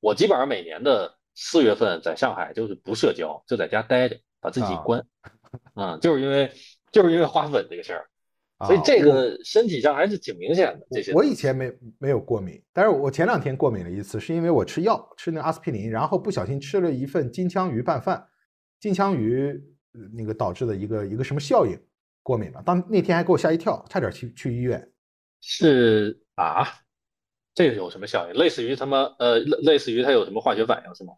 [0.00, 5.02] 我基本上每年的四月份在上海就是不社交，就在家待着，把自己关，
[5.72, 6.52] 啊，就是因为
[6.92, 8.06] 就是因为花粉这个事儿。
[8.64, 10.86] 所以这个身体上还是挺明显的。
[10.90, 18.26] 这些我以前没没有过敏，但是我前两天过敏了一次，是因为我吃药吃那阿司匹林，然后不小心吃了一份金枪鱼拌饭，
[18.80, 19.62] 金枪鱼
[20.16, 21.78] 那个导致的一个一个什么效应
[22.22, 22.62] 过敏了。
[22.64, 24.90] 当那天还给我吓一跳，差点去去医院。
[25.42, 26.66] 是啊，
[27.54, 28.34] 这个有什么效应？
[28.38, 31.12] 类似于他妈呃，类类似于它有什么化学反应是吗？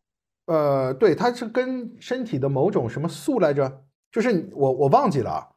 [0.47, 5.55] 呃，对，它是跟身体的某种什么素来着，就是我我忘记了。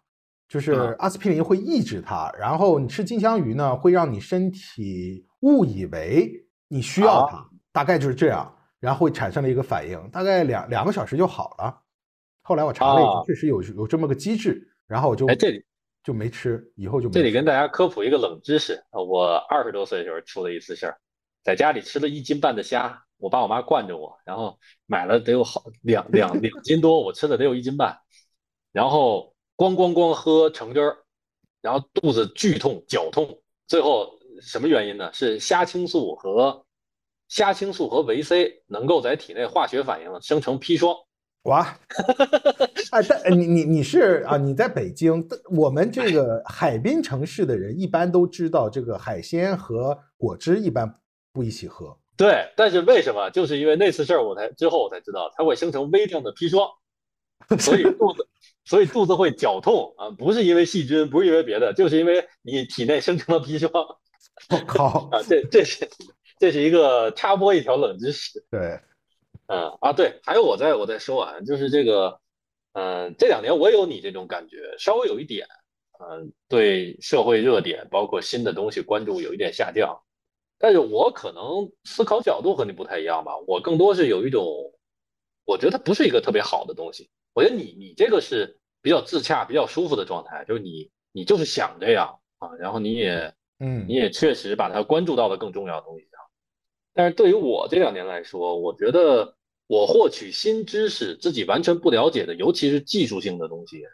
[0.52, 6.30] 就是阿司匹林会抑制它，然后你吃金枪鱼呢，会让你身体误以为
[6.68, 11.82] 你需要它，大概就是这样，然后会产生了一个反应，大概两两个小时就好了。
[12.41, 15.64] 后来我查了一下，确实有有这么个机制，然后我就哎这里
[16.03, 20.98] 就没吃，以后就这里跟大家科普一个冷知识我二十多岁的时候出了一次事儿，
[21.45, 27.98] 在家里吃了一斤半的虾，我爸我妈惯着我，然后买了得有好两两两斤多，我吃的得有一斤半。
[28.73, 30.98] 然后咣咣咣喝橙汁儿，
[31.61, 34.10] 然后肚子剧痛绞痛，最后
[34.41, 35.11] 什么原因呢？
[35.14, 36.65] 是虾青素和
[37.28, 40.95] 虾青素和维 C 能够在体内化学反应生成砒霜。
[41.44, 41.76] 哇，
[42.91, 44.38] 哎，但你你你是啊？
[44.38, 50.99] 你在北京，我们这个海滨城市的人一般都知道，这个海鲜和果汁一般
[51.34, 51.98] 不一起喝。
[52.15, 53.30] 对，但是为什么？
[53.32, 56.69] 就是因为那次事儿，我才之后我才知道，它会生成微量的砒霜，
[57.57, 58.28] 所以肚子
[58.66, 63.72] 所以肚子会绞痛啊，不是因为细菌，不是因为别的，就是因为你体内生成了砒霜。
[64.50, 65.22] 我靠啊！
[65.28, 65.88] 这这是
[66.40, 68.44] 这是一个插播一条冷知识。
[68.50, 68.80] 对。
[69.48, 72.22] 嗯啊对，还有我再我再说完，就是这个，
[72.72, 75.46] 嗯，这两年我也有你这种感觉，稍微有一点，
[76.00, 80.02] 嗯，对社会热点包括新的东西关注有一点下降，
[80.58, 84.46] 但是我可能思考角度和你不太一样吧，我更多是有一种，
[85.44, 96.20] 我觉得它不是一个特别好的东西，我觉得你你这个是比较自洽、比较舒服的状态，就是你你就是想这样啊，然后你也嗯，你也确实把它关注到了更重要的东西上，
[96.94, 99.36] 但是对于我这两年来说，我觉得。
[99.68, 103.86] 我获取新知识，自己完全不了解的，尤其是技术性的东西，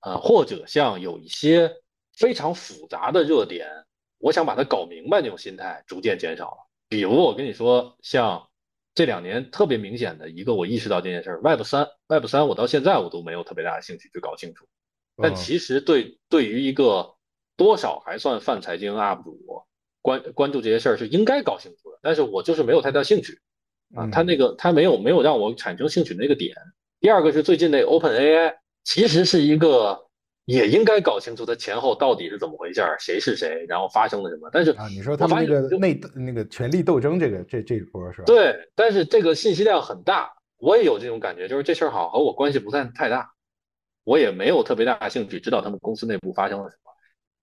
[0.00, 1.70] 啊，或者像有一些
[2.16, 3.68] 非常复杂的热点，
[4.16, 6.56] 我想把它搞明白那种心态逐渐减少了。
[6.88, 8.48] 比如我跟你说，像
[8.96, 14.66] 这两年特别明显的一个，我意识到这件事儿，Web 三，Web 三，我到现在我都没有特别大的兴趣去搞清楚。
[15.18, 17.14] 但其实对对于一个
[17.58, 19.64] 多少还算泛财经 UP 主
[20.00, 23.38] 关关注这些事儿是应该搞清楚的，但是我就是没有太大兴趣。
[23.94, 26.56] 啊，他那个他没有没有让我产生兴趣的那个点。
[26.98, 30.05] 第二个是最近那 Open AI，其实是一个
[30.46, 34.48] 也应该搞清楚它前后到底是怎么回事儿，谁是谁，然后发生了什么。
[34.50, 38.24] 但是啊，你说他们那个内那个权力斗争这个这这一波是吧？
[38.24, 43.30] 对，但是这个信息量很大，我也有这种感觉，就是这事儿好和我关系不算太大，
[44.04, 46.90] 我也没有特别大兴趣知道他们公司内部发生了什么。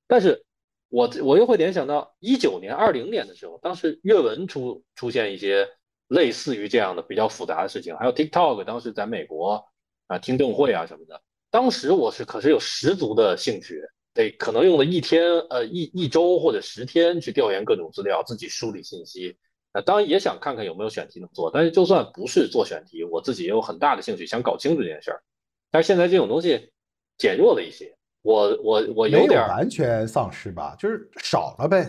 [0.08, 0.44] 但是
[0.90, 5.68] 我我又会联想到一九年、二零年的时候，当时阅文出出现一些。
[6.10, 9.66] 类似于这样的比较复杂的事情，还有 TikTok，当时在美国
[10.06, 11.20] 啊听证会啊什么的，
[11.54, 13.80] 当时我是可是有十足的兴趣，
[14.12, 15.22] 得可能用了一天
[15.52, 19.38] 呃一一周或者十天去调研各种资料，自己梳理信息。
[19.72, 25.22] 那当然也想看看有没有选题能做，但是就算不是做选题，我自己也有很大的兴趣想搞清楚这件事儿。
[25.70, 26.72] 但是现在这种东西
[27.20, 31.88] 减弱了一些，我我我有点完全丧失吧，就是少了呗，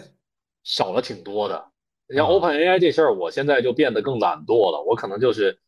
[0.63, 1.65] 少了挺多的。
[2.15, 4.83] 像 Open AI 这事儿，我现在就变得更懒惰了。
[4.87, 5.59] 我可能就是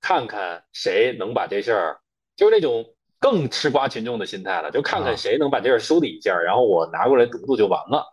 [0.00, 2.00] 看看谁能把这事儿，
[2.36, 2.93] 就是那种
[3.24, 8.04] 更吃瓜群众的心态了，就看看谁能把这事儿梳理一下，然后我拿过来读读就完了。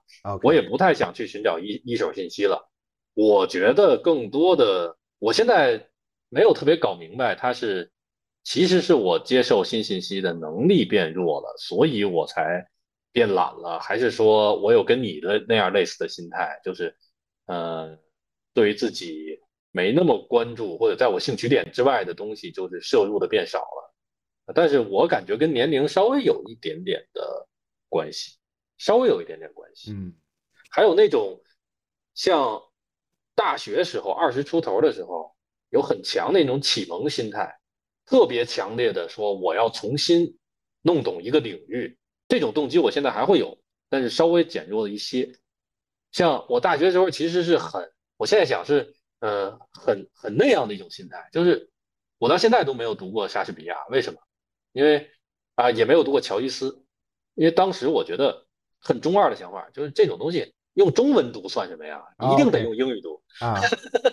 [0.41, 2.71] 我也不太想去寻找一一手信息了。
[3.13, 5.85] 我觉得更多的，我现在
[6.29, 7.91] 没有特别搞明白，它是
[8.45, 12.65] 其实是我接受新信息的能力变弱了，所以我才
[13.11, 16.95] 变懒了，还是说我有跟你的那样类似的心态，就是。
[17.47, 17.99] 嗯，
[18.53, 19.37] 对于自己
[19.71, 23.90] 没那么关注或者在我兴趣点之外的东西，就是摄入的变少了。
[24.53, 27.47] 但是我感觉跟年龄稍微有一点点的
[27.87, 28.37] 关系，
[28.77, 29.91] 稍微有一点点关系。
[29.91, 30.13] 嗯，
[30.69, 31.41] 还有那种
[32.13, 32.61] 像
[33.35, 35.33] 大学时候二十出头的时候，
[35.69, 37.59] 有很强那种启蒙心态，
[38.05, 40.37] 特别强烈的说我要重新
[40.81, 41.97] 弄懂一个领域，
[42.27, 43.57] 这种动机我现在还会有，
[43.87, 45.31] 但是稍微减弱了一些。
[46.11, 51.69] 像我大学时候其实是很，我现在想是，呃，很很那样的一种心态，就是
[52.17, 54.19] 我到现在都没有读过莎士比亚，为什么？
[54.73, 55.09] 因为
[55.55, 56.83] 啊，也没有读过乔伊斯，
[57.35, 58.45] 因为当时我觉得
[58.79, 62.01] 很中二的想法，就是这种东西用中文读算什么呀？
[62.33, 63.59] 一定得用英语读啊，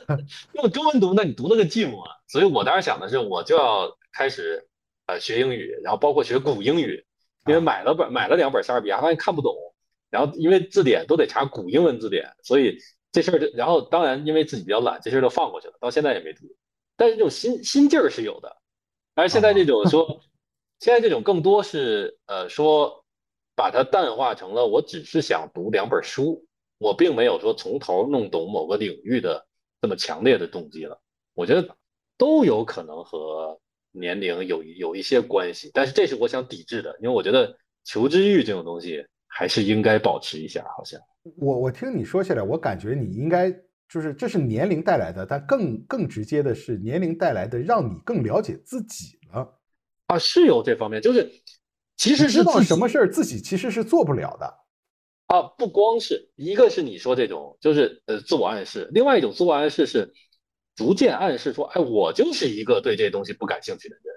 [0.55, 2.11] 用中文读，那你读那个寂寞啊。
[2.27, 4.69] 所以我当时想的是，我就要开始
[5.07, 7.05] 呃学英语，然后包括学古英语，
[7.47, 9.55] 因为买了本买了两本莎士比亚，发现看不懂。
[10.11, 12.79] 然后因为字典都得查古英文字典，所以
[13.13, 16.47] 这事儿就然后当然因为自己比较懒，这事儿就放过去了，到现在也没读。
[16.97, 18.57] 但是这种心心劲儿是有的。
[19.15, 20.21] 但是现在这种说，
[20.81, 23.05] 现在这种更多是呃说
[23.55, 26.47] 把它淡化成了我只是想读两本书，
[26.79, 29.47] 我并没有说从头弄懂某个领域的
[29.81, 31.01] 这么强烈的动机了。
[31.35, 31.77] 我觉得
[32.17, 33.59] 都有可能和
[33.93, 39.07] 年龄有有一些关系，但是这是我想抵制的，因为我觉得求知欲这种东西。
[39.31, 40.99] 还是应该保持一下，好像
[41.37, 43.53] 我我听你说起来，我感觉你应该
[43.89, 49.18] 就是这是年龄带来的，但更更直接的是年龄带来的，让你更了解自己
[50.09, 51.31] 啊，是有这方面，就是
[51.97, 54.59] 其实知道什么事儿自己其实是做不了的
[55.27, 60.13] 啊，不光是一个是你说这种，就是呃自我暗示，另外一种自我暗示是
[60.75, 64.15] 逐渐暗示说，哎，我就是一个对这东西不感兴趣的人，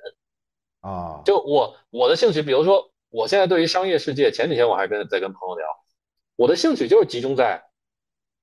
[0.79, 5.67] 啊，就我我的兴趣，比如说我现在对于商业世界，前几天我还跟在跟朋友聊，
[6.37, 7.61] 我的兴趣就是集中在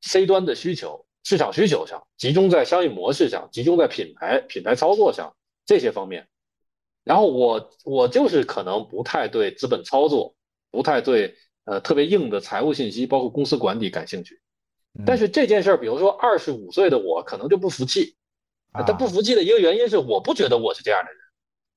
[0.03, 5.35] C 端的需求、市场需求上，集中在商业模式上，集中在品牌品牌操作上
[5.65, 6.29] 这些方面。
[7.09, 10.35] 然后我我就是可能不太对资本操作，
[10.71, 14.43] 不太对呃特别硬的财务信息，包括公司管理感兴趣。
[15.07, 18.15] 但是这件事儿，比如说二十五岁的我可能就不服气，
[18.75, 21.19] 他不服气的一个原因是我不觉得我是这样的人，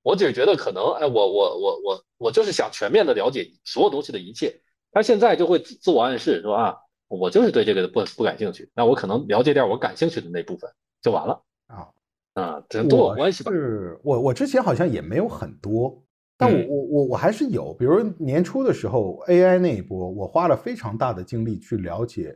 [0.04, 4.60] 我只是觉得可能哎我我我我我就是想全面的了解所有东西的一切。
[4.92, 6.76] 他现在就会自我暗示说啊，
[7.08, 10.70] 我就是对这个不不感兴趣，那我可能了解点我感兴趣的那部分
[11.02, 11.88] 就完了啊
[12.34, 13.52] 啊，这都有关系吧？
[13.52, 16.02] 是我我之前好像也没有很多，
[16.38, 22.36] 但我我我我还是有，比如年初的时候 AI 那一波，我花了非常大的精力去了解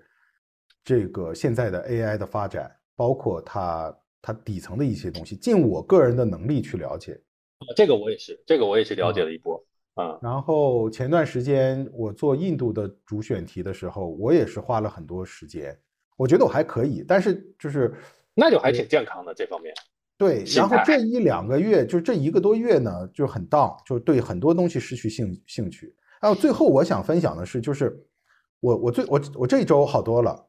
[0.84, 7.20] 这个现在的 AI 的发展，包括它它底层的一些东西，尽我个人的能力去了解。
[7.76, 9.64] 这个我也是，这个我也是了解了一波。
[9.96, 15.74] 啊，然后前段时间我做印度的主选题的时候，我也是花了很多时间。
[16.18, 17.94] 我觉得我还可以，但是就是
[18.36, 19.74] 那就还挺健康的这方面。
[20.18, 25.96] 对，然后这一两个月，就这一个多月呢，就很 down，就对很多东西失去兴兴趣。
[26.22, 27.98] 还有最后我想分享的是，就是
[28.60, 30.48] 我我最我我这一周好多了，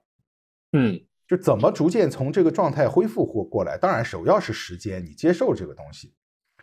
[0.72, 3.78] 嗯，就怎么逐渐从这个状态恢复过过来。
[3.78, 6.12] 当然首要是时间，你接受这个东西。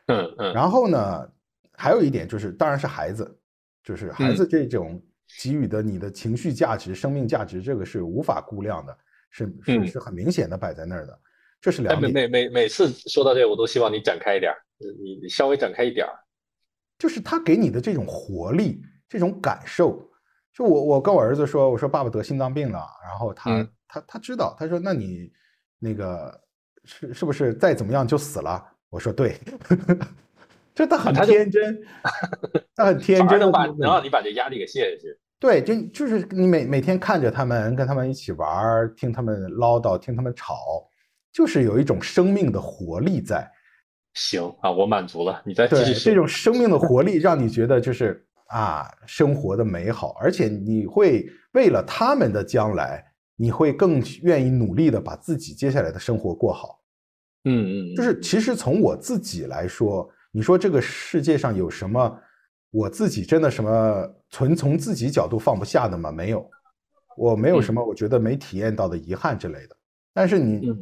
[0.06, 0.54] 嗯嗯。
[0.54, 1.30] 然后呢？
[1.76, 3.36] 还有一点就是，当然是孩子，
[3.84, 5.02] 就是孩子这种
[5.42, 8.96] 给予的你的情绪价值、生命价值，这个是无法估量的，
[9.34, 11.20] 是是是很明显的摆在那儿的。
[11.60, 12.14] 这是两点。
[12.14, 14.54] 每每每每次说到这个，我都希望你展开一点，
[15.04, 16.08] 你你稍微展开一点。
[17.00, 20.10] 就是他给你的这种活力、这种感受。
[20.54, 25.32] 就我我跟我儿子说，我说爸爸得心脏病了，然后他他他知道，他说那你
[25.80, 26.40] 那个
[26.86, 28.64] 是是不是再怎么样就死了？
[28.90, 29.36] 我说对。
[30.76, 31.84] 这他很天真，
[32.76, 35.16] 他很天真，能把能让你把这压力给卸下去。
[35.44, 40.56] 对，就就是你每每天看着他们，跟他们一起玩，听他们唠叨，听他们吵，
[41.34, 43.46] 就是有一种生命的活力在。
[44.14, 45.42] 行啊，我满足了。
[45.46, 46.00] 你再继续。
[46.00, 53.04] 这种生命的活力让你觉得就是啊，生活的美好，而且你会为了他们的将来，
[53.36, 56.80] 你会更愿意努力的把自己接下来的生活过好。
[57.44, 60.10] 嗯嗯，就是其实从我自己来说。
[60.36, 62.20] 你说这个世界上有什么
[62.74, 66.12] 我自己真的什么纯从自己角度放不下的吗？
[66.12, 66.50] 没有，
[67.16, 69.78] 我没有什么我觉得没体验到的遗憾之类的。
[70.12, 70.74] 但是你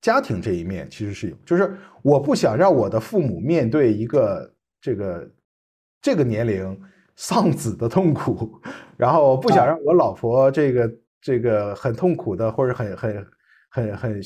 [0.00, 5.30] 家庭这一面其实是有，就是我不想让我的父母面对一个这个
[6.00, 6.80] 这个年龄
[7.14, 8.58] 丧子的痛苦，
[8.96, 13.26] 然后不想让我老婆这个这个很痛苦的或者很很
[13.68, 14.22] 很很。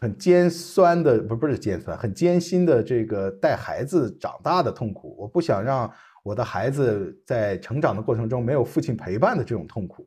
[0.00, 5.92] 很尖酸的不不是尖酸，很艰辛的这个带孩子长大的痛苦，我不想让
[6.28, 10.06] 我的孩子在成长的过程中没有父亲陪伴的这种痛苦，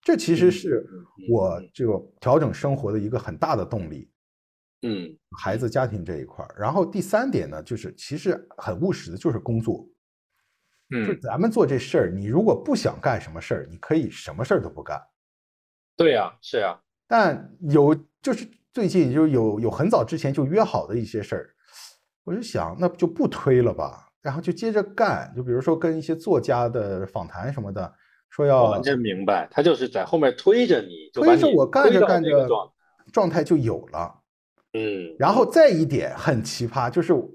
[0.00, 0.88] 这其实是
[1.30, 4.10] 我这个调整生活的一个很大的动力。
[4.80, 9.86] 嗯，孩子家庭这一块儿，然后第三点呢，就是其实很务实的，就是工作。
[10.88, 14.98] 嗯，就咱们做这事儿，你如果不想干什么事儿，你可以什么事儿都不干。
[15.96, 18.48] 对呀，是呀，但有就是。
[18.70, 21.50] 最近就有有很早之前就约好的一些事儿，
[22.22, 25.32] 我就想那就不推了吧，然后就接着干。
[25.36, 27.92] 就比如说跟一些作家的访谈什么的，
[28.30, 32.48] 说要完全明白，他就是在后面推着你，推着我干着干着，
[33.12, 34.14] 状态就有了。
[34.74, 37.30] 嗯，然后再一点很奇葩，就是我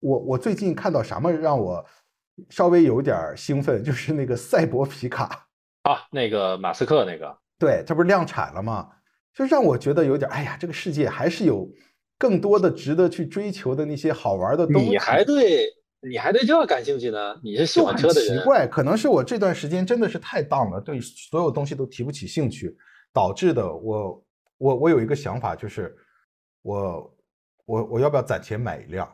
[0.00, 1.84] 我最近看到什么让我
[2.48, 5.46] 稍微有点兴奋，就是那个赛博皮卡
[5.82, 8.88] 啊，那个马斯克那个，对，这不是量产了吗？
[9.34, 11.68] 就让我觉得有点，哎呀，这个世界还是有
[12.18, 14.88] 更多的值得去追求的那些好玩的东西。
[14.88, 15.66] 你还对，
[16.00, 17.40] 你还对这感兴趣呢？
[17.42, 18.38] 你是喜欢车的人。
[18.38, 22.76] 奇怪，可能是我这段时间真的是太荡了，对所有东西都提不起兴趣，
[23.12, 23.72] 导致的。
[23.72, 24.26] 我
[24.58, 25.96] 我我有一个想法，就是
[26.62, 27.16] 我
[27.64, 29.12] 我我要不要攒钱买一辆？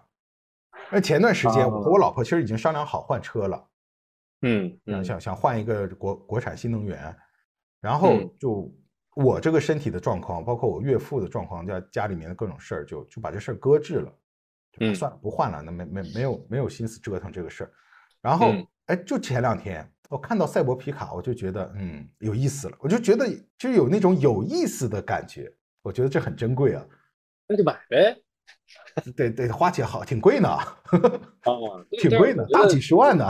[0.90, 3.68] 那前段时间我和我老婆其实已经商量好换车了，
[4.42, 7.16] 嗯，想想换一个国国产新能源，
[7.80, 8.72] 然后就。
[9.16, 14.12] 我这个身体的状况，包括我岳父的状况，加家里面的各种事儿，就就把这事儿搁置了。
[14.80, 15.62] 嗯，算了，不换了。
[15.62, 17.72] 那没没没有没有心思折腾这个事儿。
[18.20, 18.52] 然后，
[18.86, 22.76] 哎，就前两天我看到赛博皮卡，我就觉得嗯有意思了。
[22.80, 23.26] 我就觉得
[23.58, 25.52] 就有那种有意思的感觉。
[25.82, 26.84] 我觉得这很珍贵啊。
[27.46, 28.20] 那就买呗。
[29.16, 30.48] 得得花钱好，挺贵呢。
[31.44, 33.26] 哦，挺贵的，大几十万呢。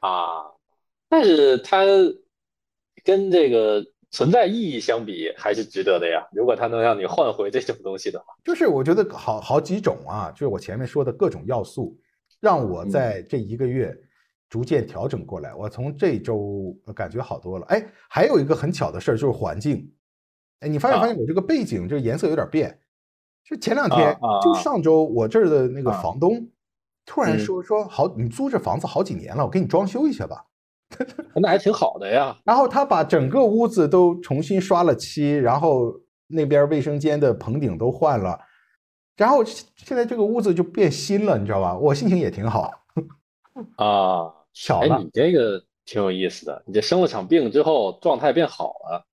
[0.00, 0.44] 啊，
[1.08, 1.84] 但是它
[3.04, 3.84] 跟这个。
[4.16, 6.26] 存在意义相比还是值得的呀。
[6.32, 11.94] 如果它能让你换回这种东西的话，就是我觉得好好几种啊，就是我前面说的各种要素，
[12.40, 13.94] 让我在这一个月
[14.48, 15.54] 逐渐调整过来。
[15.54, 17.66] 我从这周感觉好多了。
[17.66, 19.86] 哎，还有一个很巧的事儿就是环境。
[20.60, 22.80] 哎，你发现发现我这个背景这颜色有点变。
[23.44, 26.48] 就前两天，就上周，我这儿的那个房东
[27.04, 30.42] 突然说说好，你租这房子好几年了，我给你装修一下吧。
[31.36, 32.36] 那还挺好的呀。
[32.44, 35.92] 然后他把整个屋子都重新刷了漆，然后
[36.26, 38.38] 那边卫生间的棚顶都换了，
[39.16, 41.76] 然后现在这个屋子就变新了，你知道吧？
[41.76, 42.70] 我心情也挺好。
[43.76, 46.62] 啊，巧了，你这个挺有意思的。
[46.66, 49.04] 你这生了场病之后，状态变好了，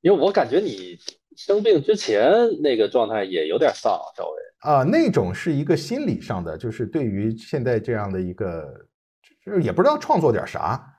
[0.00, 0.98] 因为我感觉你。
[1.36, 2.30] 生病之前
[2.62, 8.72] 那个状态也有点丧，稍微啊，那种是一个心理上的，就是对于现在这样的一个，
[9.44, 10.93] 就是也不知道创作点啥，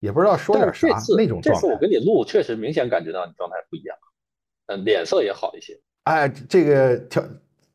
[0.00, 1.60] 也不知道说点啥那种状态。
[1.60, 3.96] 这次我跟你录，确实明显感觉到你状态不一样，
[4.66, 5.78] 嗯，脸色也好一些。
[6.04, 7.22] 哎，这个调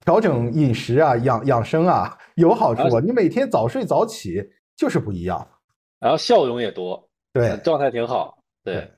[0.03, 2.99] 调整饮食啊，养养生啊，有好处。
[2.99, 4.43] 你每天早睡早起
[4.76, 5.47] 就是不一样，
[5.99, 8.91] 然后笑容也多，对，状态挺好，对，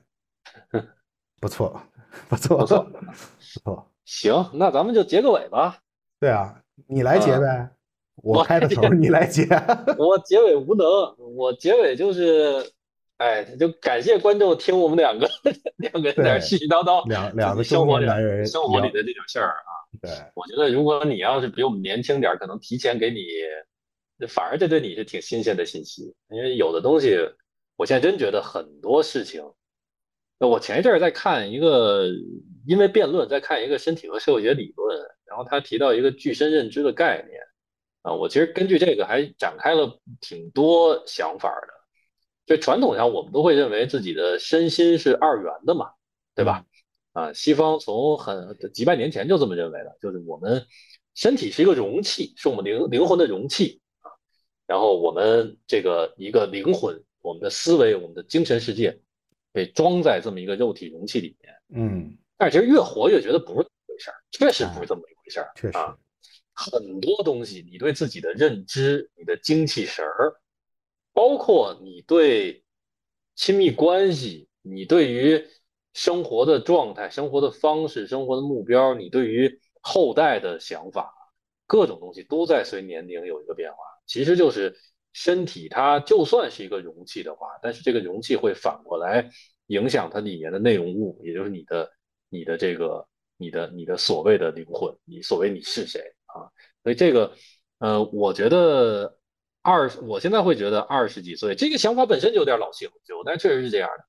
[1.40, 1.80] 不错。
[2.26, 3.92] 不错，不错，不错。
[4.06, 5.78] 行，那咱们就结个尾吧。
[6.18, 7.68] 对啊，你来结呗。
[8.16, 9.46] 我开个头，你来结。
[9.98, 10.86] 我结尾无能，
[11.36, 12.64] 我结尾就是，
[13.18, 15.28] 哎，就感谢观众听我们两个
[15.78, 19.70] 两个人在絮絮叨叨，两两个生活里人生活里的这种事儿啊。
[20.00, 23.18] 对，我觉得如果你要是比我们年轻点，可能提前给你，
[24.28, 26.14] 反而这对你是挺新鲜的信息。
[26.30, 27.18] 因为有的东西，
[27.76, 29.42] 我现在真觉得很多事情。
[30.38, 32.06] 那我前一阵儿在看一个，
[32.68, 34.96] 因为辩论在看一个身体和社会学理论，
[35.26, 37.40] 然后他提到一个具身认知的概念，
[38.02, 41.77] 啊，我其实根据这个还展开了挺多想法的。
[42.48, 45.90] 就传统上我们都会认为自己的身心是二元的嘛，
[46.34, 46.64] 对吧？
[47.12, 50.66] 啊，西方从很几百年前就这么认为的，就是我们
[51.14, 54.10] 身体是一个容器，是我们灵灵魂的容器啊，
[54.66, 58.98] 然后我们这个一个灵魂，我们的思维，我们的精神世界。
[59.50, 65.78] 被装在这么一个肉体容器里面，嗯，但是其实越活越觉得不是这么回事儿，确实不是这么一回事儿，确实，
[66.52, 70.34] 很多东西你对自己的认知、你的精气神儿，
[71.18, 72.62] 包括你对
[73.34, 75.44] 亲密关系、你对于
[75.92, 81.12] 生活的状态、生活的方式、生活的目标、你对于后代的想法，
[81.66, 84.76] 各种东西都在随年龄有一个变化，其实就是。
[85.14, 89.28] 身体它就算是一个容器的话，但是这个容器会反过来
[89.66, 91.90] 影响它里面的内容物，也就是你的、
[92.28, 93.04] 你的这个、
[93.36, 96.46] 你的、你的所谓的灵魂，你所谓你是谁啊？
[96.84, 97.32] 所以这个，
[97.78, 99.17] 呃，我觉得
[99.68, 104.04] 二，我现在会觉得二十几岁这个想法本身就有点老气横秋，但确实是这样的，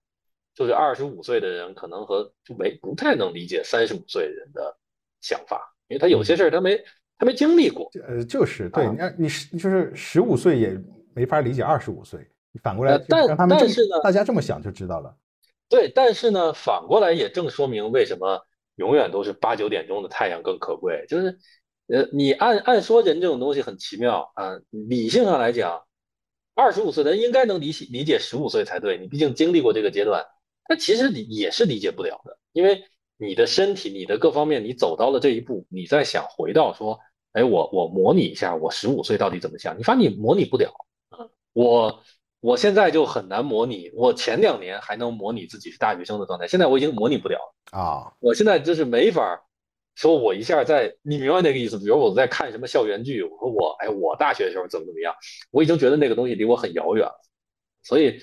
[0.55, 4.77] 就是二十五岁的人可能和就没不太能理解三十五岁人的
[5.21, 6.83] 想法，因为他有些事儿他没。
[7.21, 10.81] 他没经历过，呃，就是对，你看你十就是十五岁也
[11.13, 12.25] 没法理解二十五岁，
[12.63, 15.13] 反过来但让他们但是呢，大家这么想就知道了。
[15.67, 18.41] 对，但是呢，反过来也正说明为什么
[18.75, 21.05] 永远都是八九点钟的太阳更可贵。
[21.09, 21.37] 就是，
[21.91, 25.83] 呃，你按按说人这种东西很奇妙啊，理性上来讲，
[26.55, 30.25] 二十五岁的人应该能理解理解十五岁才对，你毕竟经历过这个阶段，
[30.67, 32.83] 但其实你也是理解不了的，因为
[33.17, 36.99] 你的身体、你的各方面，你走到了这一步，你再想回到说。
[37.33, 39.77] 哎，我我模拟一下，我十五岁到底怎么想？
[39.77, 40.73] 你发现你模拟不了
[41.09, 41.29] 啊！
[41.53, 42.03] 我
[42.39, 43.91] 我现在就很难模拟。
[43.93, 47.37] 我前两年还能模拟自己是大学生的状态，现在我已经模拟不了
[47.69, 48.11] 啊！
[48.19, 49.39] 我现在就是没法
[49.99, 51.77] 说，我一下在你明白那个意思？
[51.77, 55.13] 比如我在看什么校园剧，我说我哎，我大学的时候怎么怎么样？
[55.51, 57.19] 我已经觉得那个东西离我很遥远了。
[57.83, 58.17] 所以，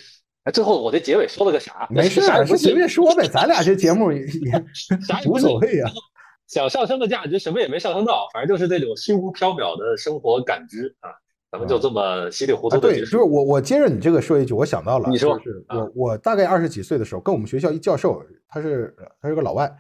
[0.45, 1.87] 哎，最后我这结尾说了个啥？
[1.91, 2.23] 没事，
[2.57, 4.25] 随便说呗，咱俩这节目也
[5.27, 5.91] 无所谓啊。
[6.47, 11.11] 想上升的价值什么也没上升到，反正就是那种虚无缥缈的生活感知啊，
[11.53, 12.89] 咱们就这么稀里糊涂的。
[12.89, 19.71] 对，就是我我接着你这个说一句，我想到了，你说是我我大概二十几岁的时候，跟我们学校一教授，他是他是个老外，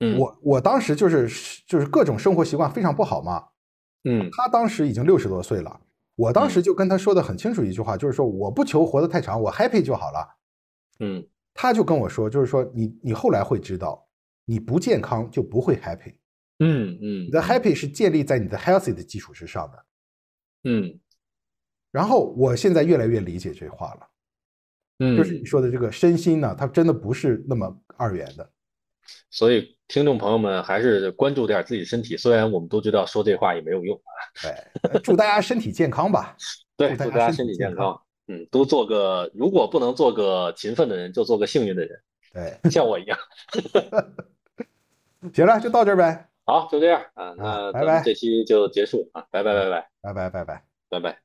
[0.00, 1.28] 嗯，我我当时就是
[1.66, 3.44] 就是各种生活习惯非常不好嘛，
[4.04, 5.80] 嗯，他当时已经六十多岁了，
[6.16, 10.36] 我当时就跟他说的很清楚一句话，就是说我不求活得太长，我 happy 就好了，
[11.00, 14.02] 嗯，他就跟我说，就是说你你后来会知道。
[14.46, 16.16] 你不健康就不会 happy，
[16.58, 19.84] 嗯嗯，你的 happy 是建立在你的 healthy 的基础之上的，
[20.64, 21.00] 嗯，
[21.90, 24.06] 然后我现在越来越理解这话了，
[24.98, 25.46] 嗯，就是你。
[25.46, 28.52] 说的这个身心呢，它真的不是那么二元的，
[29.30, 32.16] 所以，听众朋友们还是关注点自己身体。
[32.16, 34.10] 虽然我们都知道说这话也没有用啊。
[34.42, 36.36] 对，祝大家身体健康吧。
[36.76, 38.00] 对，祝大家身体健康。
[38.26, 42.00] 嗯，都做个，如果不能做个勤奋的人，就做个幸运的人。
[42.32, 43.18] 对，像我一样。
[45.32, 46.28] 行了，就到这儿呗。
[46.46, 47.34] 好，就这样啊。
[47.36, 49.26] 那拜拜，这期就结束啊。
[49.30, 51.23] 拜拜，拜拜，拜拜，拜拜，拜拜。